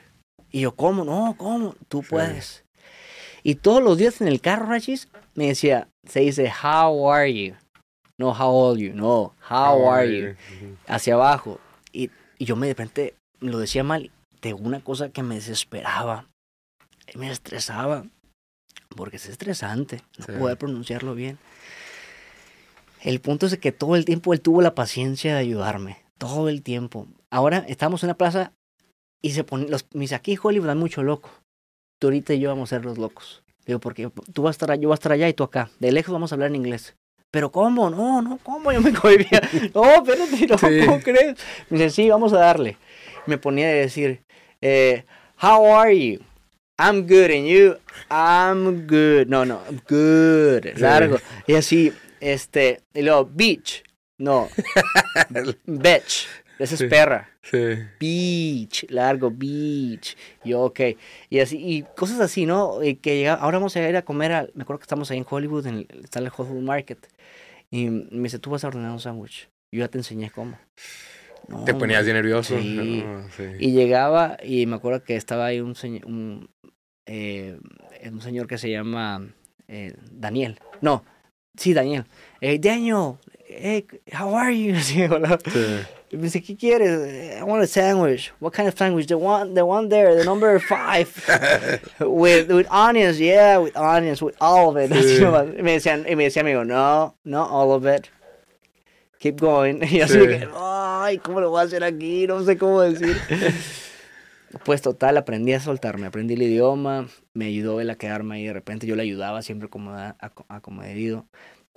Y 0.51 0.61
yo, 0.61 0.75
¿cómo? 0.75 1.03
No, 1.05 1.35
¿cómo? 1.37 1.75
Tú 1.87 2.01
Sí. 2.01 2.07
puedes. 2.09 2.63
Y 3.43 3.55
todos 3.55 3.83
los 3.83 3.97
días 3.97 4.19
en 4.21 4.27
el 4.27 4.41
carro, 4.41 4.65
Rachis, 4.65 5.07
me 5.35 5.47
decía, 5.47 5.87
se 6.07 6.21
dice, 6.21 6.51
how 6.63 7.11
are 7.11 7.31
you? 7.33 7.53
No, 8.17 8.31
how 8.33 8.49
old 8.53 8.79
you? 8.79 8.93
No, 8.93 9.33
how 9.49 9.89
are 9.89 10.07
you? 10.19 10.35
Hacia 10.87 11.13
abajo. 11.13 11.59
Y, 11.93 12.09
y 12.37 12.45
yo 12.45 12.55
me 12.55 12.67
de 12.67 12.73
repente 12.73 13.13
lo 13.39 13.59
decía 13.59 13.83
mal 13.83 14.11
de 14.41 14.53
una 14.53 14.81
cosa 14.81 15.09
que 15.09 15.23
me 15.23 15.35
desesperaba. 15.35 16.25
Me 17.15 17.31
estresaba. 17.31 18.05
Porque 18.95 19.17
es 19.17 19.27
estresante 19.27 20.01
no 20.17 20.25
Sí. 20.25 20.31
poder 20.33 20.57
pronunciarlo 20.57 21.13
bien. 21.15 21.37
El 23.01 23.21
punto 23.21 23.45
es 23.45 23.57
que 23.57 23.71
todo 23.71 23.95
el 23.95 24.05
tiempo 24.05 24.33
él 24.33 24.41
tuvo 24.41 24.61
la 24.61 24.75
paciencia 24.75 25.33
de 25.33 25.39
ayudarme. 25.39 25.97
Todo 26.17 26.49
el 26.49 26.63
tiempo. 26.63 27.07
Ahora 27.29 27.63
estamos 27.67 28.03
en 28.03 28.07
una 28.07 28.17
plaza 28.17 28.51
y 29.21 29.31
se 29.31 29.43
ponen 29.43 29.69
los 29.71 29.85
mis 29.93 30.11
aquí 30.11 30.37
Hollywood 30.41 30.67
dan 30.67 30.79
mucho 30.79 31.03
loco. 31.03 31.29
Tú 31.99 32.07
ahorita 32.07 32.33
y 32.33 32.39
yo 32.39 32.49
vamos 32.49 32.71
a 32.73 32.75
ser 32.77 32.85
los 32.85 32.97
locos. 32.97 33.43
Digo, 33.65 33.79
porque 33.79 34.09
tú 34.33 34.41
vas 34.43 34.49
a 34.49 34.55
estar, 34.65 34.79
yo 34.79 34.89
voy 34.89 34.93
a 34.93 34.95
estar 34.95 35.11
allá 35.11 35.29
y 35.29 35.33
tú 35.33 35.43
acá. 35.43 35.69
De 35.79 35.91
lejos 35.91 36.11
vamos 36.11 36.31
a 36.31 36.35
hablar 36.35 36.49
en 36.49 36.55
inglés. 36.55 36.95
Pero 37.31 37.51
¿cómo? 37.51 37.89
No, 37.89 38.21
no, 38.21 38.37
¿cómo? 38.41 38.71
Yo 38.71 38.81
me 38.81 38.91
cohibía. 38.93 39.41
No, 39.73 39.83
espérate, 40.03 40.47
no, 40.47 40.57
Sí. 40.57 40.85
¿cómo 40.85 40.99
crees? 40.99 41.37
Me 41.69 41.77
dice, 41.77 41.89
sí, 41.91 42.09
vamos 42.09 42.33
a 42.33 42.39
darle. 42.39 42.77
Me 43.27 43.37
ponía 43.37 43.67
a 43.67 43.71
decir, 43.71 44.23
eh, 44.61 45.05
how 45.41 45.73
are 45.75 45.95
you? 46.13 46.19
I'm 46.79 47.05
good, 47.07 47.29
and 47.29 47.45
you? 47.45 47.75
I'm 48.09 48.87
good. 48.87 49.27
No, 49.27 49.43
no, 49.43 49.59
I'm 49.67 49.81
good. 49.87 50.65
Largo. 50.79 51.17
Y 51.45 51.55
así, 51.55 51.91
este, 52.21 52.79
y 52.93 53.01
luego, 53.01 53.25
beach. 53.25 53.83
No, 54.17 54.47
bitch. 55.65 56.27
Esa 56.57 56.75
es 56.75 56.79
Sí. 56.79 56.87
perra. 56.87 57.29
Sí. 57.41 57.57
Beach, 57.99 58.85
largo, 58.89 59.29
beach. 59.31 60.15
Yo, 60.43 60.61
ok. 60.61 60.79
Y 61.29 61.39
así, 61.39 61.57
y 61.57 61.83
cosas 61.95 62.19
así, 62.19 62.45
¿no? 62.45 62.83
Y 62.83 62.95
que 62.95 63.17
llega, 63.17 63.33
ahora 63.35 63.57
vamos 63.59 63.75
a 63.75 63.87
ir 63.89 63.95
a 63.95 64.01
comer 64.03 64.31
al, 64.31 64.51
me 64.55 64.63
acuerdo 64.63 64.79
que 64.79 64.83
estamos 64.83 65.09
ahí 65.11 65.17
en 65.17 65.25
Hollywood, 65.29 65.67
en 65.67 65.75
el, 65.75 65.87
está 66.03 66.19
el 66.19 66.31
Foods 66.31 66.61
Market. 66.61 67.07
Y 67.71 67.89
me 67.89 68.23
dice, 68.23 68.39
tú 68.39 68.49
vas 68.49 68.63
a 68.63 68.67
ordenar 68.67 68.91
un 68.91 68.99
sándwich. 68.99 69.49
Yo 69.71 69.79
ya 69.79 69.87
te 69.87 69.97
enseñé 69.97 70.31
cómo. 70.31 70.57
No, 71.47 71.63
Te 71.63 71.73
ponías 71.73 72.03
bien 72.03 72.15
nervioso. 72.17 72.59
Sí. 72.59 73.03
No, 73.05 73.27
sí. 73.31 73.43
Y 73.59 73.71
llegaba 73.71 74.37
y 74.43 74.65
me 74.65 74.75
acuerdo 74.75 75.03
que 75.03 75.15
estaba 75.15 75.45
ahí 75.45 75.61
un 75.61 75.75
un, 76.05 76.49
eh, 77.11 77.57
un 78.11 78.21
señor 78.21 78.45
que 78.47 78.57
se 78.57 78.69
llama 78.69 79.27
eh, 79.67 79.93
Daniel. 80.11 80.59
No, 80.81 81.03
sí, 81.57 81.73
Daniel. 81.73 82.05
Eh, 82.39 82.59
Daniel, 82.59 83.17
hey, 83.47 83.85
how 84.13 84.35
are 84.35 84.51
you? 84.55 84.75
Así, 84.77 85.01
hola. 85.03 85.39
Sí. 85.43 85.79
Me 86.11 86.23
dice, 86.23 86.41
¿qué 86.41 86.55
quieres? 86.57 87.37
I 87.39 87.43
want 87.43 87.61
a 87.63 87.67
sandwich. 87.67 88.31
What 88.39 88.53
kind 88.53 88.67
of 88.67 88.75
sandwich? 88.77 89.05
The 89.07 89.15
one, 89.15 89.53
the 89.53 89.63
one 89.63 89.89
there, 89.89 90.15
the 90.15 90.23
number 90.25 90.59
five. 90.59 91.07
with, 91.99 92.51
with 92.51 92.67
onions, 92.71 93.19
yeah, 93.19 93.59
with 93.59 93.75
onions, 93.77 94.21
with 94.21 94.35
all 94.41 94.69
of 94.69 94.77
it. 94.77 94.89
Sí. 94.93 95.19
Y 95.57 95.61
me 95.61 95.73
decían, 95.73 96.05
y 96.09 96.15
me 96.15 96.23
decía 96.25 96.41
amigo, 96.41 96.63
no, 96.63 97.15
no 97.25 97.43
all 97.43 97.71
of 97.73 97.85
it. 97.85 98.09
Keep 99.19 99.39
going. 99.39 99.81
Y 99.83 100.01
así 100.01 100.13
Sí. 100.19 100.27
que, 100.27 100.47
ay, 100.55 101.17
¿cómo 101.19 101.41
lo 101.41 101.49
voy 101.51 101.61
a 101.61 101.65
hacer 101.65 101.83
aquí? 101.83 102.25
No 102.25 102.43
sé 102.43 102.57
cómo 102.57 102.81
decir. 102.81 103.15
Pues 104.65 104.81
total, 104.81 105.17
aprendí 105.17 105.53
a 105.53 105.59
soltarme, 105.59 106.07
aprendí 106.07 106.33
el 106.33 106.41
idioma, 106.41 107.07
me 107.33 107.45
ayudó 107.45 107.81
él 107.81 107.89
a 107.89 107.95
quedarme 107.95 108.35
ahí 108.35 108.45
de 108.45 108.53
repente, 108.53 108.87
yo 108.87 108.95
le 108.95 109.03
ayudaba 109.03 109.41
siempre 109.41 109.69
como 109.69 109.95
acomedido. 110.47 111.27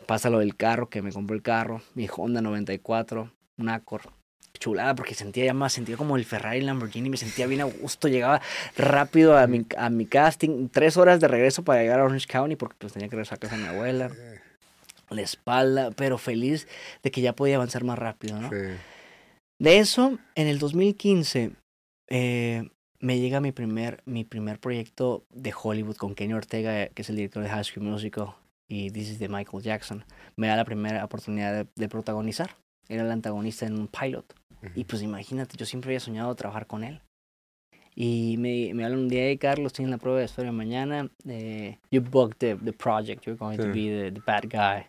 Pasa 0.06 0.30
lo 0.30 0.38
del 0.38 0.56
carro, 0.56 0.88
que 0.88 1.02
me 1.02 1.12
compró 1.12 1.36
el 1.36 1.42
carro, 1.42 1.82
mi 1.94 2.08
Honda 2.14 2.40
94, 2.40 3.30
un 3.58 3.68
Accord. 3.68 4.06
Chulada, 4.58 4.94
porque 4.94 5.14
sentía 5.14 5.46
ya 5.46 5.54
más, 5.54 5.72
sentía 5.72 5.96
como 5.96 6.16
el 6.16 6.24
Ferrari 6.24 6.60
Lamborghini, 6.60 7.08
me 7.08 7.16
sentía 7.16 7.46
bien 7.46 7.62
a 7.62 7.64
gusto, 7.64 8.06
llegaba 8.06 8.40
rápido 8.76 9.36
a 9.36 9.46
mi, 9.46 9.66
a 9.76 9.90
mi 9.90 10.06
casting, 10.06 10.68
tres 10.68 10.96
horas 10.96 11.20
de 11.20 11.26
regreso 11.26 11.64
para 11.64 11.80
llegar 11.80 12.00
a 12.00 12.04
Orange 12.04 12.26
County, 12.26 12.54
porque 12.56 12.76
pues 12.78 12.92
tenía 12.92 13.08
que 13.08 13.16
regresar 13.16 13.36
a 13.36 13.40
casa 13.40 13.56
de 13.56 13.62
mi 13.62 13.68
abuela, 13.68 14.10
la 15.10 15.22
espalda, 15.22 15.90
pero 15.90 16.18
feliz 16.18 16.68
de 17.02 17.10
que 17.10 17.22
ya 17.22 17.34
podía 17.34 17.56
avanzar 17.56 17.82
más 17.82 17.98
rápido, 17.98 18.40
¿no? 18.40 18.50
Sí. 18.50 18.76
De 19.58 19.78
eso, 19.78 20.18
en 20.34 20.48
el 20.48 20.58
2015, 20.58 21.52
eh, 22.12 22.68
me 23.00 23.18
llega 23.18 23.40
mi 23.40 23.52
primer, 23.52 24.02
mi 24.04 24.24
primer 24.24 24.60
proyecto 24.60 25.24
de 25.30 25.52
Hollywood 25.52 25.96
con 25.96 26.14
Kenny 26.14 26.34
Ortega, 26.34 26.88
que 26.88 27.02
es 27.02 27.08
el 27.08 27.16
director 27.16 27.42
de 27.42 27.48
High 27.48 27.64
School 27.64 27.86
Musical, 27.86 28.34
y 28.68 28.90
This 28.90 29.12
is 29.12 29.18
de 29.18 29.28
Michael 29.28 29.62
Jackson. 29.62 30.04
Me 30.36 30.46
da 30.46 30.56
la 30.56 30.66
primera 30.66 31.02
oportunidad 31.04 31.54
de, 31.54 31.66
de 31.74 31.88
protagonizar. 31.88 32.56
Era 32.88 33.02
el 33.02 33.10
antagonista 33.10 33.66
en 33.66 33.78
un 33.78 33.88
pilot. 33.88 34.34
Y 34.76 34.84
pues 34.84 35.02
imagínate, 35.02 35.56
yo 35.56 35.66
siempre 35.66 35.88
había 35.88 36.00
soñado 36.00 36.34
trabajar 36.34 36.66
con 36.66 36.84
él. 36.84 37.00
Y 37.94 38.36
me, 38.38 38.72
me 38.74 38.84
hablan 38.84 39.00
un 39.00 39.08
día, 39.08 39.26
hey, 39.26 39.38
Carlos, 39.38 39.72
tienes 39.72 39.90
la 39.90 39.98
prueba 39.98 40.18
de 40.18 40.26
historia 40.26 40.52
mañana. 40.52 41.10
Eh, 41.26 41.78
you 41.90 42.00
booked 42.00 42.38
the, 42.38 42.54
the 42.56 42.72
project, 42.72 43.24
you're 43.26 43.38
going 43.38 43.56
to 43.56 43.68
be 43.68 43.88
the, 43.88 44.12
the 44.12 44.20
bad 44.24 44.48
guy. 44.48 44.86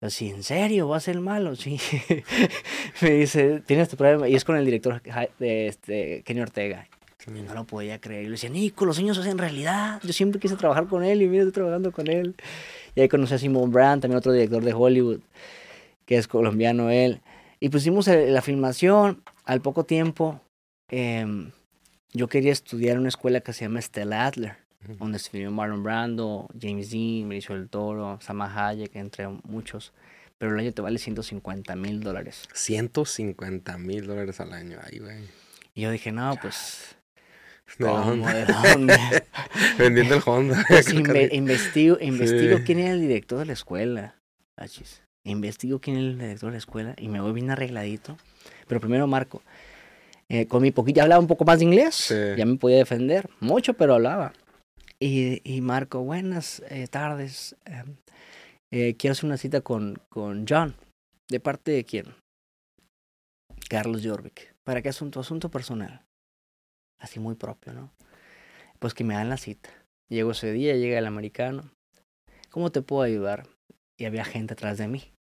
Yo, 0.00 0.10
sí, 0.10 0.30
¿en 0.30 0.42
serio? 0.42 0.88
¿Va 0.88 0.96
a 0.96 1.00
ser 1.00 1.20
malo? 1.20 1.56
Sí. 1.56 1.78
me 3.02 3.10
dice, 3.10 3.60
tienes 3.66 3.88
tu 3.88 3.96
prueba. 3.96 4.28
Y 4.28 4.34
es 4.34 4.44
con 4.44 4.56
el 4.56 4.64
director 4.64 5.02
este, 5.40 6.22
Kenny 6.24 6.40
Ortega. 6.40 6.88
Y 7.26 7.42
no 7.42 7.54
lo 7.54 7.64
podía 7.64 8.00
creer. 8.00 8.22
Yo 8.22 8.28
le 8.28 8.32
decía, 8.32 8.50
Nico, 8.50 8.86
los 8.86 8.96
sueños 8.96 9.16
se 9.16 9.22
hacen 9.22 9.38
realidad. 9.38 10.00
Yo 10.02 10.12
siempre 10.12 10.40
quise 10.40 10.56
trabajar 10.56 10.86
con 10.86 11.04
él 11.04 11.22
y 11.22 11.28
mira, 11.28 11.42
estoy 11.42 11.52
trabajando 11.52 11.92
con 11.92 12.08
él. 12.08 12.34
Y 12.94 13.02
ahí 13.02 13.08
conocí 13.08 13.34
a 13.34 13.38
Simon 13.38 13.70
Brand, 13.70 14.02
también 14.02 14.18
otro 14.18 14.32
director 14.32 14.64
de 14.64 14.72
Hollywood, 14.72 15.20
que 16.06 16.16
es 16.16 16.26
colombiano 16.26 16.90
él. 16.90 17.20
Y 17.60 17.68
pusimos 17.68 18.06
la 18.08 18.42
filmación. 18.42 19.22
Al 19.44 19.60
poco 19.60 19.84
tiempo, 19.84 20.40
em, 20.88 21.50
yo 22.12 22.28
quería 22.28 22.52
estudiar 22.52 22.94
en 22.94 23.00
una 23.00 23.08
escuela 23.08 23.40
que 23.40 23.52
se 23.52 23.64
llama 23.64 23.80
Stella 23.80 24.26
Adler, 24.26 24.56
Ujú. 24.84 24.94
donde 24.98 25.18
estudió 25.18 25.50
Marlon 25.50 25.82
Brando, 25.82 26.48
James 26.60 26.90
Dean, 26.90 27.28
Benicio 27.28 27.54
del 27.54 27.68
Toro, 27.68 28.18
Sama 28.22 28.50
Hayek, 28.68 28.96
entre 28.96 29.28
muchos. 29.28 29.92
Pero 30.38 30.54
el 30.54 30.60
año 30.60 30.72
te 30.72 30.80
vale 30.80 30.98
150 30.98 31.76
mil 31.76 32.00
dólares. 32.00 32.48
150 32.54 33.76
mil 33.78 34.06
dólares 34.06 34.40
al 34.40 34.52
año. 34.54 34.78
Ay, 34.82 34.98
güey. 34.98 35.18
Y 35.74 35.82
yo 35.82 35.90
dije, 35.90 36.12
no, 36.12 36.34
pues, 36.40 36.96
¿De 37.78 37.84
¿cómo? 37.84 38.04
dónde? 38.04 38.32
¿De 38.46 38.46
dónde? 38.46 38.98
Vendiendo 39.78 40.14
el 40.16 40.22
Honda. 40.24 40.64
Pues 40.68 40.88
inve- 40.94 41.28
investigo, 41.32 41.98
investigo 42.00 42.56
Sí. 42.58 42.62
quién 42.64 42.78
era 42.78 42.92
el 42.92 43.00
director 43.02 43.38
de 43.40 43.46
la 43.46 43.52
escuela. 43.52 44.14
Achis. 44.56 45.02
Investigo 45.24 45.78
quién 45.78 45.96
era 45.98 46.06
el 46.06 46.18
director 46.18 46.48
de 46.48 46.52
la 46.54 46.58
escuela 46.58 46.94
y 46.96 47.08
me 47.08 47.20
voy 47.20 47.32
bien 47.32 47.50
arregladito. 47.50 48.16
Pero 48.66 48.80
primero 48.80 49.06
marco. 49.06 49.42
Eh, 50.30 50.46
con 50.46 50.62
mi 50.62 50.70
poquito, 50.70 50.96
ya 50.98 51.02
hablaba 51.02 51.20
un 51.20 51.26
poco 51.26 51.44
más 51.44 51.58
de 51.58 51.66
inglés. 51.66 51.94
Sí. 51.94 52.14
Ya 52.38 52.46
me 52.46 52.56
podía 52.56 52.78
defender. 52.78 53.28
Mucho, 53.40 53.74
pero 53.74 53.94
hablaba. 53.94 54.32
Y, 55.02 55.40
y 55.50 55.60
marco, 55.60 56.02
buenas 56.02 56.62
eh, 56.68 56.86
tardes. 56.88 57.56
eh, 57.64 57.84
eh, 58.72 58.94
quiero 58.96 59.12
hacer 59.12 59.24
una 59.26 59.36
cita 59.36 59.62
con, 59.62 60.00
con 60.10 60.44
John. 60.48 60.74
¿De 61.28 61.40
parte 61.40 61.70
de 61.70 61.84
quién? 61.84 62.14
Carlos 63.68 64.02
Jorvik. 64.04 64.54
¿Para 64.64 64.82
qué 64.82 64.90
asunto? 64.90 65.20
Asunto 65.20 65.50
personal. 65.50 66.02
Así 67.00 67.18
muy 67.18 67.34
propio, 67.34 67.72
¿no? 67.72 67.92
Pues 68.78 68.94
que 68.94 69.04
me 69.04 69.14
dan 69.14 69.28
la 69.28 69.36
cita. 69.38 69.70
Llego 70.10 70.32
ese 70.32 70.52
día, 70.52 70.76
llega 70.76 70.98
el 70.98 71.06
americano. 71.06 71.70
¿Cómo 72.50 72.70
te 72.70 72.82
puedo 72.82 73.02
ayudar? 73.02 73.46
Y 73.98 74.04
había 74.04 74.24
gente 74.24 74.54
atrás 74.54 74.76
de 74.78 74.88
mí. 74.88 75.12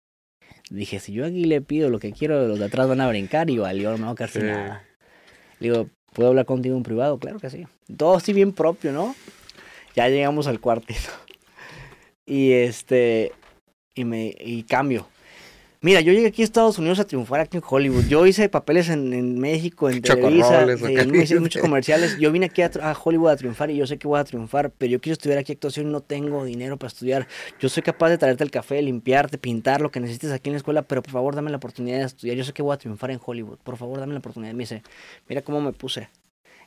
Dije, 0.70 0.98
si 0.98 1.12
yo 1.12 1.24
aquí 1.26 1.44
le 1.44 1.60
pido 1.60 1.90
lo 1.90 1.98
que 1.98 2.12
quiero, 2.12 2.46
los 2.48 2.58
de 2.58 2.66
atrás 2.66 2.88
van 2.88 3.00
a 3.00 3.08
brincar 3.08 3.50
y 3.50 3.58
valió, 3.58 3.96
no 3.96 4.16
sin 4.16 4.42
Sí. 4.42 4.46
nada. 4.46 4.84
Le 5.60 5.68
digo, 5.70 5.90
¿puedo 6.14 6.30
hablar 6.30 6.46
contigo 6.46 6.76
en 6.76 6.82
privado? 6.82 7.18
Claro 7.18 7.38
que 7.38 7.50
sí. 7.50 7.66
Todo 7.96 8.16
así 8.16 8.32
bien 8.32 8.52
propio, 8.52 8.92
¿no? 8.92 9.14
Ya 9.94 10.08
llegamos 10.08 10.46
al 10.46 10.60
cuartito. 10.60 11.10
Y 12.30 12.52
este, 12.52 13.32
y 13.94 14.04
me, 14.04 14.34
y 14.38 14.62
cambio. 14.64 15.08
Mira, 15.80 16.00
yo 16.00 16.12
llegué 16.12 16.26
aquí 16.26 16.42
a 16.42 16.44
Estados 16.44 16.76
Unidos 16.80 16.98
a 16.98 17.06
triunfar 17.06 17.38
aquí 17.38 17.56
en 17.56 17.62
Hollywood. 17.64 18.04
Yo 18.08 18.26
hice 18.26 18.48
papeles 18.48 18.88
en, 18.88 19.12
en 19.12 19.38
México, 19.38 19.88
en 19.88 20.02
Televisa, 20.02 20.62
en 20.62 21.40
muchos, 21.40 21.62
comerciales. 21.62 22.18
Yo 22.18 22.32
vine 22.32 22.46
aquí 22.46 22.62
a, 22.62 22.70
a 22.82 22.96
Hollywood 23.00 23.30
a 23.30 23.36
triunfar 23.36 23.70
y 23.70 23.76
yo 23.76 23.86
sé 23.86 23.96
que 23.96 24.08
voy 24.08 24.18
a 24.18 24.24
triunfar, 24.24 24.72
pero 24.76 24.90
yo 24.90 25.00
quiero 25.00 25.12
estudiar 25.12 25.38
aquí 25.38 25.52
actuación 25.52 25.86
y 25.86 25.92
no 25.92 26.00
tengo 26.00 26.44
dinero 26.44 26.76
para 26.78 26.88
estudiar. 26.88 27.28
Yo 27.60 27.68
soy 27.68 27.84
capaz 27.84 28.08
de 28.08 28.18
traerte 28.18 28.42
el 28.42 28.50
café, 28.50 28.82
limpiarte, 28.82 29.38
pintar, 29.38 29.80
lo 29.80 29.92
que 29.92 30.00
necesites 30.00 30.32
aquí 30.32 30.50
en 30.50 30.54
la 30.54 30.58
escuela, 30.58 30.82
pero 30.82 31.00
por 31.00 31.12
favor 31.12 31.36
dame 31.36 31.52
la 31.52 31.58
oportunidad 31.58 31.98
de 31.98 32.06
estudiar. 32.06 32.36
Yo 32.36 32.42
sé 32.42 32.52
que 32.52 32.62
voy 32.62 32.74
a 32.74 32.78
triunfar 32.78 33.12
en 33.12 33.20
Hollywood. 33.24 33.58
Por 33.62 33.76
favor 33.76 34.00
dame 34.00 34.14
la 34.14 34.18
oportunidad. 34.18 34.52
Me 34.54 34.64
dice, 34.64 34.82
mira 35.28 35.42
cómo 35.42 35.60
me 35.60 35.72
puse. 35.72 36.08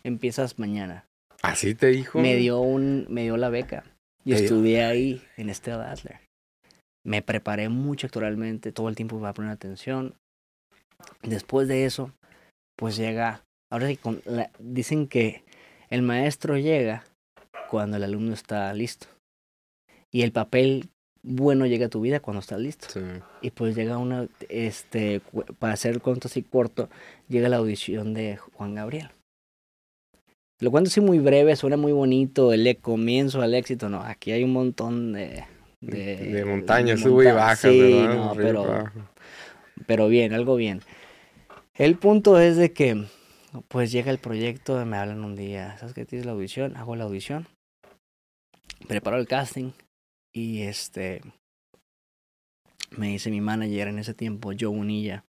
Empiezas 0.03 0.57
mañana. 0.57 1.05
Así 1.41 1.75
te 1.75 1.87
dijo. 1.87 2.19
Me 2.19 2.35
dio, 2.35 2.59
un, 2.59 3.05
me 3.09 3.23
dio 3.23 3.37
la 3.37 3.49
beca 3.49 3.83
y 4.23 4.33
dio- 4.33 4.43
estudié 4.43 4.83
ahí 4.83 5.21
en 5.37 5.53
Stella 5.53 5.91
Adler. 5.91 6.19
Me 7.03 7.21
preparé 7.21 7.67
mucho 7.69 8.07
actoralmente, 8.07 8.71
todo 8.71 8.89
el 8.89 8.95
tiempo 8.95 9.17
iba 9.17 9.29
a 9.29 9.33
poner 9.33 9.51
atención. 9.51 10.13
Después 11.23 11.67
de 11.67 11.85
eso, 11.85 12.13
pues 12.77 12.95
llega, 12.95 13.41
ahora 13.71 13.87
sí, 13.87 13.97
con 13.97 14.21
la- 14.25 14.51
dicen 14.59 15.07
que 15.07 15.43
el 15.89 16.03
maestro 16.03 16.57
llega 16.57 17.03
cuando 17.69 17.97
el 17.97 18.03
alumno 18.03 18.33
está 18.33 18.71
listo. 18.73 19.07
Y 20.11 20.21
el 20.21 20.31
papel 20.31 20.89
bueno 21.23 21.65
llega 21.65 21.87
a 21.87 21.89
tu 21.89 22.01
vida 22.01 22.19
cuando 22.19 22.39
estás 22.41 22.59
listo. 22.59 22.87
Sí. 22.89 22.99
Y 23.41 23.49
pues 23.51 23.75
llega 23.75 23.97
una, 23.97 24.27
este, 24.49 25.21
para 25.57 25.73
hacer 25.73 25.93
el 25.95 26.01
cuento 26.01 26.27
así 26.27 26.43
corto, 26.43 26.87
llega 27.29 27.49
la 27.49 27.57
audición 27.57 28.13
de 28.13 28.37
Juan 28.37 28.75
Gabriel. 28.75 29.09
Lo 30.61 30.71
cuento 30.71 30.89
así 30.89 31.01
muy 31.01 31.19
breve, 31.19 31.55
suena 31.55 31.75
muy 31.75 31.91
bonito, 31.91 32.53
el 32.53 32.77
comienzo 32.77 33.41
al 33.41 33.53
éxito, 33.55 33.89
no, 33.89 34.01
aquí 34.01 34.31
hay 34.31 34.43
un 34.43 34.53
montón 34.53 35.11
de... 35.13 35.43
De, 35.81 36.15
De 36.17 36.45
montañas, 36.45 36.99
de 36.99 37.03
sube 37.03 37.23
y 37.23 37.27
monta- 37.29 37.33
baja, 37.33 37.55
sí, 37.71 37.79
¿verdad? 37.79 38.15
no, 38.15 38.33
pero, 38.35 38.91
pero 39.87 40.07
bien, 40.07 40.31
algo 40.33 40.55
bien. 40.55 40.81
El 41.73 41.97
punto 41.97 42.39
es 42.39 42.55
de 42.55 42.71
que, 42.71 43.05
pues 43.67 43.91
llega 43.91 44.11
el 44.11 44.19
proyecto, 44.19 44.85
me 44.85 44.97
hablan 44.97 45.23
un 45.23 45.35
día, 45.35 45.75
¿sabes 45.79 45.95
qué? 45.95 46.05
Tienes 46.05 46.27
la 46.27 46.33
audición, 46.33 46.77
hago 46.77 46.95
la 46.95 47.05
audición, 47.05 47.47
preparo 48.87 49.17
el 49.17 49.27
casting 49.27 49.71
y 50.31 50.61
este, 50.61 51.21
me 52.95 53.07
dice 53.07 53.31
mi 53.31 53.41
manager 53.41 53.87
en 53.87 53.97
ese 53.97 54.13
tiempo, 54.13 54.51
Joe 54.57 54.67
Unilla, 54.69 55.25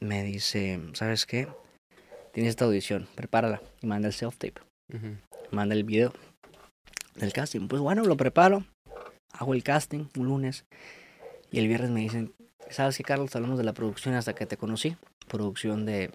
me 0.00 0.22
dice, 0.22 0.80
¿sabes 0.92 1.24
qué? 1.24 1.48
Tienes 2.36 2.50
esta 2.50 2.66
audición, 2.66 3.08
prepárala 3.14 3.62
y 3.80 3.86
manda 3.86 4.08
el 4.08 4.12
self-tape, 4.12 4.60
manda 5.52 5.74
el 5.74 5.84
video 5.84 6.12
del 7.14 7.32
casting. 7.32 7.66
Pues 7.66 7.80
bueno, 7.80 8.04
lo 8.04 8.14
preparo, 8.18 8.62
hago 9.32 9.54
el 9.54 9.62
casting 9.62 10.04
un 10.18 10.26
lunes 10.26 10.66
y 11.50 11.60
el 11.60 11.66
viernes 11.66 11.90
me 11.90 12.00
dicen, 12.00 12.34
¿sabes 12.68 12.98
qué, 12.98 13.04
Carlos? 13.04 13.34
Hablamos 13.34 13.56
de 13.56 13.64
la 13.64 13.72
producción 13.72 14.14
hasta 14.16 14.34
que 14.34 14.44
te 14.44 14.58
conocí, 14.58 14.98
producción 15.28 15.86
de 15.86 16.10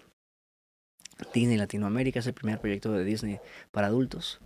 Disney 1.34 1.56
Latinoamérica, 1.56 2.20
es 2.20 2.26
el 2.28 2.34
primer 2.34 2.60
proyecto 2.60 2.92
de 2.92 3.02
Disney 3.02 3.40
para 3.72 3.88
adultos. 3.88 4.40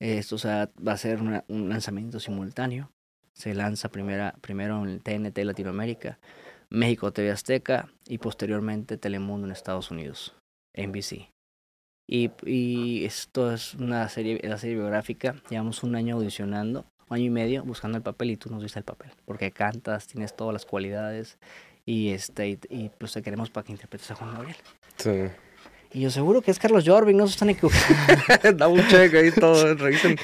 Esto 0.00 0.36
o 0.36 0.38
sea, 0.38 0.70
va 0.86 0.92
a 0.92 0.96
ser 0.96 1.20
una- 1.20 1.44
un 1.48 1.68
lanzamiento 1.68 2.18
simultáneo. 2.18 2.90
Se 3.34 3.52
lanza 3.52 3.90
primera, 3.90 4.34
primero 4.40 4.82
en 4.88 5.00
TNT 5.00 5.44
Latinoamérica, 5.44 6.18
México 6.70 7.12
TV 7.12 7.30
Azteca 7.30 7.90
y 8.08 8.16
posteriormente 8.16 8.96
Telemundo 8.96 9.46
en 9.46 9.52
Estados 9.52 9.90
Unidos, 9.90 10.34
NBC. 10.74 11.30
Y, 12.06 12.30
y 12.44 13.04
esto 13.04 13.52
es 13.52 13.74
una 13.74 14.08
serie, 14.08 14.40
la 14.42 14.58
serie 14.58 14.76
biográfica. 14.76 15.36
Llevamos 15.48 15.82
un 15.82 15.96
año 15.96 16.16
audicionando, 16.16 16.84
un 17.08 17.16
año 17.16 17.24
y 17.24 17.30
medio 17.30 17.64
buscando 17.64 17.96
el 17.96 18.02
papel 18.02 18.30
y 18.30 18.36
tú 18.36 18.50
nos 18.50 18.62
diste 18.62 18.78
el 18.78 18.84
papel. 18.84 19.10
Porque 19.24 19.50
cantas, 19.50 20.06
tienes 20.06 20.36
todas 20.36 20.52
las 20.52 20.66
cualidades 20.66 21.38
y 21.86 22.10
este 22.10 22.48
y, 22.48 22.58
y, 22.68 22.90
pues 22.98 23.12
te 23.12 23.22
queremos 23.22 23.50
para 23.50 23.64
que 23.64 23.72
interpretes 23.72 24.10
a 24.10 24.14
Juan 24.16 24.34
Gabriel. 24.34 24.56
Sí. 24.96 25.10
Y 25.94 26.00
yo 26.00 26.10
seguro 26.10 26.42
que 26.42 26.50
es 26.50 26.58
Carlos 26.58 26.82
Jorvik, 26.84 27.14
no 27.14 27.26
se 27.28 27.34
están 27.34 27.50
equivocando. 27.50 28.52
da 28.56 28.66
un 28.66 28.86
check 28.88 29.14
ahí 29.14 29.30
todo, 29.30 29.74
revisen. 29.74 30.18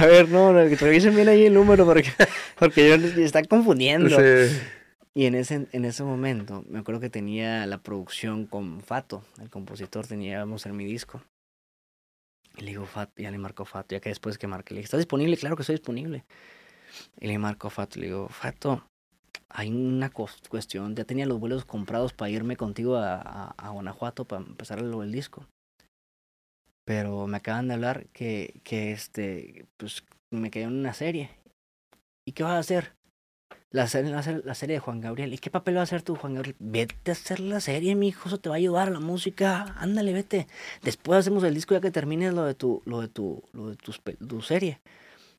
A 0.00 0.06
ver, 0.06 0.28
no, 0.30 0.54
revisen 0.54 1.14
bien 1.14 1.28
ahí 1.28 1.44
el 1.44 1.54
número 1.54 1.84
porque, 1.84 2.10
porque 2.58 2.88
yo 2.88 3.22
están 3.22 3.44
confundiendo. 3.44 4.08
Sí. 4.08 4.56
Y 5.14 5.26
en 5.26 5.34
ese, 5.34 5.68
en 5.72 5.84
ese 5.84 6.04
momento, 6.04 6.64
me 6.68 6.78
acuerdo 6.78 7.00
que 7.00 7.10
tenía 7.10 7.66
la 7.66 7.82
producción 7.82 8.46
con 8.46 8.80
Fato, 8.80 9.22
el 9.40 9.50
compositor, 9.50 10.06
teníamos 10.06 10.64
en 10.64 10.76
mi 10.76 10.86
disco. 10.86 11.22
Y 12.56 12.62
le 12.62 12.70
digo, 12.70 12.86
Fato, 12.86 13.12
ya 13.20 13.30
le 13.30 13.38
marcó 13.38 13.64
Fato, 13.66 13.94
ya 13.94 14.00
que 14.00 14.08
después 14.08 14.38
que 14.38 14.46
marqué, 14.46 14.72
le 14.72 14.78
dije, 14.78 14.86
¿estás 14.86 15.00
disponible? 15.00 15.36
Claro 15.36 15.56
que 15.56 15.62
estoy 15.62 15.76
disponible. 15.76 16.24
Y 17.20 17.26
le 17.26 17.38
marco 17.38 17.68
Fato, 17.68 18.00
le 18.00 18.06
digo, 18.06 18.28
Fato, 18.28 18.86
hay 19.50 19.70
una 19.70 20.10
cuestión, 20.10 20.96
ya 20.96 21.04
tenía 21.04 21.26
los 21.26 21.38
vuelos 21.38 21.66
comprados 21.66 22.14
para 22.14 22.30
irme 22.30 22.56
contigo 22.56 22.96
a, 22.96 23.16
a, 23.16 23.54
a 23.58 23.70
Guanajuato 23.70 24.24
para 24.24 24.42
empezar 24.42 24.80
lo 24.80 25.00
del 25.00 25.12
disco. 25.12 25.46
Pero 26.84 27.26
me 27.26 27.36
acaban 27.36 27.68
de 27.68 27.74
hablar 27.74 28.06
que, 28.14 28.60
que 28.64 28.92
este, 28.92 29.66
pues 29.76 30.04
me 30.30 30.50
quedé 30.50 30.64
en 30.64 30.72
una 30.72 30.94
serie. 30.94 31.30
¿Y 32.24 32.32
qué 32.32 32.42
vas 32.42 32.52
a 32.52 32.58
hacer? 32.58 32.94
La 33.72 33.86
serie, 33.86 34.10
la, 34.10 34.22
serie, 34.22 34.42
la 34.44 34.54
serie 34.54 34.74
de 34.74 34.80
Juan 34.80 35.00
Gabriel. 35.00 35.32
¿Y 35.32 35.38
qué 35.38 35.50
papel 35.50 35.76
va 35.76 35.80
a 35.80 35.84
hacer 35.84 36.02
tú, 36.02 36.14
Juan 36.14 36.34
Gabriel? 36.34 36.54
Vete 36.58 37.10
a 37.10 37.12
hacer 37.12 37.40
la 37.40 37.58
serie, 37.60 37.94
mi 37.94 38.08
hijo. 38.08 38.28
Eso 38.28 38.38
te 38.38 38.50
va 38.50 38.56
a 38.56 38.58
ayudar 38.58 38.88
a 38.88 38.90
la 38.90 39.00
música. 39.00 39.74
Ándale, 39.78 40.12
vete. 40.12 40.46
Después 40.82 41.18
hacemos 41.20 41.42
el 41.44 41.54
disco 41.54 41.74
ya 41.74 41.80
que 41.80 41.90
termines 41.90 42.34
lo 42.34 42.44
de 42.44 42.54
tu, 42.54 42.82
lo 42.84 43.00
de 43.00 43.08
tu, 43.08 43.42
lo 43.54 43.70
de 43.70 43.76
tu 43.76 44.42
serie. 44.42 44.80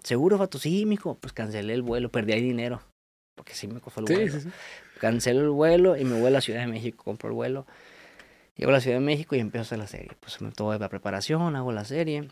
¿Seguro, 0.04 0.38
Fato? 0.40 0.58
Sí, 0.58 0.86
mijo. 0.88 1.16
Pues 1.16 1.32
cancelé 1.32 1.74
el 1.76 1.84
vuelo, 1.84 2.10
perdí 2.10 2.34
ahí 2.34 2.42
dinero. 2.42 2.82
Porque 3.36 3.54
sí 3.54 3.68
me 3.68 3.80
costó 3.80 4.02
el 4.02 4.08
Sí, 4.08 4.14
vuelo. 4.16 4.32
sí, 4.34 4.42
sí. 4.42 4.50
Cancelo 5.00 5.42
el 5.42 5.50
vuelo 5.50 5.96
y 5.98 6.04
me 6.04 6.18
voy 6.18 6.28
a 6.28 6.32
la 6.32 6.42
Ciudad 6.42 6.62
de 6.62 6.68
México, 6.68 7.04
compro 7.04 7.30
el 7.30 7.36
vuelo. 7.36 7.68
Llego 8.56 8.70
a 8.70 8.74
la 8.74 8.82
Ciudad 8.82 8.98
de 8.98 9.04
México 9.06 9.36
y 9.36 9.40
empiezo 9.40 9.62
a 9.62 9.66
hacer 9.66 9.80
la 9.80 9.88
serie. 9.88 10.12
Pues 10.20 10.42
me 10.42 10.52
tomo 10.52 10.74
la 10.76 10.90
preparación, 10.90 11.56
hago 11.56 11.72
la 11.72 11.84
serie. 11.86 12.30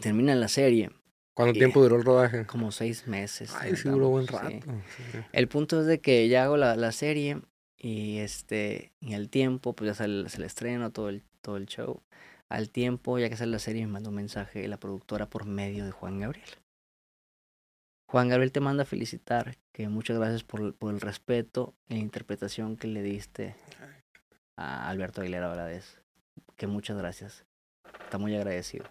Termina 0.00 0.34
la 0.34 0.48
serie, 0.48 0.90
¿Cuánto 1.36 1.52
tiempo 1.52 1.82
duró 1.82 1.96
el 1.96 2.04
rodaje? 2.04 2.46
como 2.46 2.72
seis 2.72 3.06
meses. 3.06 3.54
Ay, 3.54 3.76
sí 3.76 3.88
duró 3.88 4.08
buen 4.08 4.26
sí. 4.26 4.32
rato. 4.32 4.66
Sí. 4.96 5.18
El 5.32 5.48
punto 5.48 5.80
es 5.80 5.86
de 5.86 6.00
que 6.00 6.28
ya 6.28 6.44
hago 6.44 6.56
la, 6.56 6.76
la 6.76 6.92
serie 6.92 7.42
y 7.76 8.18
este 8.18 8.92
en 9.00 9.12
el 9.12 9.28
tiempo 9.28 9.74
pues 9.74 9.88
ya 9.88 9.94
sale, 9.94 10.28
se 10.30 10.40
le 10.40 10.46
estreno 10.46 10.90
todo 10.90 11.10
el 11.10 11.22
todo 11.46 11.56
el 11.56 11.66
show. 11.66 12.02
Al 12.48 12.70
tiempo, 12.70 13.18
ya 13.18 13.28
que 13.28 13.36
sale 13.36 13.52
la 13.52 13.58
serie, 13.58 13.86
me 13.86 13.92
mandó 13.92 14.10
un 14.10 14.16
mensaje 14.16 14.66
la 14.66 14.78
productora 14.78 15.26
por 15.26 15.46
medio 15.46 15.84
de 15.84 15.92
Juan 15.92 16.18
Gabriel. 16.18 16.48
Juan 18.08 18.28
Gabriel 18.28 18.52
te 18.52 18.60
manda 18.60 18.82
a 18.82 18.86
felicitar, 18.86 19.56
que 19.72 19.88
muchas 19.88 20.18
gracias 20.18 20.44
por, 20.44 20.74
por 20.74 20.94
el 20.94 21.00
respeto 21.00 21.74
y 21.88 21.94
la 21.94 22.00
interpretación 22.00 22.76
que 22.76 22.86
le 22.88 23.02
diste 23.02 23.56
a 24.56 24.88
Alberto 24.88 25.20
Aguilera 25.20 25.48
Valadez. 25.48 26.00
Que 26.56 26.66
muchas 26.66 26.96
gracias. 26.96 27.44
Está 28.04 28.18
muy 28.18 28.34
agradecido. 28.36 28.86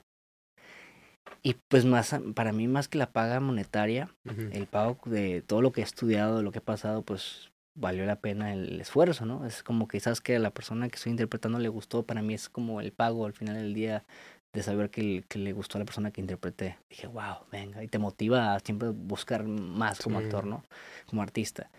Y 1.42 1.56
pues 1.68 1.86
más, 1.86 2.16
para 2.34 2.52
mí 2.52 2.68
más 2.68 2.88
que 2.88 2.98
la 2.98 3.12
paga 3.12 3.40
monetaria, 3.40 4.10
el 4.52 4.66
pago 4.66 4.98
de 5.06 5.42
todo 5.42 5.62
lo 5.62 5.72
que 5.72 5.82
he 5.82 5.84
estudiado, 5.84 6.38
de 6.38 6.44
lo 6.44 6.52
que 6.52 6.58
he 6.58 6.62
pasado, 6.62 7.04
pues 7.04 7.52
valió 7.76 8.06
la 8.06 8.20
pena 8.20 8.54
el 8.54 8.80
esfuerzo, 8.82 9.26
¿no? 9.26 9.46
Es 9.46 9.62
como 9.62 9.88
sabes 10.00 10.22
que 10.22 10.38
a 10.38 10.40
la 10.40 10.50
persona 10.50 10.90
que 10.90 10.96
estoy 10.96 11.12
interpretando 11.12 11.60
le 11.60 11.70
gustó, 11.70 12.04
para 12.04 12.22
mí 12.22 12.34
es 12.34 12.50
como 12.50 12.82
el 12.82 12.92
pago 12.92 13.26
al 13.26 13.34
final 13.34 13.56
del 13.56 13.74
día 13.74 14.06
de 14.54 14.64
saber 14.64 14.90
que, 14.90 15.24
que 15.28 15.38
le 15.38 15.52
gustó 15.52 15.78
a 15.78 15.80
la 15.80 15.86
persona 15.86 16.12
que 16.12 16.22
interpreté. 16.22 16.78
Dije, 16.90 17.08
wow, 17.08 17.46
venga, 17.52 17.84
y 17.84 17.88
te 17.88 18.00
motiva 18.00 18.56
a 18.56 18.60
siempre 18.62 18.90
buscar 18.90 19.44
más 19.44 20.00
como 20.00 20.18
actor, 20.18 20.46
¿no? 20.46 20.64
Como 21.06 21.22
artista. 21.22 21.70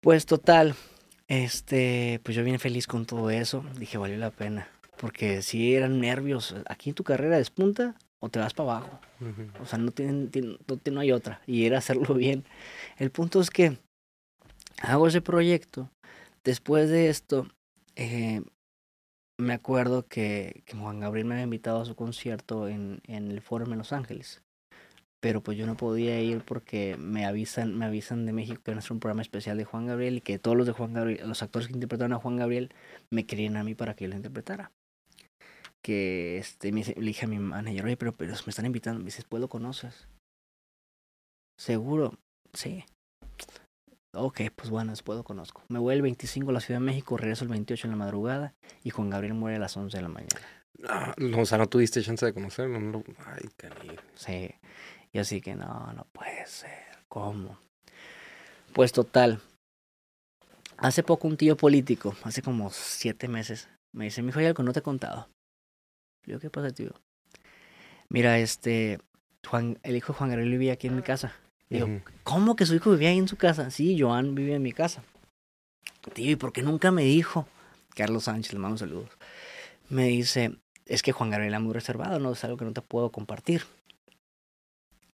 Pues 0.00 0.26
total, 0.26 0.74
este, 1.28 2.20
pues 2.24 2.36
yo 2.36 2.42
bien 2.42 2.58
feliz 2.58 2.86
con 2.88 3.06
todo 3.06 3.30
eso, 3.30 3.64
dije, 3.78 3.96
valió 3.96 4.18
la 4.18 4.30
pena, 4.30 4.68
porque 4.98 5.42
si 5.42 5.74
eran 5.74 6.00
nervios, 6.00 6.56
aquí 6.66 6.90
en 6.90 6.96
tu 6.96 7.04
carrera 7.04 7.36
despunta 7.38 7.94
o 8.22 8.28
te 8.28 8.38
vas 8.38 8.54
para 8.54 8.70
abajo. 8.70 9.00
O 9.60 9.66
sea, 9.66 9.80
no, 9.80 9.90
tienen, 9.90 10.30
no, 10.68 10.92
no 10.92 11.00
hay 11.00 11.10
otra. 11.10 11.42
Y 11.44 11.66
era 11.66 11.78
hacerlo 11.78 12.14
bien. 12.14 12.44
El 12.96 13.10
punto 13.10 13.40
es 13.40 13.50
que 13.50 13.78
hago 14.80 15.08
ese 15.08 15.20
proyecto. 15.20 15.90
Después 16.44 16.88
de 16.88 17.08
esto, 17.08 17.48
eh, 17.96 18.42
me 19.38 19.54
acuerdo 19.54 20.06
que, 20.06 20.62
que, 20.66 20.76
Juan 20.76 21.00
Gabriel 21.00 21.26
me 21.26 21.34
había 21.34 21.44
invitado 21.44 21.80
a 21.80 21.84
su 21.84 21.96
concierto 21.96 22.68
en, 22.68 23.00
en 23.08 23.32
el 23.32 23.40
Forum 23.40 23.72
en 23.72 23.78
Los 23.78 23.92
Ángeles. 23.92 24.40
Pero 25.18 25.42
pues 25.42 25.58
yo 25.58 25.66
no 25.66 25.76
podía 25.76 26.20
ir 26.20 26.42
porque 26.44 26.96
me 26.98 27.26
avisan, 27.26 27.76
me 27.76 27.86
avisan 27.86 28.24
de 28.24 28.32
México 28.32 28.62
que 28.62 28.70
van 28.70 28.78
a 28.78 28.80
hacer 28.80 28.92
un 28.92 29.00
programa 29.00 29.22
especial 29.22 29.56
de 29.56 29.64
Juan 29.64 29.86
Gabriel 29.86 30.18
y 30.18 30.20
que 30.20 30.38
todos 30.38 30.56
los 30.56 30.66
de 30.66 30.72
Juan 30.72 30.92
Gabriel, 30.92 31.28
los 31.28 31.42
actores 31.42 31.66
que 31.66 31.74
interpretaron 31.74 32.12
a 32.12 32.20
Juan 32.20 32.36
Gabriel, 32.36 32.72
me 33.10 33.26
querían 33.26 33.56
a 33.56 33.64
mí 33.64 33.74
para 33.74 33.94
que 33.94 34.04
yo 34.04 34.10
lo 34.10 34.16
interpretara. 34.16 34.70
Que 35.82 36.38
este, 36.38 36.70
me, 36.72 36.84
le 36.84 36.94
dije 36.94 37.26
a 37.26 37.28
mi 37.28 37.38
manager, 37.38 37.84
oye, 37.84 37.96
pero, 37.96 38.12
pero 38.12 38.32
me 38.32 38.50
están 38.50 38.66
invitando. 38.66 39.00
Me 39.00 39.06
dice, 39.06 39.24
pues 39.28 39.40
lo 39.40 39.48
conoces. 39.48 40.08
Seguro, 41.58 42.18
sí. 42.52 42.84
Ok, 44.14 44.42
pues 44.54 44.68
bueno, 44.68 44.90
después 44.90 45.16
lo 45.16 45.24
conozco. 45.24 45.62
Me 45.68 45.78
voy 45.78 45.94
el 45.94 46.02
25 46.02 46.50
a 46.50 46.52
la 46.52 46.60
Ciudad 46.60 46.80
de 46.80 46.86
México, 46.86 47.16
regreso 47.16 47.44
el 47.44 47.50
28 47.50 47.86
en 47.86 47.90
la 47.92 47.96
madrugada 47.96 48.54
y 48.84 48.90
Juan 48.90 49.10
Gabriel 49.10 49.34
muere 49.34 49.56
a 49.56 49.60
las 49.60 49.76
11 49.76 49.96
de 49.96 50.02
la 50.02 50.08
mañana. 50.08 50.40
No, 51.18 51.40
o 51.40 51.46
sea, 51.46 51.58
no 51.58 51.68
tuviste 51.68 52.02
chance 52.02 52.26
de 52.26 52.34
conocerlo. 52.34 52.78
No, 52.80 53.02
ay, 53.26 53.48
cariño. 53.56 54.00
Sí, 54.14 54.50
y 55.12 55.18
así 55.18 55.40
que 55.40 55.54
no, 55.54 55.92
no 55.94 56.06
puede 56.12 56.46
ser. 56.46 56.98
¿Cómo? 57.08 57.58
Pues 58.74 58.92
total. 58.92 59.40
Hace 60.78 61.02
poco 61.02 61.28
un 61.28 61.36
tío 61.36 61.56
político, 61.56 62.16
hace 62.24 62.42
como 62.42 62.70
siete 62.70 63.28
meses, 63.28 63.68
me 63.94 64.06
dice, 64.06 64.22
mi 64.22 64.30
hijo, 64.30 64.40
hay 64.40 64.46
algo 64.46 64.62
no 64.62 64.72
te 64.72 64.80
he 64.80 64.82
contado. 64.82 65.28
Digo, 66.26 66.38
¿qué 66.38 66.50
pasa, 66.50 66.70
tío? 66.70 66.92
Mira, 68.08 68.38
este, 68.38 68.98
Juan, 69.46 69.78
el 69.82 69.96
hijo 69.96 70.12
de 70.12 70.18
Juan 70.18 70.30
Gabriel 70.30 70.50
vivía 70.50 70.74
aquí 70.74 70.86
en 70.86 70.96
mi 70.96 71.02
casa. 71.02 71.34
Digo, 71.68 71.88
¿cómo 72.22 72.54
que 72.54 72.66
su 72.66 72.74
hijo 72.74 72.90
vivía 72.90 73.08
ahí 73.08 73.18
en 73.18 73.28
su 73.28 73.36
casa? 73.36 73.70
Sí, 73.70 73.98
Joan 73.98 74.34
vivía 74.34 74.56
en 74.56 74.62
mi 74.62 74.72
casa. 74.72 75.02
Tío, 76.12 76.30
¿y 76.30 76.36
por 76.36 76.52
qué 76.52 76.62
nunca 76.62 76.90
me 76.90 77.04
dijo? 77.04 77.48
Carlos 77.94 78.24
Sánchez, 78.24 78.52
le 78.52 78.58
mando 78.58 78.76
saludos. 78.76 79.08
Me 79.88 80.06
dice, 80.08 80.58
es 80.86 81.02
que 81.02 81.12
Juan 81.12 81.30
Gabriel 81.30 81.52
era 81.52 81.60
muy 81.60 81.72
reservado, 81.72 82.18
no 82.18 82.32
es 82.32 82.44
algo 82.44 82.56
que 82.56 82.64
no 82.64 82.72
te 82.72 82.82
puedo 82.82 83.10
compartir. 83.10 83.64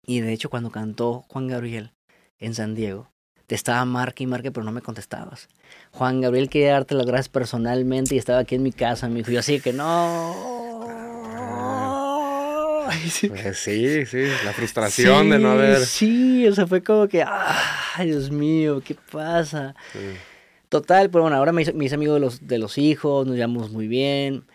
Y 0.06 0.22
de 0.22 0.32
hecho, 0.32 0.50
cuando 0.50 0.72
cantó 0.72 1.26
Juan 1.28 1.48
Gabriel 1.48 1.92
en 2.40 2.54
San 2.54 2.76
Diego, 2.76 3.12
te 3.48 3.56
estaba 3.56 3.84
marque 3.86 4.24
y 4.24 4.28
marque, 4.28 4.52
pero 4.52 4.64
no 4.64 4.72
me 4.72 4.82
contestabas. 4.82 5.48
Juan 5.92 6.22
Gabriel 6.22 6.50
quería 6.50 6.74
darte 6.74 6.96
las 6.96 7.06
gracias 7.06 7.30
personalmente 7.30 8.16
y 8.16 8.18
estaba 8.18 8.40
aquí 8.40 8.56
en 8.56 8.64
mi 8.64 8.72
casa, 8.72 9.08
me 9.08 9.20
dijo, 9.20 9.32
yo 9.32 9.40
así 9.40 9.60
que 9.60 9.74
no, 9.74 10.56
Sí. 13.10 13.30
Pues 13.30 13.58
sí, 13.58 14.06
sí, 14.06 14.26
la 14.44 14.54
frustración 14.54 15.30
de 15.30 15.40
no 15.40 15.52
haber. 15.52 15.80
Sí, 15.86 16.48
o 16.48 16.54
sea, 16.54 16.68
fue 16.68 16.82
como 16.82 17.08
que, 17.08 17.24
ay, 17.24 18.08
Dios 18.08 18.32
mío, 18.32 18.82
¿qué 18.84 18.96
pasa? 19.12 19.76
Total, 20.70 21.10
pero 21.10 21.24
bueno, 21.24 21.38
ahora 21.38 21.52
me 21.52 21.62
hice, 21.62 21.74
me 21.74 21.86
hice 21.86 21.96
amigo 21.96 22.14
de 22.16 22.20
los, 22.20 22.48
de 22.48 22.58
los 22.58 22.78
hijos, 22.78 23.26
nos 23.26 23.36
llevamos 23.36 23.72
muy 23.72 23.88
bien. 23.88 24.46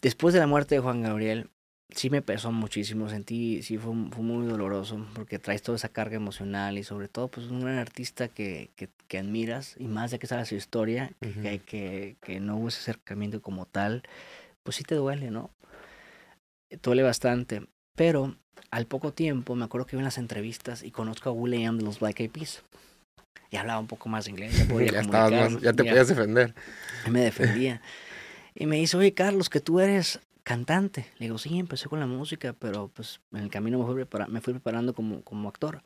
Después 0.00 0.34
de 0.34 0.40
la 0.40 0.46
muerte 0.46 0.76
de 0.76 0.80
Juan 0.80 1.02
Gabriel, 1.02 1.50
sí 1.94 2.10
me 2.10 2.22
pesó 2.22 2.52
muchísimo, 2.52 3.08
sentí, 3.08 3.62
sí 3.62 3.78
fue, 3.78 3.92
fue, 4.10 4.22
muy 4.22 4.46
doloroso, 4.46 5.06
porque 5.14 5.38
traes 5.38 5.62
toda 5.62 5.76
esa 5.76 5.88
carga 5.88 6.16
emocional 6.16 6.78
y 6.78 6.84
sobre 6.84 7.08
todo, 7.08 7.28
pues 7.28 7.48
un 7.48 7.60
gran 7.60 7.78
artista 7.78 8.28
que, 8.28 8.70
que, 8.76 8.88
que 9.08 9.18
admiras, 9.18 9.74
y 9.78 9.88
más 9.88 10.10
de 10.10 10.18
que 10.18 10.26
sabes 10.26 10.48
su 10.48 10.54
historia, 10.54 11.12
que, 11.20 11.60
que, 11.60 12.16
que 12.20 12.40
no 12.40 12.56
hubo 12.56 12.68
ese 12.68 12.80
acercamiento 12.80 13.42
como 13.42 13.66
tal, 13.66 14.02
pues 14.62 14.76
sí 14.76 14.84
te 14.84 14.94
duele, 14.94 15.30
¿no? 15.30 15.50
duele 16.82 17.02
bastante. 17.02 17.62
Pero 17.94 18.36
al 18.70 18.86
poco 18.86 19.12
tiempo 19.12 19.54
me 19.54 19.64
acuerdo 19.64 19.86
que 19.86 19.96
iba 19.96 20.00
en 20.00 20.06
las 20.06 20.18
entrevistas 20.18 20.82
y 20.82 20.90
conozco 20.90 21.28
a 21.28 21.32
William 21.32 21.76
de 21.76 21.84
los 21.84 22.00
Black 22.00 22.20
Eyed 22.20 22.30
Peas. 22.30 22.62
Y 23.50 23.56
hablaba 23.56 23.80
un 23.80 23.86
poco 23.86 24.08
más 24.08 24.28
inglés. 24.28 24.56
Ya, 24.56 24.66
podía 24.68 25.02
ya, 25.02 25.48
ya 25.60 25.72
te 25.72 25.84
podías 25.84 26.08
defender. 26.08 26.54
Me 27.10 27.20
defendía. 27.20 27.82
y 28.54 28.66
me 28.66 28.76
dice, 28.76 28.96
oye 28.96 29.12
Carlos, 29.12 29.50
que 29.50 29.60
tú 29.60 29.80
eres 29.80 30.20
cantante. 30.42 31.06
Le 31.18 31.26
digo, 31.26 31.38
sí, 31.38 31.58
empecé 31.58 31.88
con 31.88 32.00
la 32.00 32.06
música, 32.06 32.54
pero 32.58 32.88
pues 32.88 33.20
en 33.32 33.40
el 33.40 33.50
camino 33.50 33.78
me 33.78 33.84
fui, 33.84 34.06
me 34.28 34.40
fui 34.40 34.52
preparando 34.54 34.94
como, 34.94 35.22
como 35.22 35.48
actor. 35.48 35.82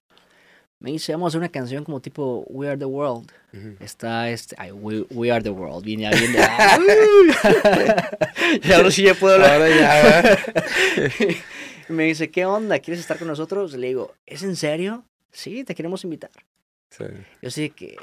Me 0.79 0.91
dice, 0.91 1.13
vamos 1.13 1.27
a 1.27 1.29
hacer 1.29 1.39
una 1.39 1.49
canción 1.49 1.85
como 1.85 2.01
tipo 2.01 2.45
We 2.49 2.69
Are 2.69 2.77
the 2.77 2.85
World. 2.85 3.33
Está 3.81 4.29
este, 4.29 4.55
ay, 4.59 4.73
we, 4.73 5.31
Are 5.31 5.43
the 5.43 5.49
World. 5.51 5.85
Viene 5.85 6.03
ya 6.11 6.11
viene. 6.11 6.39
ya 8.63 8.83
no 8.83 8.91
sí 8.91 9.05
ya 9.05 9.15
puedo 9.15 9.37
hablar. 9.37 9.53
Ahora 9.55 9.69
ya. 9.71 10.39
me 11.89 12.05
dice, 12.05 12.31
¿qué 12.31 12.45
onda? 12.45 12.79
¿Quieres 12.81 13.01
estar 13.01 13.19
con 13.19 13.29
nosotros? 13.29 13.73
Le 13.75 13.87
digo, 13.87 14.15
¿es 14.27 14.43
en 14.43 14.55
serio? 14.55 15.05
Sí, 15.33 15.65
te 15.65 15.75
queremos 15.75 16.05
invitar. 16.05 16.31
Sí. 16.91 17.05
Yo 17.41 17.51
sí 17.51 17.71
que, 17.71 17.97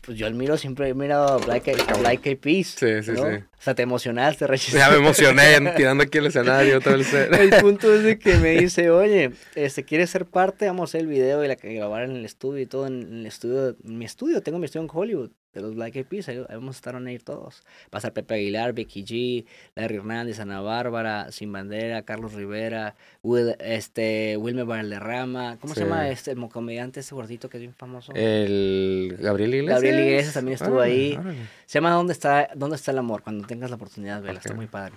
pues 0.00 0.18
yo 0.18 0.26
admiro, 0.26 0.56
siempre 0.56 0.88
he 0.88 0.94
mirado 0.94 1.38
Black 1.40 1.68
Eyed, 1.68 2.38
Peas. 2.38 2.68
Sí, 2.78 3.02
sí, 3.02 3.14
sí. 3.14 3.20
O 3.20 3.62
sea, 3.62 3.74
te 3.74 3.82
emocionaste, 3.82 4.46
Rachel. 4.46 4.74
Ya 4.78 4.90
me 4.90 4.96
emocioné 4.96 5.72
tirando 5.76 6.04
aquí 6.04 6.18
el 6.18 6.26
escenario 6.26 6.80
todo 6.80 6.94
el 6.94 7.04
El 7.04 7.50
punto 7.60 7.92
es 7.92 8.02
de 8.02 8.18
que 8.18 8.36
me 8.36 8.50
dice, 8.60 8.90
oye, 8.90 9.32
este, 9.54 9.84
¿quieres 9.84 10.10
ser 10.10 10.26
parte? 10.26 10.66
Vamos 10.66 10.82
a 10.82 10.84
hacer 10.90 11.02
el 11.02 11.06
video 11.06 11.44
y 11.44 11.48
la 11.48 11.56
que 11.56 11.74
grabar 11.74 12.04
en 12.04 12.16
el 12.16 12.24
estudio 12.24 12.62
y 12.62 12.66
todo 12.66 12.86
en 12.86 13.20
el 13.20 13.26
estudio, 13.26 13.76
en 13.84 13.98
mi 13.98 14.04
estudio, 14.04 14.42
tengo 14.42 14.58
mi 14.58 14.64
estudio 14.64 14.84
en 14.84 14.90
Hollywood 14.92 15.30
de 15.52 15.60
los 15.60 15.74
Black 15.74 15.96
Eyed 15.96 16.06
Peas, 16.06 16.28
ahí, 16.28 16.38
vamos 16.48 16.76
a 16.76 16.78
estar 16.78 16.94
a 16.94 17.12
ir 17.12 17.22
todos. 17.22 17.62
Va 17.84 17.94
a 17.94 17.98
estar 17.98 18.12
Pepe 18.12 18.34
Aguilar, 18.34 18.72
Becky 18.72 19.04
G, 19.04 19.46
Larry 19.74 19.96
Hernández, 19.96 20.38
Ana 20.40 20.60
Bárbara, 20.60 21.32
Sin 21.32 21.52
Bandera, 21.52 22.02
Carlos 22.02 22.34
Rivera, 22.34 22.94
Will, 23.22 23.56
este, 23.58 24.36
Wilmer 24.36 24.64
Valderrama, 24.64 25.58
¿cómo 25.60 25.74
se 25.74 25.80
llama 25.80 26.08
este 26.08 26.32
el 26.32 26.48
comediante 26.48 27.00
ese 27.00 27.14
gordito 27.14 27.48
que 27.48 27.56
es 27.56 27.62
bien 27.62 27.74
famoso? 27.74 28.12
El 28.14 29.16
Gabriel 29.18 29.54
Iglesias. 29.54 29.74
Gabriel 29.74 30.00
Iglesias 30.00 30.34
también 30.34 30.54
estuvo 30.54 30.80
ahí. 30.80 31.18
Se 31.66 31.78
llama 31.78 31.90
¿Dónde 31.92 32.12
está, 32.12 32.48
¿Dónde 32.54 32.76
está 32.76 32.90
el 32.92 32.98
amor? 32.98 33.22
Cuando 33.22 33.46
tengas 33.46 33.70
la 33.70 33.76
oportunidad, 33.76 34.22
vela, 34.22 34.38
está 34.38 34.54
muy 34.54 34.66
padre. 34.66 34.94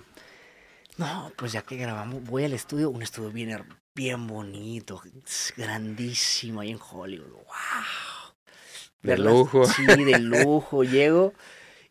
No, 0.96 1.32
pues 1.36 1.52
ya 1.52 1.62
que 1.62 1.76
grabamos, 1.76 2.22
voy 2.22 2.44
al 2.44 2.52
estudio, 2.52 2.88
un 2.90 3.02
estudio 3.02 3.30
bien, 3.30 3.64
bien 3.96 4.28
bonito, 4.28 5.02
grandísimo 5.56 6.60
ahí 6.60 6.70
en 6.70 6.78
Hollywood. 6.80 7.32
¡Wow! 7.32 8.13
De 9.04 9.18
lujo. 9.18 9.66
Sí, 9.66 9.86
de 9.86 10.18
lujo. 10.18 10.82
Llego 10.84 11.34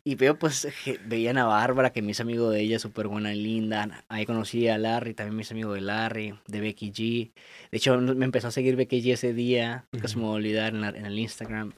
y 0.06 0.16
veo, 0.16 0.38
pues, 0.38 0.68
veían 1.06 1.38
a 1.38 1.46
Bárbara, 1.46 1.90
que 1.90 2.02
me 2.02 2.10
hice 2.10 2.20
amigo 2.22 2.50
de 2.50 2.60
ella, 2.60 2.78
súper 2.78 3.08
buena 3.08 3.32
y 3.32 3.40
linda. 3.40 4.04
Ahí 4.08 4.26
conocí 4.26 4.68
a 4.68 4.76
Larry, 4.76 5.14
también 5.14 5.34
me 5.34 5.42
hice 5.42 5.54
amigo 5.54 5.72
de 5.72 5.80
Larry, 5.80 6.38
de 6.46 6.60
Becky 6.60 6.92
G. 6.92 7.32
De 7.70 7.78
hecho, 7.78 7.96
me 7.98 8.26
empezó 8.26 8.48
a 8.48 8.50
seguir 8.50 8.76
Becky 8.76 9.00
G 9.00 9.14
ese 9.14 9.32
día, 9.32 9.86
nunca 9.92 10.08
se 10.08 10.18
me 10.18 10.24
va 10.24 10.30
a 10.30 10.32
olvidar, 10.32 10.74
en, 10.74 10.84
en 10.84 11.06
el 11.06 11.18
Instagram. 11.18 11.72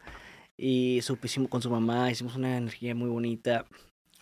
Y 0.57 1.01
supimos 1.03 1.49
con 1.49 1.63
su 1.63 1.71
mamá, 1.71 2.11
hicimos 2.11 2.35
una 2.35 2.57
energía 2.57 2.97
muy 2.97 3.11
bonita. 3.11 3.67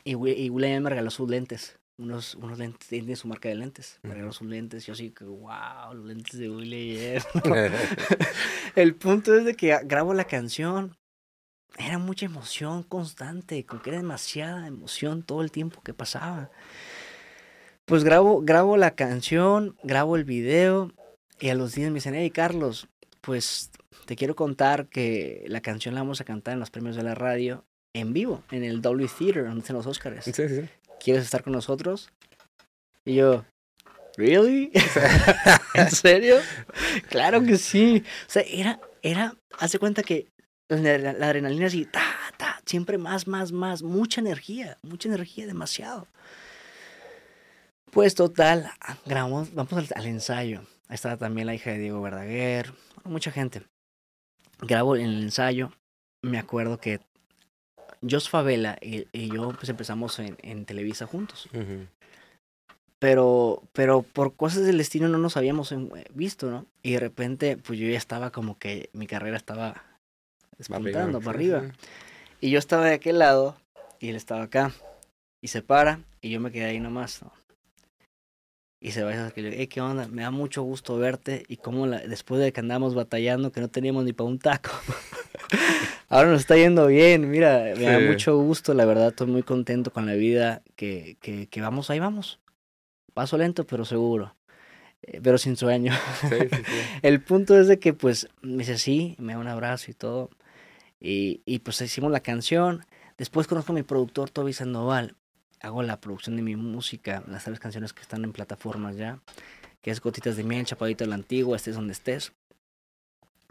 Y, 0.04 0.10
y 0.12 0.50
William 0.50 0.82
me 0.82 0.90
regaló 0.90 1.10
sus 1.10 1.30
lentes 1.30 1.78
unos, 1.96 2.34
unos 2.34 2.58
lentes, 2.58 2.88
tiene 2.88 3.14
su 3.16 3.28
marca 3.28 3.48
de 3.48 3.54
lentes, 3.54 4.00
me 4.02 4.14
regaló 4.14 4.32
sus 4.32 4.48
lentes, 4.48 4.84
yo 4.84 4.94
así 4.94 5.10
que, 5.10 5.24
wow, 5.24 5.94
los 5.94 6.06
lentes 6.06 6.38
de 6.38 6.50
William. 6.50 7.22
el 8.76 8.94
punto 8.96 9.34
es 9.34 9.44
de 9.44 9.54
que 9.54 9.78
grabo 9.84 10.14
la 10.14 10.24
canción, 10.24 10.96
era 11.78 11.98
mucha 11.98 12.26
emoción 12.26 12.82
constante, 12.82 13.64
con 13.64 13.80
que 13.80 13.90
era 13.90 13.98
demasiada 13.98 14.66
emoción 14.66 15.22
todo 15.22 15.42
el 15.42 15.50
tiempo 15.50 15.82
que 15.82 15.94
pasaba. 15.94 16.50
Pues 17.84 18.04
grabo, 18.04 18.42
grabo 18.42 18.76
la 18.76 18.92
canción, 18.92 19.76
grabo 19.82 20.16
el 20.16 20.24
video 20.24 20.92
y 21.40 21.50
a 21.50 21.54
los 21.54 21.74
días 21.74 21.90
me 21.90 21.96
dicen, 21.96 22.14
hey 22.14 22.30
Carlos, 22.30 22.88
pues 23.20 23.70
te 24.06 24.16
quiero 24.16 24.36
contar 24.36 24.86
que 24.88 25.44
la 25.48 25.60
canción 25.60 25.94
la 25.94 26.00
vamos 26.00 26.20
a 26.20 26.24
cantar 26.24 26.54
en 26.54 26.60
los 26.60 26.70
premios 26.70 26.96
de 26.96 27.02
la 27.02 27.14
radio 27.14 27.64
en 27.94 28.12
vivo, 28.12 28.42
en 28.50 28.64
el 28.64 28.80
W 28.82 29.08
Theater, 29.18 29.44
donde 29.44 29.60
están 29.60 29.76
los 29.76 29.86
Oscars. 29.86 30.24
¿quieres 31.00 31.24
estar 31.24 31.42
con 31.42 31.52
nosotros? 31.52 32.10
Y 33.04 33.16
yo, 33.16 33.44
¿really? 34.16 34.72
¿En 35.74 35.90
serio? 35.90 36.36
claro 37.08 37.42
que 37.42 37.58
sí. 37.58 38.02
O 38.26 38.30
sea, 38.30 38.42
era, 38.42 38.80
era, 39.02 39.36
hace 39.58 39.78
cuenta 39.78 40.02
que 40.02 40.28
la, 40.80 41.12
la 41.12 41.26
adrenalina 41.26 41.66
así, 41.66 41.84
ta, 41.84 42.02
ta, 42.36 42.60
siempre 42.64 42.98
más, 42.98 43.26
más, 43.26 43.52
más, 43.52 43.82
mucha 43.82 44.20
energía, 44.20 44.78
mucha 44.82 45.08
energía, 45.08 45.46
demasiado. 45.46 46.06
Pues 47.90 48.14
total, 48.14 48.70
grabamos, 49.06 49.54
vamos 49.54 49.72
al, 49.72 49.88
al 49.94 50.06
ensayo. 50.06 50.62
Ahí 50.88 50.94
estaba 50.94 51.16
también 51.16 51.46
la 51.46 51.54
hija 51.54 51.70
de 51.70 51.78
Diego 51.78 52.02
Verdaguer, 52.02 52.72
mucha 53.04 53.30
gente. 53.30 53.62
Grabo 54.60 54.96
en 54.96 55.06
el 55.06 55.22
ensayo. 55.22 55.72
Me 56.22 56.38
acuerdo 56.38 56.78
que 56.78 57.00
Jos 58.08 58.28
Favela 58.28 58.76
y, 58.80 59.06
y 59.12 59.28
yo 59.28 59.50
pues 59.52 59.68
empezamos 59.68 60.18
en, 60.18 60.36
en 60.42 60.64
Televisa 60.64 61.06
juntos. 61.06 61.48
Ujú. 61.52 61.86
Pero, 62.98 63.62
pero 63.72 64.02
por 64.02 64.34
cosas 64.34 64.64
del 64.64 64.78
destino 64.78 65.08
no 65.08 65.18
nos 65.18 65.36
habíamos 65.36 65.72
eh, 65.72 65.78
visto, 66.14 66.50
¿no? 66.50 66.66
Y 66.82 66.92
de 66.92 67.00
repente, 67.00 67.56
pues 67.58 67.78
yo 67.78 67.86
ya 67.86 67.98
estaba 67.98 68.30
como 68.30 68.58
que 68.58 68.88
mi 68.92 69.06
carrera 69.06 69.36
estaba 69.36 69.84
despuntando 70.58 71.20
para 71.20 71.36
arriba. 71.36 71.60
sí. 71.62 71.88
Y 72.40 72.50
yo 72.50 72.58
estaba 72.58 72.84
de 72.86 72.94
aquel 72.94 73.18
lado 73.18 73.56
y 74.00 74.08
él 74.10 74.16
estaba 74.16 74.42
acá. 74.42 74.72
Y 75.42 75.48
se 75.48 75.62
para 75.62 76.00
y 76.20 76.30
yo 76.30 76.40
me 76.40 76.50
quedé 76.50 76.64
ahí 76.66 76.80
nomás, 76.80 77.22
¿no? 77.22 77.32
Y 78.80 78.90
se 78.92 79.02
va 79.02 79.14
y 79.14 79.16
dice, 79.16 79.54
hey, 79.56 79.66
¿qué 79.66 79.80
onda? 79.80 80.06
Me 80.08 80.22
da 80.22 80.30
mucho 80.30 80.62
gusto 80.62 80.98
verte. 80.98 81.44
Y 81.48 81.56
como 81.56 81.86
la, 81.86 82.00
después 82.00 82.38
de 82.40 82.52
que 82.52 82.60
andamos 82.60 82.94
batallando, 82.94 83.50
que 83.50 83.62
no 83.62 83.68
teníamos 83.68 84.04
ni 84.04 84.12
para 84.12 84.28
un 84.28 84.38
taco. 84.38 84.70
Ahora 86.10 86.30
nos 86.30 86.40
está 86.42 86.54
yendo 86.56 86.86
bien, 86.86 87.30
mira, 87.30 87.72
me 87.78 87.84
da 87.84 87.98
Sí. 87.98 88.04
mucho 88.04 88.36
gusto, 88.36 88.74
la 88.74 88.84
verdad, 88.84 89.08
estoy 89.08 89.26
muy 89.26 89.42
contento 89.42 89.90
con 89.90 90.04
la 90.06 90.12
vida, 90.12 90.62
que, 90.76 91.16
que, 91.20 91.46
que 91.46 91.60
vamos, 91.62 91.88
ahí 91.90 91.98
vamos. 91.98 92.40
Paso 93.14 93.38
lento, 93.38 93.66
pero 93.66 93.84
seguro. 93.86 94.36
Eh, 95.02 95.20
pero 95.22 95.38
sin 95.38 95.56
sueño. 95.56 95.92
Sí, 96.20 96.28
sí, 96.28 96.56
sí. 96.56 96.62
El 97.02 97.22
punto 97.22 97.58
es 97.58 97.68
de 97.68 97.78
que, 97.78 97.94
pues, 97.94 98.28
me 98.42 98.58
dice 98.58 98.76
sí, 98.76 99.16
me 99.18 99.32
da 99.32 99.38
un 99.38 99.48
abrazo 99.48 99.90
y 99.90 99.94
todo. 99.94 100.28
Y, 101.00 101.42
y 101.44 101.60
pues 101.60 101.80
hicimos 101.80 102.10
la 102.10 102.20
canción. 102.20 102.84
Después 103.18 103.46
conozco 103.46 103.72
a 103.72 103.74
mi 103.74 103.82
productor, 103.82 104.30
Toby 104.30 104.52
Sandoval. 104.52 105.16
Hago 105.60 105.82
la 105.82 106.00
producción 106.00 106.36
de 106.36 106.42
mi 106.42 106.56
música, 106.56 107.22
las 107.26 107.44
tres 107.44 107.60
canciones 107.60 107.92
que 107.92 108.02
están 108.02 108.24
en 108.24 108.32
plataformas 108.32 108.96
ya. 108.96 109.20
Que 109.80 109.90
es 109.90 110.00
Gotitas 110.00 110.36
de 110.36 110.44
Miel, 110.44 110.66
Chapadito 110.66 111.04
de 111.04 111.08
la 111.08 111.14
Antigua, 111.14 111.56
Estés 111.56 111.76
donde 111.76 111.92
estés. 111.92 112.32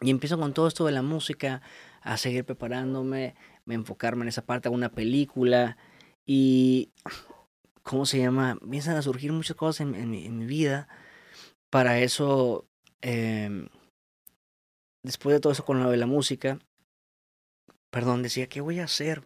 Y 0.02 0.10
empiezo 0.10 0.38
con 0.38 0.54
todo 0.54 0.68
esto 0.68 0.86
de 0.86 0.91
la 0.91 1.02
música, 1.02 1.62
a 2.02 2.18
seguir 2.18 2.44
preparándome, 2.44 3.36
me 3.66 3.76
enfocarme 3.76 4.24
en 4.24 4.30
esa 4.30 4.46
parte, 4.46 4.68
hago 4.68 4.76
una 4.76 4.91
película. 4.91 5.78
Y, 6.26 6.91
¿cómo 7.84 8.06
se 8.06 8.20
llama? 8.20 8.58
Empiezan 8.62 8.98
a 8.98 9.02
surgir 9.02 9.32
muchas 9.32 9.56
cosas 9.56 9.82
en, 9.82 9.96
en 9.96 10.10
mi, 10.10 10.26
en 10.26 10.38
mi 10.38 10.46
vida. 10.46 10.88
Para 11.70 12.00
eso, 12.00 12.68
em, 13.02 13.70
después 15.04 15.34
de 15.34 15.39
todo 15.39 15.54
eso 15.54 15.66
con 15.66 15.82
lo 15.82 15.89
de 15.89 15.98
la 15.98 16.06
música, 16.06 16.60
perdón, 17.94 18.24
decía, 18.24 18.48
¿qué 18.48 18.60
voy 18.60 18.80
a 18.80 18.86
hacer? 18.86 19.22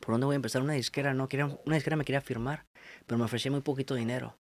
¿Por 0.00 0.12
dónde 0.12 0.26
voy 0.26 0.34
a 0.34 0.36
empezar? 0.36 0.60
Una 0.62 0.74
disquera, 0.74 1.14
no, 1.14 1.26
quería, 1.26 1.46
una 1.64 1.74
disquera 1.74 1.96
me 1.96 2.04
quería 2.04 2.20
firmar, 2.20 2.66
pero 3.06 3.18
me 3.18 3.24
ofrecía 3.24 3.50
muy 3.50 3.62
poquito 3.62 3.94
dinero. 3.94 4.36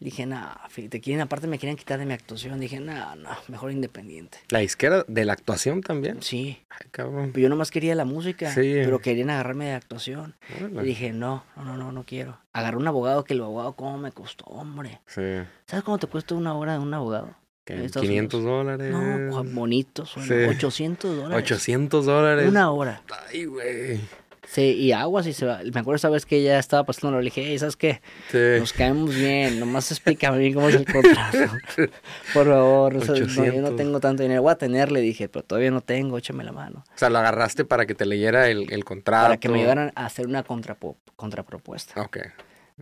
Dije, 0.00 0.26
no, 0.26 0.54
te 0.90 1.00
quieren, 1.00 1.20
aparte 1.22 1.46
me 1.46 1.58
quieren 1.58 1.76
quitar 1.76 1.98
de 2.00 2.04
mi 2.06 2.12
actuación. 2.14 2.58
Dije, 2.60 2.80
no, 2.80 3.14
no, 3.16 3.30
mejor 3.48 3.70
independiente. 3.70 4.38
La 4.50 4.58
disquera 4.58 5.04
de 5.06 5.24
la 5.24 5.32
actuación 5.32 5.82
también. 5.82 6.20
Sí, 6.20 6.64
Ay, 6.68 6.88
cabrón. 6.90 7.32
yo 7.32 7.48
nomás 7.48 7.70
quería 7.70 7.94
la 7.94 8.04
música, 8.04 8.52
Sí. 8.52 8.60
pero 8.84 8.98
querían 9.00 9.30
agarrarme 9.30 9.66
de 9.66 9.72
actuación. 9.74 10.34
Y 10.58 10.84
dije, 10.84 11.12
no, 11.12 11.44
no, 11.56 11.64
no, 11.64 11.76
no, 11.76 11.92
no 11.92 12.04
quiero. 12.04 12.38
Agarré 12.52 12.76
un 12.76 12.88
abogado 12.88 13.24
que 13.24 13.34
el 13.34 13.40
abogado, 13.42 13.74
¿cómo 13.74 13.98
me 13.98 14.10
costó, 14.10 14.44
hombre? 14.46 15.00
Sí. 15.06 15.22
¿Sabes 15.66 15.84
cómo 15.84 15.98
te 15.98 16.06
cuesta 16.08 16.34
una 16.34 16.54
hora 16.54 16.72
de 16.74 16.78
un 16.80 16.92
abogado? 16.92 17.34
¿Qué? 17.64 17.74
En 17.74 17.82
Estados 17.82 18.06
500 18.06 18.44
dólares. 18.44 18.92
No, 18.92 19.32
Juan, 19.32 19.54
bonito, 19.54 20.04
suena. 20.04 20.28
Sí. 20.28 20.34
800 20.56 21.16
dólares. 21.16 21.44
800 21.44 22.06
dólares. 22.06 22.48
Una 22.48 22.70
hora. 22.70 23.02
Ay, 23.28 23.46
güey. 23.46 24.00
Sí, 24.46 24.72
y 24.72 24.92
aguas 24.92 25.26
y 25.26 25.32
se 25.32 25.46
va. 25.46 25.60
Me 25.72 25.80
acuerdo 25.80 25.96
esa 25.96 26.10
vez 26.10 26.26
que 26.26 26.42
ya 26.42 26.58
estaba 26.58 26.84
pasando, 26.84 27.18
le 27.18 27.24
dije, 27.24 27.42
hey, 27.46 27.58
¿sabes 27.58 27.76
qué? 27.76 28.02
Sí. 28.30 28.60
Nos 28.60 28.72
caemos 28.74 29.14
bien, 29.14 29.58
nomás 29.58 29.90
explícame 29.90 30.38
bien 30.38 30.52
cómo 30.52 30.68
es 30.68 30.74
el 30.74 30.84
contrato. 30.84 31.38
Por 32.34 32.46
favor, 32.46 32.96
o 32.96 33.00
sea, 33.00 33.14
no, 33.14 33.20
yo 33.20 33.24
no 33.24 33.40
800. 33.70 33.76
tengo 33.76 34.00
tanto 34.00 34.22
dinero. 34.22 34.42
Voy 34.42 34.52
a 34.52 34.56
tener, 34.56 34.92
le 34.92 35.00
dije, 35.00 35.28
pero 35.28 35.44
todavía 35.44 35.70
no 35.70 35.80
tengo, 35.80 36.18
échame 36.18 36.44
la 36.44 36.52
mano. 36.52 36.84
O 36.86 36.98
sea, 36.98 37.08
lo 37.08 37.18
agarraste 37.18 37.64
para 37.64 37.86
que 37.86 37.94
te 37.94 38.04
leyera 38.04 38.48
el, 38.48 38.70
el 38.70 38.84
contrato. 38.84 39.24
Para 39.24 39.36
que 39.38 39.48
me 39.48 39.60
ayudaran 39.60 39.92
a 39.94 40.04
hacer 40.04 40.26
una 40.26 40.44
contrapropuesta. 40.44 42.00
Ok. 42.02 42.18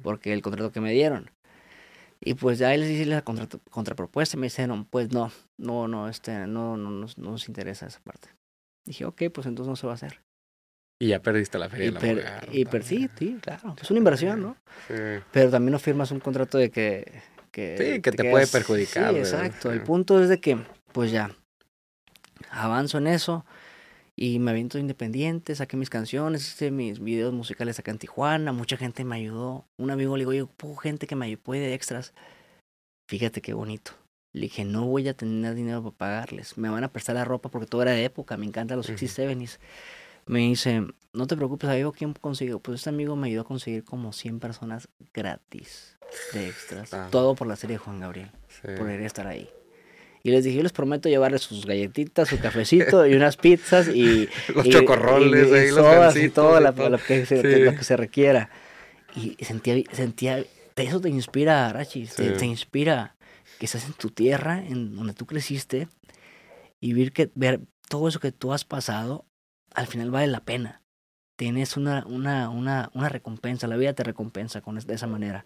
Porque 0.02 0.32
el 0.32 0.42
contrato 0.42 0.72
que 0.72 0.80
me 0.80 0.92
dieron. 0.92 1.30
Y 2.24 2.34
pues 2.34 2.58
ya 2.58 2.74
les 2.76 2.88
hice 2.88 3.06
la 3.06 3.22
contrato- 3.22 3.60
contrapropuesta 3.70 4.36
y 4.36 4.40
me 4.40 4.46
dijeron, 4.46 4.84
pues 4.84 5.10
no, 5.12 5.32
no, 5.58 5.88
no, 5.88 6.08
este, 6.08 6.46
no, 6.46 6.76
no, 6.76 6.90
nos- 6.90 7.18
no 7.18 7.32
nos 7.32 7.48
interesa 7.48 7.86
esa 7.86 7.98
parte. 8.00 8.28
Dije, 8.86 9.04
ok, 9.04 9.22
pues 9.34 9.46
entonces 9.48 9.68
no 9.68 9.74
se 9.76 9.86
va 9.88 9.94
a 9.94 9.96
hacer. 9.96 10.20
Y 11.00 11.08
ya 11.08 11.20
perdiste 11.20 11.58
la 11.58 11.68
feria 11.68 11.88
Y, 11.88 11.90
del 11.90 12.00
per- 12.00 12.48
y 12.52 12.64
per- 12.64 12.84
sí, 12.84 13.10
sí, 13.18 13.38
claro. 13.42 13.74
Es 13.82 13.90
una 13.90 13.98
inversión, 13.98 14.40
¿no? 14.40 14.56
Sí. 14.86 14.94
Pero 15.32 15.50
también 15.50 15.72
no 15.72 15.78
firmas 15.80 16.12
un 16.12 16.20
contrato 16.20 16.58
de 16.58 16.70
que... 16.70 17.12
que 17.50 17.76
Sí, 17.76 18.00
que 18.00 18.12
te 18.12 18.30
puede 18.30 18.46
perjudicar, 18.46 19.08
Sí, 19.12 19.14
¿verdad? 19.18 19.44
exacto. 19.46 19.72
El 19.72 19.82
punto 19.82 20.22
es 20.22 20.28
de 20.28 20.40
que, 20.40 20.58
pues 20.92 21.10
ya, 21.10 21.34
avanzo 22.50 22.98
en 22.98 23.08
eso 23.08 23.44
y 24.16 24.38
me 24.38 24.50
aviento 24.50 24.78
independiente, 24.78 25.54
saqué 25.54 25.76
mis 25.76 25.90
canciones, 25.90 26.46
hice 26.46 26.70
mis 26.70 27.00
videos 27.00 27.32
musicales 27.32 27.78
acá 27.78 27.90
en 27.90 27.98
Tijuana, 27.98 28.52
mucha 28.52 28.76
gente 28.76 29.04
me 29.04 29.16
ayudó. 29.16 29.66
Un 29.78 29.90
amigo 29.90 30.16
le 30.16 30.22
digo, 30.22 30.30
oye, 30.30 30.46
poco 30.56 30.76
gente 30.76 31.06
que 31.06 31.16
me 31.16 31.26
ayudó 31.26 31.52
de 31.52 31.74
extras. 31.74 32.12
Fíjate 33.08 33.40
qué 33.40 33.54
bonito. 33.54 33.92
Le 34.34 34.42
dije, 34.42 34.64
no 34.64 34.86
voy 34.86 35.08
a 35.08 35.14
tener 35.14 35.54
dinero 35.54 35.82
para 35.82 35.96
pagarles. 35.96 36.56
Me 36.56 36.68
van 36.70 36.84
a 36.84 36.92
prestar 36.92 37.14
la 37.16 37.24
ropa 37.24 37.50
porque 37.50 37.66
todo 37.66 37.82
era 37.82 37.92
de 37.92 38.04
época. 38.04 38.36
Me 38.36 38.46
encantan 38.46 38.78
los 38.78 38.88
Ujú. 38.88 38.96
60s. 38.98 39.58
Me 40.26 40.38
dice, 40.38 40.86
no 41.12 41.26
te 41.26 41.36
preocupes, 41.36 41.68
amigo, 41.68 41.92
¿quién 41.92 42.14
consiguió? 42.14 42.60
Pues 42.60 42.80
este 42.80 42.90
amigo 42.90 43.16
me 43.16 43.26
ayudó 43.28 43.42
a 43.42 43.46
conseguir 43.46 43.84
como 43.84 44.12
100 44.12 44.40
personas 44.40 44.88
gratis 45.12 45.98
de 46.32 46.48
extras. 46.48 46.94
Ah. 46.94 47.08
Todo 47.10 47.34
por 47.34 47.46
la 47.46 47.56
serie 47.56 47.74
de 47.74 47.78
Juan 47.78 48.00
Gabriel. 48.00 48.30
Sí. 48.48 48.60
Por 48.62 48.86
querer 48.86 49.02
estar 49.02 49.26
ahí. 49.26 49.50
Y 50.24 50.30
les 50.30 50.44
dije, 50.44 50.56
yo 50.58 50.62
les 50.62 50.72
prometo 50.72 51.08
llevarles 51.08 51.42
sus 51.42 51.66
galletitas, 51.66 52.28
su 52.28 52.38
cafecito 52.38 53.06
y 53.06 53.14
unas 53.14 53.36
pizzas 53.36 53.88
y... 53.88 54.28
Los 54.54 54.66
y- 54.66 54.70
chocorroles 54.70 55.48
y- 55.48 55.68
y 55.68 55.70
los 55.72 56.16
y 56.16 56.28
todo 56.30 56.60
y 56.60 56.62
la- 56.62 56.72
todo. 56.72 56.90
lo, 56.90 56.98
que 56.98 57.26
se, 57.26 57.40
Sí. 57.42 57.60
lo 57.62 57.74
que 57.74 57.82
se 57.84 57.96
requiera. 57.96 58.48
Y 59.16 59.36
sentía, 59.44 59.74
sentía, 59.92 60.44
eso 60.76 61.00
te 61.00 61.08
inspira, 61.08 61.72
Rachi, 61.72 62.04
te, 62.06 62.28
Sí. 62.32 62.38
te 62.38 62.46
inspira 62.46 63.16
que 63.58 63.66
estás 63.66 63.84
en 63.84 63.92
tu 63.94 64.10
tierra, 64.10 64.58
en 64.64 64.94
donde 64.96 65.12
tú 65.12 65.26
creciste, 65.26 65.88
y 66.80 66.94
ver, 66.94 67.12
que, 67.12 67.30
ver 67.34 67.60
todo 67.88 68.08
eso 68.08 68.20
que 68.20 68.32
tú 68.32 68.52
has 68.52 68.64
pasado, 68.64 69.26
al 69.74 69.86
final 69.86 70.10
vale 70.10 70.28
la 70.28 70.40
pena. 70.44 70.82
Tienes 71.36 71.76
una, 71.76 72.04
una, 72.06 72.48
una, 72.48 72.90
una 72.94 73.08
recompensa, 73.08 73.66
la 73.66 73.76
vida 73.76 73.92
te 73.92 74.04
recompensa 74.04 74.60
con 74.60 74.78
de 74.78 74.94
esa 74.94 75.06
manera. 75.06 75.44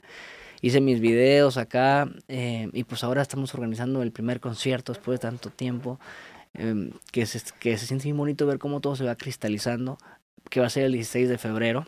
Hice 0.63 0.81
mis 0.81 1.01
videos 1.01 1.57
acá 1.57 2.09
eh, 2.29 2.69
y 2.73 2.85
pues 2.85 3.05
ahora 3.05 3.23
estamos 3.23 3.55
organizando 3.55 4.03
el 4.03 4.13
primer 4.13 4.41
concierto 4.41 4.93
después 4.93 5.19
de 5.21 5.23
tanto 5.29 5.51
tiempo, 5.51 6.01
eh, 6.55 6.91
que, 7.13 7.27
se, 7.27 7.41
que 7.61 7.77
se 7.79 7.87
siente 7.87 8.05
bien 8.05 8.17
bonito 8.17 8.47
ver 8.47 8.59
cómo 8.59 8.81
todo 8.81 8.97
se 8.97 9.05
va 9.05 9.15
cristalizando, 9.17 9.99
que 10.51 10.61
va 10.61 10.67
a 10.67 10.71
ser 10.71 10.85
el 10.85 10.93
16 10.93 11.29
de 11.29 11.39
febrero 11.39 11.87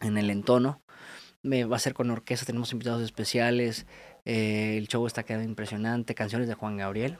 en 0.00 0.18
el 0.18 0.30
entono. 0.30 0.80
Me 1.42 1.64
va 1.64 1.76
a 1.76 1.80
ser 1.80 1.94
con 1.94 2.10
orquesta, 2.10 2.44
tenemos 2.46 2.72
invitados 2.72 3.02
especiales. 3.02 3.86
eh, 4.24 4.76
el 4.76 4.88
show 4.88 5.06
está 5.06 5.22
quedando 5.22 5.48
impresionante. 5.48 6.14
Canciones 6.14 6.48
de 6.48 6.54
Juan 6.54 6.76
Gabriel, 6.76 7.18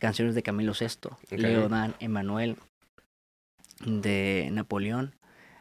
canciones 0.00 0.34
de 0.34 0.42
Camilo 0.42 0.72
VI, 0.78 1.08
Ok. 1.10 1.32
Leo 1.38 1.68
Dan, 1.68 1.94
Emanuel, 2.00 2.56
de 3.84 4.48
Napoleón. 4.52 5.14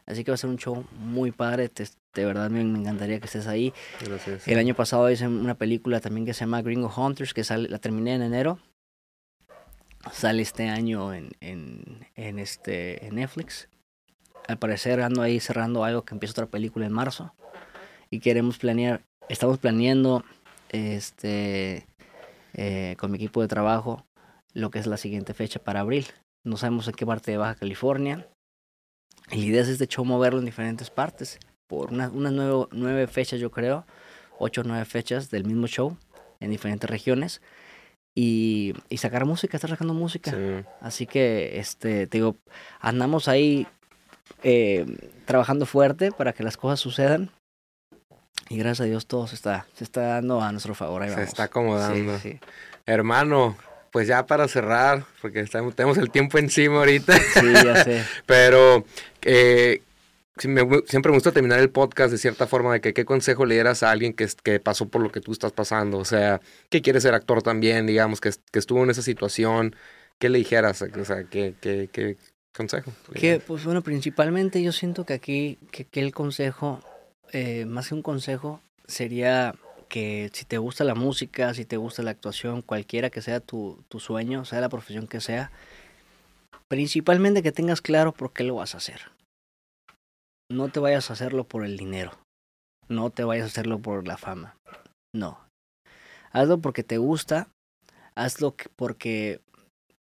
Así 0.06 0.24
que 0.24 0.32
va 0.32 0.36
a 0.36 0.38
ser 0.38 0.50
un 0.50 0.58
show 0.58 0.86
muy 1.00 1.32
padre. 1.32 1.70
te- 1.70 1.88
de 2.14 2.26
verdad 2.26 2.50
me, 2.50 2.64
me 2.64 2.80
encantaría 2.80 3.20
que 3.20 3.26
estés 3.26 3.48
ahí. 3.48 3.74
Gracias. 4.04 4.48
El 4.48 4.58
año 4.58 4.76
pasado 4.76 5.10
hice 5.10 5.28
una 5.28 5.56
película 5.56 6.00
también 6.00 6.26
que 6.26 6.34
se 6.34 6.42
llama 6.42 6.62
Gringo 6.62 6.92
Hunters, 6.96 7.34
que 7.34 7.44
sale, 7.44 7.70
la 7.70 7.80
terminé 7.80 8.16
en 8.16 8.22
enero. 8.22 8.60
Sale 10.12 10.42
este 10.42 10.68
año 10.68 11.14
en, 11.14 11.30
en, 11.42 12.08
en 12.16 12.40
este, 12.40 13.06
en 13.06 13.16
Netflix. 13.16 13.70
Al 14.48 14.58
parecer 14.58 15.02
ando 15.02 15.22
ahí 15.22 15.40
cerrando 15.40 15.84
algo 15.84 16.04
que 16.04 16.16
empieza 16.16 16.32
otra 16.32 16.48
película 16.48 16.86
en 16.86 16.92
marzo. 16.92 17.34
Y 18.10 18.20
queremos 18.20 18.58
planear, 18.58 19.04
estamos 19.30 19.58
planeando 19.60 20.26
este 20.70 21.86
eh, 22.54 22.96
con 22.98 23.12
mi 23.12 23.18
equipo 23.18 23.42
de 23.42 23.48
trabajo 23.48 24.06
lo 24.54 24.72
que 24.72 24.80
es 24.80 24.88
la 24.88 24.98
siguiente 24.98 25.34
fecha 25.34 25.60
para 25.60 25.82
abril. 25.82 26.08
No 26.44 26.58
sabemos 26.58 26.88
en 26.88 26.96
qué 26.96 27.06
parte 27.06 27.32
de 27.32 27.38
Baja 27.38 27.56
California. 27.56 28.28
Y 29.32 29.38
la 29.38 29.46
idea 29.46 29.62
es 29.62 29.70
este 29.70 29.88
show 29.88 30.04
moverlo 30.04 30.40
en 30.40 30.46
diferentes 30.46 30.90
partes. 30.90 31.40
Por 31.72 31.94
una- 31.94 32.10
unas 32.10 32.34
nueve, 32.34 32.68
nueve 32.72 33.08
fechas 33.08 33.40
yo 33.40 33.50
creo. 33.50 33.86
Ocho 34.38 34.60
o 34.60 34.64
nueve 34.66 34.84
fechas 34.84 35.30
del 35.32 35.46
mismo 35.46 35.68
show 35.68 35.96
en 36.42 36.52
diferentes 36.52 36.90
regiones. 36.90 37.42
Y, 38.14 38.74
y 38.90 38.98
sacar 38.98 39.24
música, 39.26 39.56
estar 39.56 39.70
sacando 39.70 39.94
música. 39.94 40.32
Sí. 40.32 40.66
Así 40.82 41.08
que, 41.08 41.60
este, 41.60 42.08
te 42.08 42.18
digo, 42.18 42.36
andamos 42.82 43.30
ahí 43.30 43.66
eh, 44.44 44.86
trabajando 45.26 45.66
fuerte 45.66 46.12
para 46.12 46.34
que 46.34 46.44
las 46.44 46.58
cosas 46.58 46.82
sucedan. 46.82 47.32
Y 48.50 48.58
gracias 48.58 48.82
a 48.82 48.84
Dios 48.90 49.06
todo 49.08 49.28
se 49.28 49.36
está, 49.36 49.66
se 49.76 49.86
está 49.86 50.02
dando 50.02 50.42
a 50.42 50.52
nuestro 50.52 50.76
favor. 50.76 51.04
Ahí 51.04 51.10
Se 51.10 51.16
vamos. 51.16 51.30
está 51.30 51.44
acomodando. 51.44 52.20
Sí, 52.20 52.32
sí. 52.34 52.40
Hermano, 52.86 53.56
pues 53.92 54.08
ya 54.08 54.26
para 54.26 54.50
cerrar, 54.50 55.06
porque 55.22 55.40
estamos, 55.40 55.74
tenemos 55.74 55.98
el 55.98 56.12
tiempo 56.12 56.38
encima 56.38 56.80
ahorita, 56.80 57.16
Sí, 57.18 57.54
ya 57.64 57.82
sé. 57.86 58.04
pero 58.26 58.84
eh, 59.22 59.82
me 60.48 60.62
siempre 60.88 61.12
me 61.12 61.18
gusta 61.18 61.32
terminar 61.32 61.60
el 61.60 61.70
podcast 61.70 62.12
de 62.12 62.18
cierta 62.18 62.48
forma 62.48 62.74
de 62.74 62.82
que 62.82 62.94
qué 62.94 63.06
consejo 63.06 63.46
le 63.46 63.56
dieras 63.56 63.84
a 63.84 63.92
alguien 63.92 64.14
que, 64.14 64.24
es- 64.24 64.36
que 64.36 64.60
pasó 64.60 64.88
por 64.90 65.02
lo 65.02 65.12
que 65.12 65.22
tú 65.22 65.32
estás 65.32 65.52
pasando, 65.52 65.98
o 65.98 66.06
sea, 66.06 66.42
que 66.70 66.82
quiere 66.82 67.02
ser 67.02 67.14
actor 67.14 67.42
también, 67.44 67.86
digamos, 67.88 68.22
que, 68.22 68.30
es- 68.30 68.40
que 68.52 68.60
estuvo 68.60 68.84
en 68.84 68.90
esa 68.90 69.02
situación, 69.02 69.76
¿qué 70.20 70.30
le 70.30 70.38
dijeras? 70.40 70.82
O 70.82 71.06
sea, 71.06 71.24
¿qué, 71.26 71.56
qué, 71.62 71.90
qué 71.92 72.18
consejo? 72.56 72.92
Que, 73.14 73.40
pues 73.40 73.64
bueno, 73.66 73.82
principalmente 73.82 74.62
yo 74.64 74.72
siento 74.72 75.06
que 75.06 75.14
aquí, 75.14 75.58
que, 75.72 75.86
que 75.86 76.00
el 76.00 76.14
consejo, 76.14 76.82
eh, 77.32 77.66
más 77.66 77.90
que 77.90 77.96
un 77.96 78.02
consejo, 78.02 78.62
sería 78.88 79.56
que 79.90 80.30
si 80.34 80.46
te 80.46 80.58
gusta 80.58 80.84
la 80.86 80.96
música, 80.96 81.54
si 81.54 81.66
te 81.66 81.76
gusta 81.78 82.02
la 82.04 82.12
actuación, 82.12 82.62
cualquiera 82.62 83.10
que 83.10 83.22
sea 83.22 83.40
tu, 83.42 83.84
tu 83.90 84.00
sueño, 84.00 84.46
sea 84.46 84.62
la 84.62 84.70
profesión 84.70 85.06
que 85.08 85.20
sea, 85.20 85.52
principalmente 86.68 87.44
que 87.44 87.52
tengas 87.52 87.82
claro 87.82 88.14
por 88.14 88.32
qué 88.34 88.44
lo 88.44 88.56
vas 88.56 88.74
a 88.76 88.78
hacer. 88.78 89.02
No 90.52 90.70
te 90.70 90.80
vayas 90.80 91.10
a 91.10 91.14
hacerlo 91.14 91.46
por 91.48 91.64
el 91.64 91.78
dinero, 91.78 92.12
no 92.90 93.10
te 93.10 93.24
vayas 93.24 93.46
a 93.46 93.48
hacerlo 93.48 93.80
por 93.80 94.08
la 94.08 94.18
fama, 94.18 94.58
no. 95.16 95.40
Hazlo 96.32 96.60
porque 96.60 96.84
te 96.84 96.98
gusta, 96.98 97.48
hazlo 98.16 98.56
que- 98.56 98.70
porque 98.76 99.42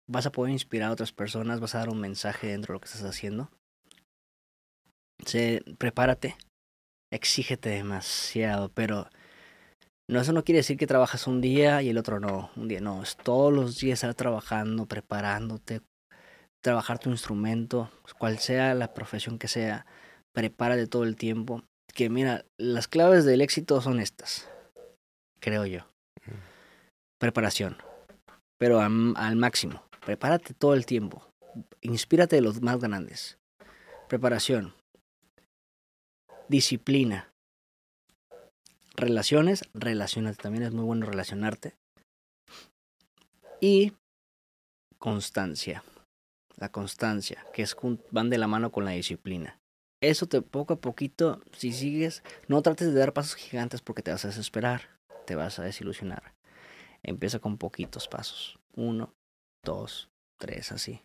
vas 0.09 0.27
a 0.27 0.33
poder 0.33 0.53
inspirar 0.53 0.91
a 0.91 0.93
otras 0.93 1.13
personas, 1.13 1.61
vas 1.61 1.75
a 1.75 1.79
dar 1.79 1.91
un 1.91 2.01
mensaje 2.01 2.49
dentro 2.49 2.73
de 2.73 2.77
lo 2.77 2.81
que 2.81 2.87
estás 2.87 3.05
haciendo. 3.05 3.51
Prepárate, 5.79 6.37
exígete 7.13 7.69
demasiado, 7.69 8.69
pero 8.71 9.09
no, 10.11 10.21
eso 10.21 10.33
no 10.33 10.43
quiere 10.43 10.59
decir 10.59 10.77
que 10.77 10.89
trabajas 10.89 11.29
un 11.29 11.41
día 11.41 11.83
y 11.83 11.89
el 11.91 11.99
otro 11.99 12.19
no, 12.19 12.51
un 12.57 12.67
día 12.67 12.81
no, 12.81 13.03
es 13.03 13.17
todos 13.17 13.53
los 13.53 13.79
días 13.79 13.99
estar 13.99 14.15
trabajando, 14.15 14.87
preparándote, 14.87 15.83
trabajar 16.63 16.99
tu 16.99 17.11
instrumento, 17.11 17.91
cual 18.19 18.39
sea 18.39 18.75
la 18.75 18.93
profesión 18.93 19.39
que 19.39 19.47
sea, 19.47 19.87
prepárate 20.33 20.87
todo 20.87 21.05
el 21.05 21.17
tiempo. 21.17 21.63
Que 21.95 22.09
mira, 22.09 22.45
las 22.57 22.89
claves 22.89 23.25
del 23.25 23.43
éxito 23.43 23.81
son 23.81 24.01
estas, 24.01 24.49
creo 25.41 25.67
yo. 25.67 25.87
Preparación, 27.19 27.77
pero 28.59 28.81
al, 28.81 29.15
al 29.17 29.37
máximo. 29.37 29.83
Prepárate 30.05 30.55
todo 30.55 30.75
el 30.75 30.87
tiempo. 30.87 31.29
Inspírate 31.81 32.37
de 32.37 32.43
los 32.43 32.63
más 32.63 32.81
grandes. 32.81 33.39
Preparación. 34.09 34.75
Disciplina. 36.49 37.31
Relaciones, 38.97 39.63
relacionate. 39.75 40.43
También 40.43 40.65
es 40.65 40.73
muy 40.73 40.85
bueno 40.85 41.07
relacionarte. 41.07 41.75
Y 43.61 43.93
constancia. 44.99 45.85
La 46.57 46.71
constancia, 46.71 47.45
que 47.53 47.63
es 47.63 47.77
van 48.11 48.29
de 48.29 48.39
la 48.39 48.49
mano 48.49 48.71
con 48.71 48.85
la 48.85 48.91
disciplina. 48.93 49.59
Eso 50.03 50.27
te 50.27 50.43
poco 50.43 50.75
a 50.75 50.81
poquito, 50.81 51.41
si 51.57 51.73
sigues, 51.73 52.23
no 52.49 52.61
trates 52.61 52.93
de 52.93 52.99
dar 52.99 53.13
pasos 53.13 53.37
gigantes 53.37 53.81
porque 53.81 54.03
te 54.03 54.11
vas 54.11 54.25
a 54.25 54.29
desesperar, 54.29 54.83
te 55.27 55.37
vas 55.37 55.59
a 55.59 55.63
desilusionar. 55.63 56.35
Empieza 57.05 57.39
con 57.39 57.57
poquitos 57.57 58.09
pasos. 58.09 58.59
Uno, 58.75 59.15
dos, 59.65 60.11
tres, 60.39 60.73
así. 60.73 61.03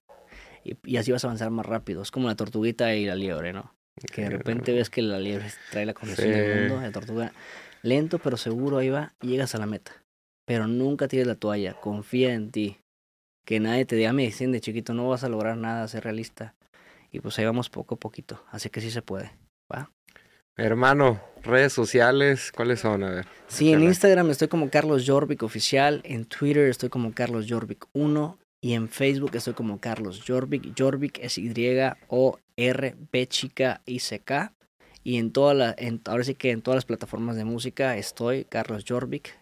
Y, 0.64 0.76
y 0.84 0.98
así 0.98 1.12
vas 1.12 1.24
a 1.24 1.28
avanzar 1.28 1.52
más 1.52 1.66
rápido. 1.66 2.02
Es 2.02 2.10
como 2.10 2.28
la 2.28 2.36
tortuguita 2.36 2.94
y 2.96 3.06
la 3.06 3.16
liebre, 3.16 3.54
¿no? 3.54 3.74
Que 4.12 4.24
de 4.24 4.30
repente 4.32 4.74
ves 4.74 4.90
que 4.90 5.04
la 5.04 5.20
liebre 5.20 5.46
trae 5.72 5.86
la 5.86 5.94
conexión 5.94 6.32
del 6.32 6.44
Sí. 6.44 6.50
mundo, 6.50 6.82
la 6.82 6.92
tortuga 6.92 7.32
lento 7.84 8.18
pero 8.20 8.36
seguro 8.36 8.80
ahí 8.80 8.90
va 8.90 9.14
y 9.22 9.28
llegas 9.30 9.54
a 9.54 9.60
la 9.60 9.68
meta. 9.68 9.92
Pero 10.46 10.68
nunca 10.68 11.08
tires 11.08 11.28
la 11.28 11.36
toalla, 11.36 11.80
confía 11.80 12.34
en 12.34 12.52
ti. 12.52 12.80
Que 13.46 13.60
nadie 13.60 13.86
te 13.86 13.96
diga, 13.96 14.12
me 14.12 14.24
dicen 14.24 14.52
de 14.52 14.60
chiquito, 14.60 14.94
no 14.94 15.08
vas 15.08 15.24
a 15.24 15.30
lograr 15.30 15.56
nada, 15.56 15.88
ser 15.88 16.04
realista. 16.04 16.56
Y 17.18 17.20
pues 17.20 17.40
ahí 17.40 17.46
vamos 17.46 17.68
poco 17.68 17.96
a 17.96 18.00
poquito, 18.00 18.44
así 18.52 18.70
que 18.70 18.80
sí 18.80 18.92
se 18.92 19.02
puede. 19.02 19.32
Hermano, 20.56 21.22
redes 21.44 21.74
sociales, 21.74 22.52
¿cuáles 22.52 22.80
son? 22.80 23.04
A 23.04 23.10
ver. 23.10 23.28
Sí, 23.48 23.74
en. 23.74 23.84
Instagram 23.84 24.30
estoy 24.30 24.48
como 24.48 24.70
Carlos 24.70 25.04
Jorvik 25.06 25.42
Oficial, 25.42 26.02
en 26.04 26.26
Twitter 26.26 26.68
estoy 26.68 26.90
como 26.90 27.14
Carlos 27.14 27.48
Jorvik 27.50 27.86
1 27.94 28.40
y 28.62 28.74
en 28.74 28.88
Facebook 28.88 29.32
estoy 29.34 29.54
como 29.54 29.80
Carlos 29.80 30.24
Jorvik. 30.28 30.74
Jorvik 30.78 31.20
es 31.20 31.38
Y-O-R-B 31.40 33.28
chica 33.28 33.82
I 33.86 34.00
C 34.00 34.20
K. 34.20 34.54
Y 35.04 35.18
en 35.18 35.32
toda 35.32 35.54
la, 35.54 35.76
en, 35.78 36.02
ahora 36.06 36.24
sí 36.24 36.36
que 36.36 36.52
en 36.52 36.62
todas 36.62 36.78
las 36.78 36.86
plataformas 36.86 37.36
de 37.36 37.46
música 37.46 37.98
estoy 37.98 38.46
Carlos 38.46 38.84
Jorvik. 38.88 39.36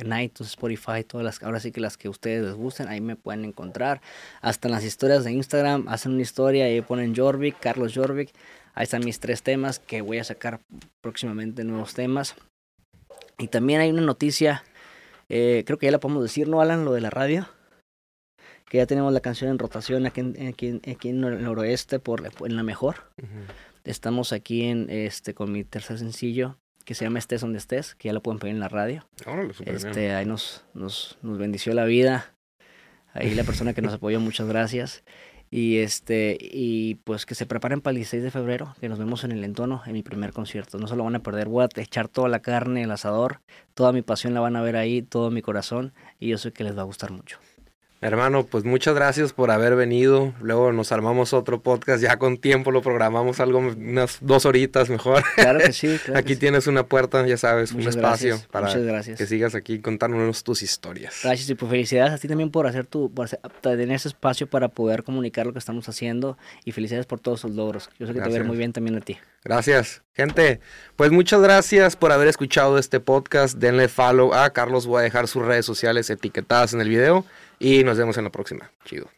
En 0.00 0.18
iTunes, 0.18 0.50
Spotify, 0.50 1.04
todas 1.06 1.24
las, 1.24 1.42
ahora 1.42 1.60
sí 1.60 1.72
que 1.72 1.80
las 1.80 1.96
que 1.96 2.08
ustedes 2.08 2.42
les 2.42 2.54
gusten, 2.54 2.88
ahí 2.88 3.00
me 3.00 3.16
pueden 3.16 3.44
encontrar. 3.44 4.00
Hasta 4.40 4.68
en 4.68 4.72
las 4.72 4.84
historias 4.84 5.24
de 5.24 5.32
Instagram, 5.32 5.88
hacen 5.88 6.12
una 6.12 6.22
historia 6.22 6.74
y 6.74 6.80
ponen 6.80 7.14
Jorvik, 7.14 7.58
Carlos 7.60 7.92
Jorvik. 7.94 8.30
Ahí 8.74 8.84
están 8.84 9.04
mis 9.04 9.20
tres 9.20 9.42
temas 9.42 9.78
que 9.78 10.00
voy 10.00 10.18
a 10.18 10.24
sacar 10.24 10.60
próximamente 11.02 11.64
nuevos 11.64 11.92
temas. 11.92 12.34
Y 13.38 13.48
también 13.48 13.80
hay 13.80 13.90
una 13.90 14.02
noticia, 14.02 14.64
eh, 15.28 15.64
creo 15.66 15.78
que 15.78 15.86
ya 15.86 15.92
la 15.92 16.00
podemos 16.00 16.22
decir, 16.22 16.48
¿no, 16.48 16.60
Alan? 16.60 16.84
Lo 16.84 16.92
de 16.92 17.00
la 17.00 17.10
radio. 17.10 17.48
Que 18.66 18.78
ya 18.78 18.86
tenemos 18.86 19.12
la 19.12 19.20
canción 19.20 19.50
en 19.50 19.58
rotación 19.58 20.06
aquí 20.06 20.20
en, 20.20 20.46
aquí 20.46 20.68
en, 20.68 20.82
aquí 20.90 21.08
en 21.08 21.24
el 21.24 21.42
noroeste, 21.42 21.98
por, 21.98 22.22
en 22.44 22.56
la 22.56 22.62
mejor. 22.62 23.04
Estamos 23.82 24.32
aquí 24.32 24.64
en 24.64 24.88
este 24.88 25.34
con 25.34 25.50
mi 25.50 25.64
tercer 25.64 25.98
sencillo, 25.98 26.56
que 26.84 26.94
se 26.94 27.04
llama 27.04 27.18
Estés 27.18 27.40
donde 27.40 27.58
estés, 27.58 27.94
que 27.94 28.08
ya 28.08 28.12
lo 28.12 28.22
pueden 28.22 28.38
pedir 28.38 28.54
en 28.54 28.60
la 28.60 28.68
radio. 28.68 29.06
Órale, 29.26 29.52
bien. 29.58 29.76
Este, 29.76 30.14
ahí 30.14 30.26
nos, 30.26 30.64
nos, 30.74 31.18
nos 31.22 31.38
bendició 31.38 31.74
la 31.74 31.84
vida. 31.84 32.34
Ahí 33.12 33.34
la 33.34 33.44
persona 33.44 33.74
que 33.74 33.82
nos 33.82 33.94
apoyó, 33.94 34.20
muchas 34.20 34.46
gracias. 34.46 35.02
Y 35.52 35.78
este, 35.78 36.38
y 36.40 36.96
pues 37.02 37.26
que 37.26 37.34
se 37.34 37.44
preparen 37.44 37.80
para 37.80 37.90
el 37.90 37.96
16 37.96 38.22
de 38.22 38.30
febrero, 38.30 38.76
que 38.80 38.88
nos 38.88 39.00
vemos 39.00 39.24
en 39.24 39.32
el 39.32 39.42
entono, 39.42 39.82
en 39.84 39.94
mi 39.94 40.02
primer 40.02 40.32
concierto. 40.32 40.78
No 40.78 40.86
se 40.86 40.94
lo 40.94 41.02
van 41.02 41.16
a 41.16 41.22
perder, 41.24 41.48
voy 41.48 41.64
a 41.64 41.80
echar 41.80 42.06
toda 42.06 42.28
la 42.28 42.40
carne, 42.40 42.84
el 42.84 42.90
asador, 42.92 43.40
toda 43.74 43.90
mi 43.92 44.02
pasión 44.02 44.32
la 44.32 44.40
van 44.40 44.54
a 44.54 44.62
ver 44.62 44.76
ahí, 44.76 45.02
todo 45.02 45.32
mi 45.32 45.42
corazón, 45.42 45.92
y 46.20 46.28
yo 46.28 46.38
sé 46.38 46.52
que 46.52 46.62
les 46.62 46.76
va 46.78 46.82
a 46.82 46.84
gustar 46.84 47.10
mucho. 47.10 47.40
Hermano, 48.02 48.46
pues 48.46 48.64
muchas 48.64 48.94
gracias 48.94 49.34
por 49.34 49.50
haber 49.50 49.76
venido. 49.76 50.32
Luego 50.40 50.72
nos 50.72 50.90
armamos 50.90 51.34
otro 51.34 51.60
podcast 51.60 52.02
ya 52.02 52.16
con 52.16 52.38
tiempo, 52.38 52.70
lo 52.70 52.80
programamos 52.80 53.40
algo, 53.40 53.58
unas 53.58 54.16
dos 54.22 54.46
horitas 54.46 54.88
mejor. 54.88 55.22
Claro 55.36 55.58
que 55.58 55.74
sí, 55.74 55.98
claro 56.04 56.14
que 56.14 56.18
aquí 56.18 56.32
sí. 56.32 56.40
tienes 56.40 56.66
una 56.66 56.84
puerta, 56.84 57.26
ya 57.26 57.36
sabes, 57.36 57.74
Muchas 57.74 57.96
un 57.96 58.00
espacio 58.00 58.28
gracias, 58.28 58.48
para 58.48 58.72
gracias. 58.74 59.18
que 59.18 59.26
sigas 59.26 59.54
aquí 59.54 59.80
contándonos 59.80 60.42
tus 60.44 60.62
historias. 60.62 61.20
Gracias 61.22 61.50
y 61.50 61.54
pues 61.54 61.70
felicidades 61.70 62.14
a 62.14 62.16
ti 62.16 62.26
también 62.26 62.50
por 62.50 62.66
hacer 62.66 62.86
tu, 62.86 63.12
por 63.12 63.28
tener 63.60 63.92
ese 63.92 64.08
espacio 64.08 64.46
para 64.46 64.68
poder 64.68 65.02
comunicar 65.04 65.44
lo 65.44 65.52
que 65.52 65.58
estamos 65.58 65.86
haciendo 65.86 66.38
y 66.64 66.72
felicidades 66.72 67.04
por 67.04 67.20
todos 67.20 67.40
sus 67.40 67.50
logros. 67.50 67.90
Yo 67.98 68.06
sé 68.06 68.14
que 68.14 68.20
te 68.20 68.20
va 68.20 68.26
Gracias. 68.28 68.46
muy 68.46 68.56
bien 68.56 68.72
también 68.72 68.96
a 68.96 69.02
ti. 69.02 69.18
Gracias, 69.44 70.02
gente. 70.14 70.60
Pues 70.96 71.10
muchas 71.10 71.42
gracias 71.42 71.96
por 71.96 72.12
haber 72.12 72.28
escuchado 72.28 72.78
este 72.78 72.98
podcast. 72.98 73.58
Denle 73.58 73.88
follow 73.88 74.32
a 74.32 74.48
Carlos. 74.50 74.86
Voy 74.86 75.00
a 75.00 75.02
dejar 75.02 75.28
sus 75.28 75.44
redes 75.44 75.66
sociales 75.66 76.08
etiquetadas 76.08 76.72
en 76.72 76.80
el 76.80 76.88
video 76.88 77.26
y 77.60 77.84
nos 77.84 77.96
vemos 77.98 78.18
en 78.18 78.24
la 78.24 78.32
próxima. 78.32 78.72
Chido. 78.84 79.08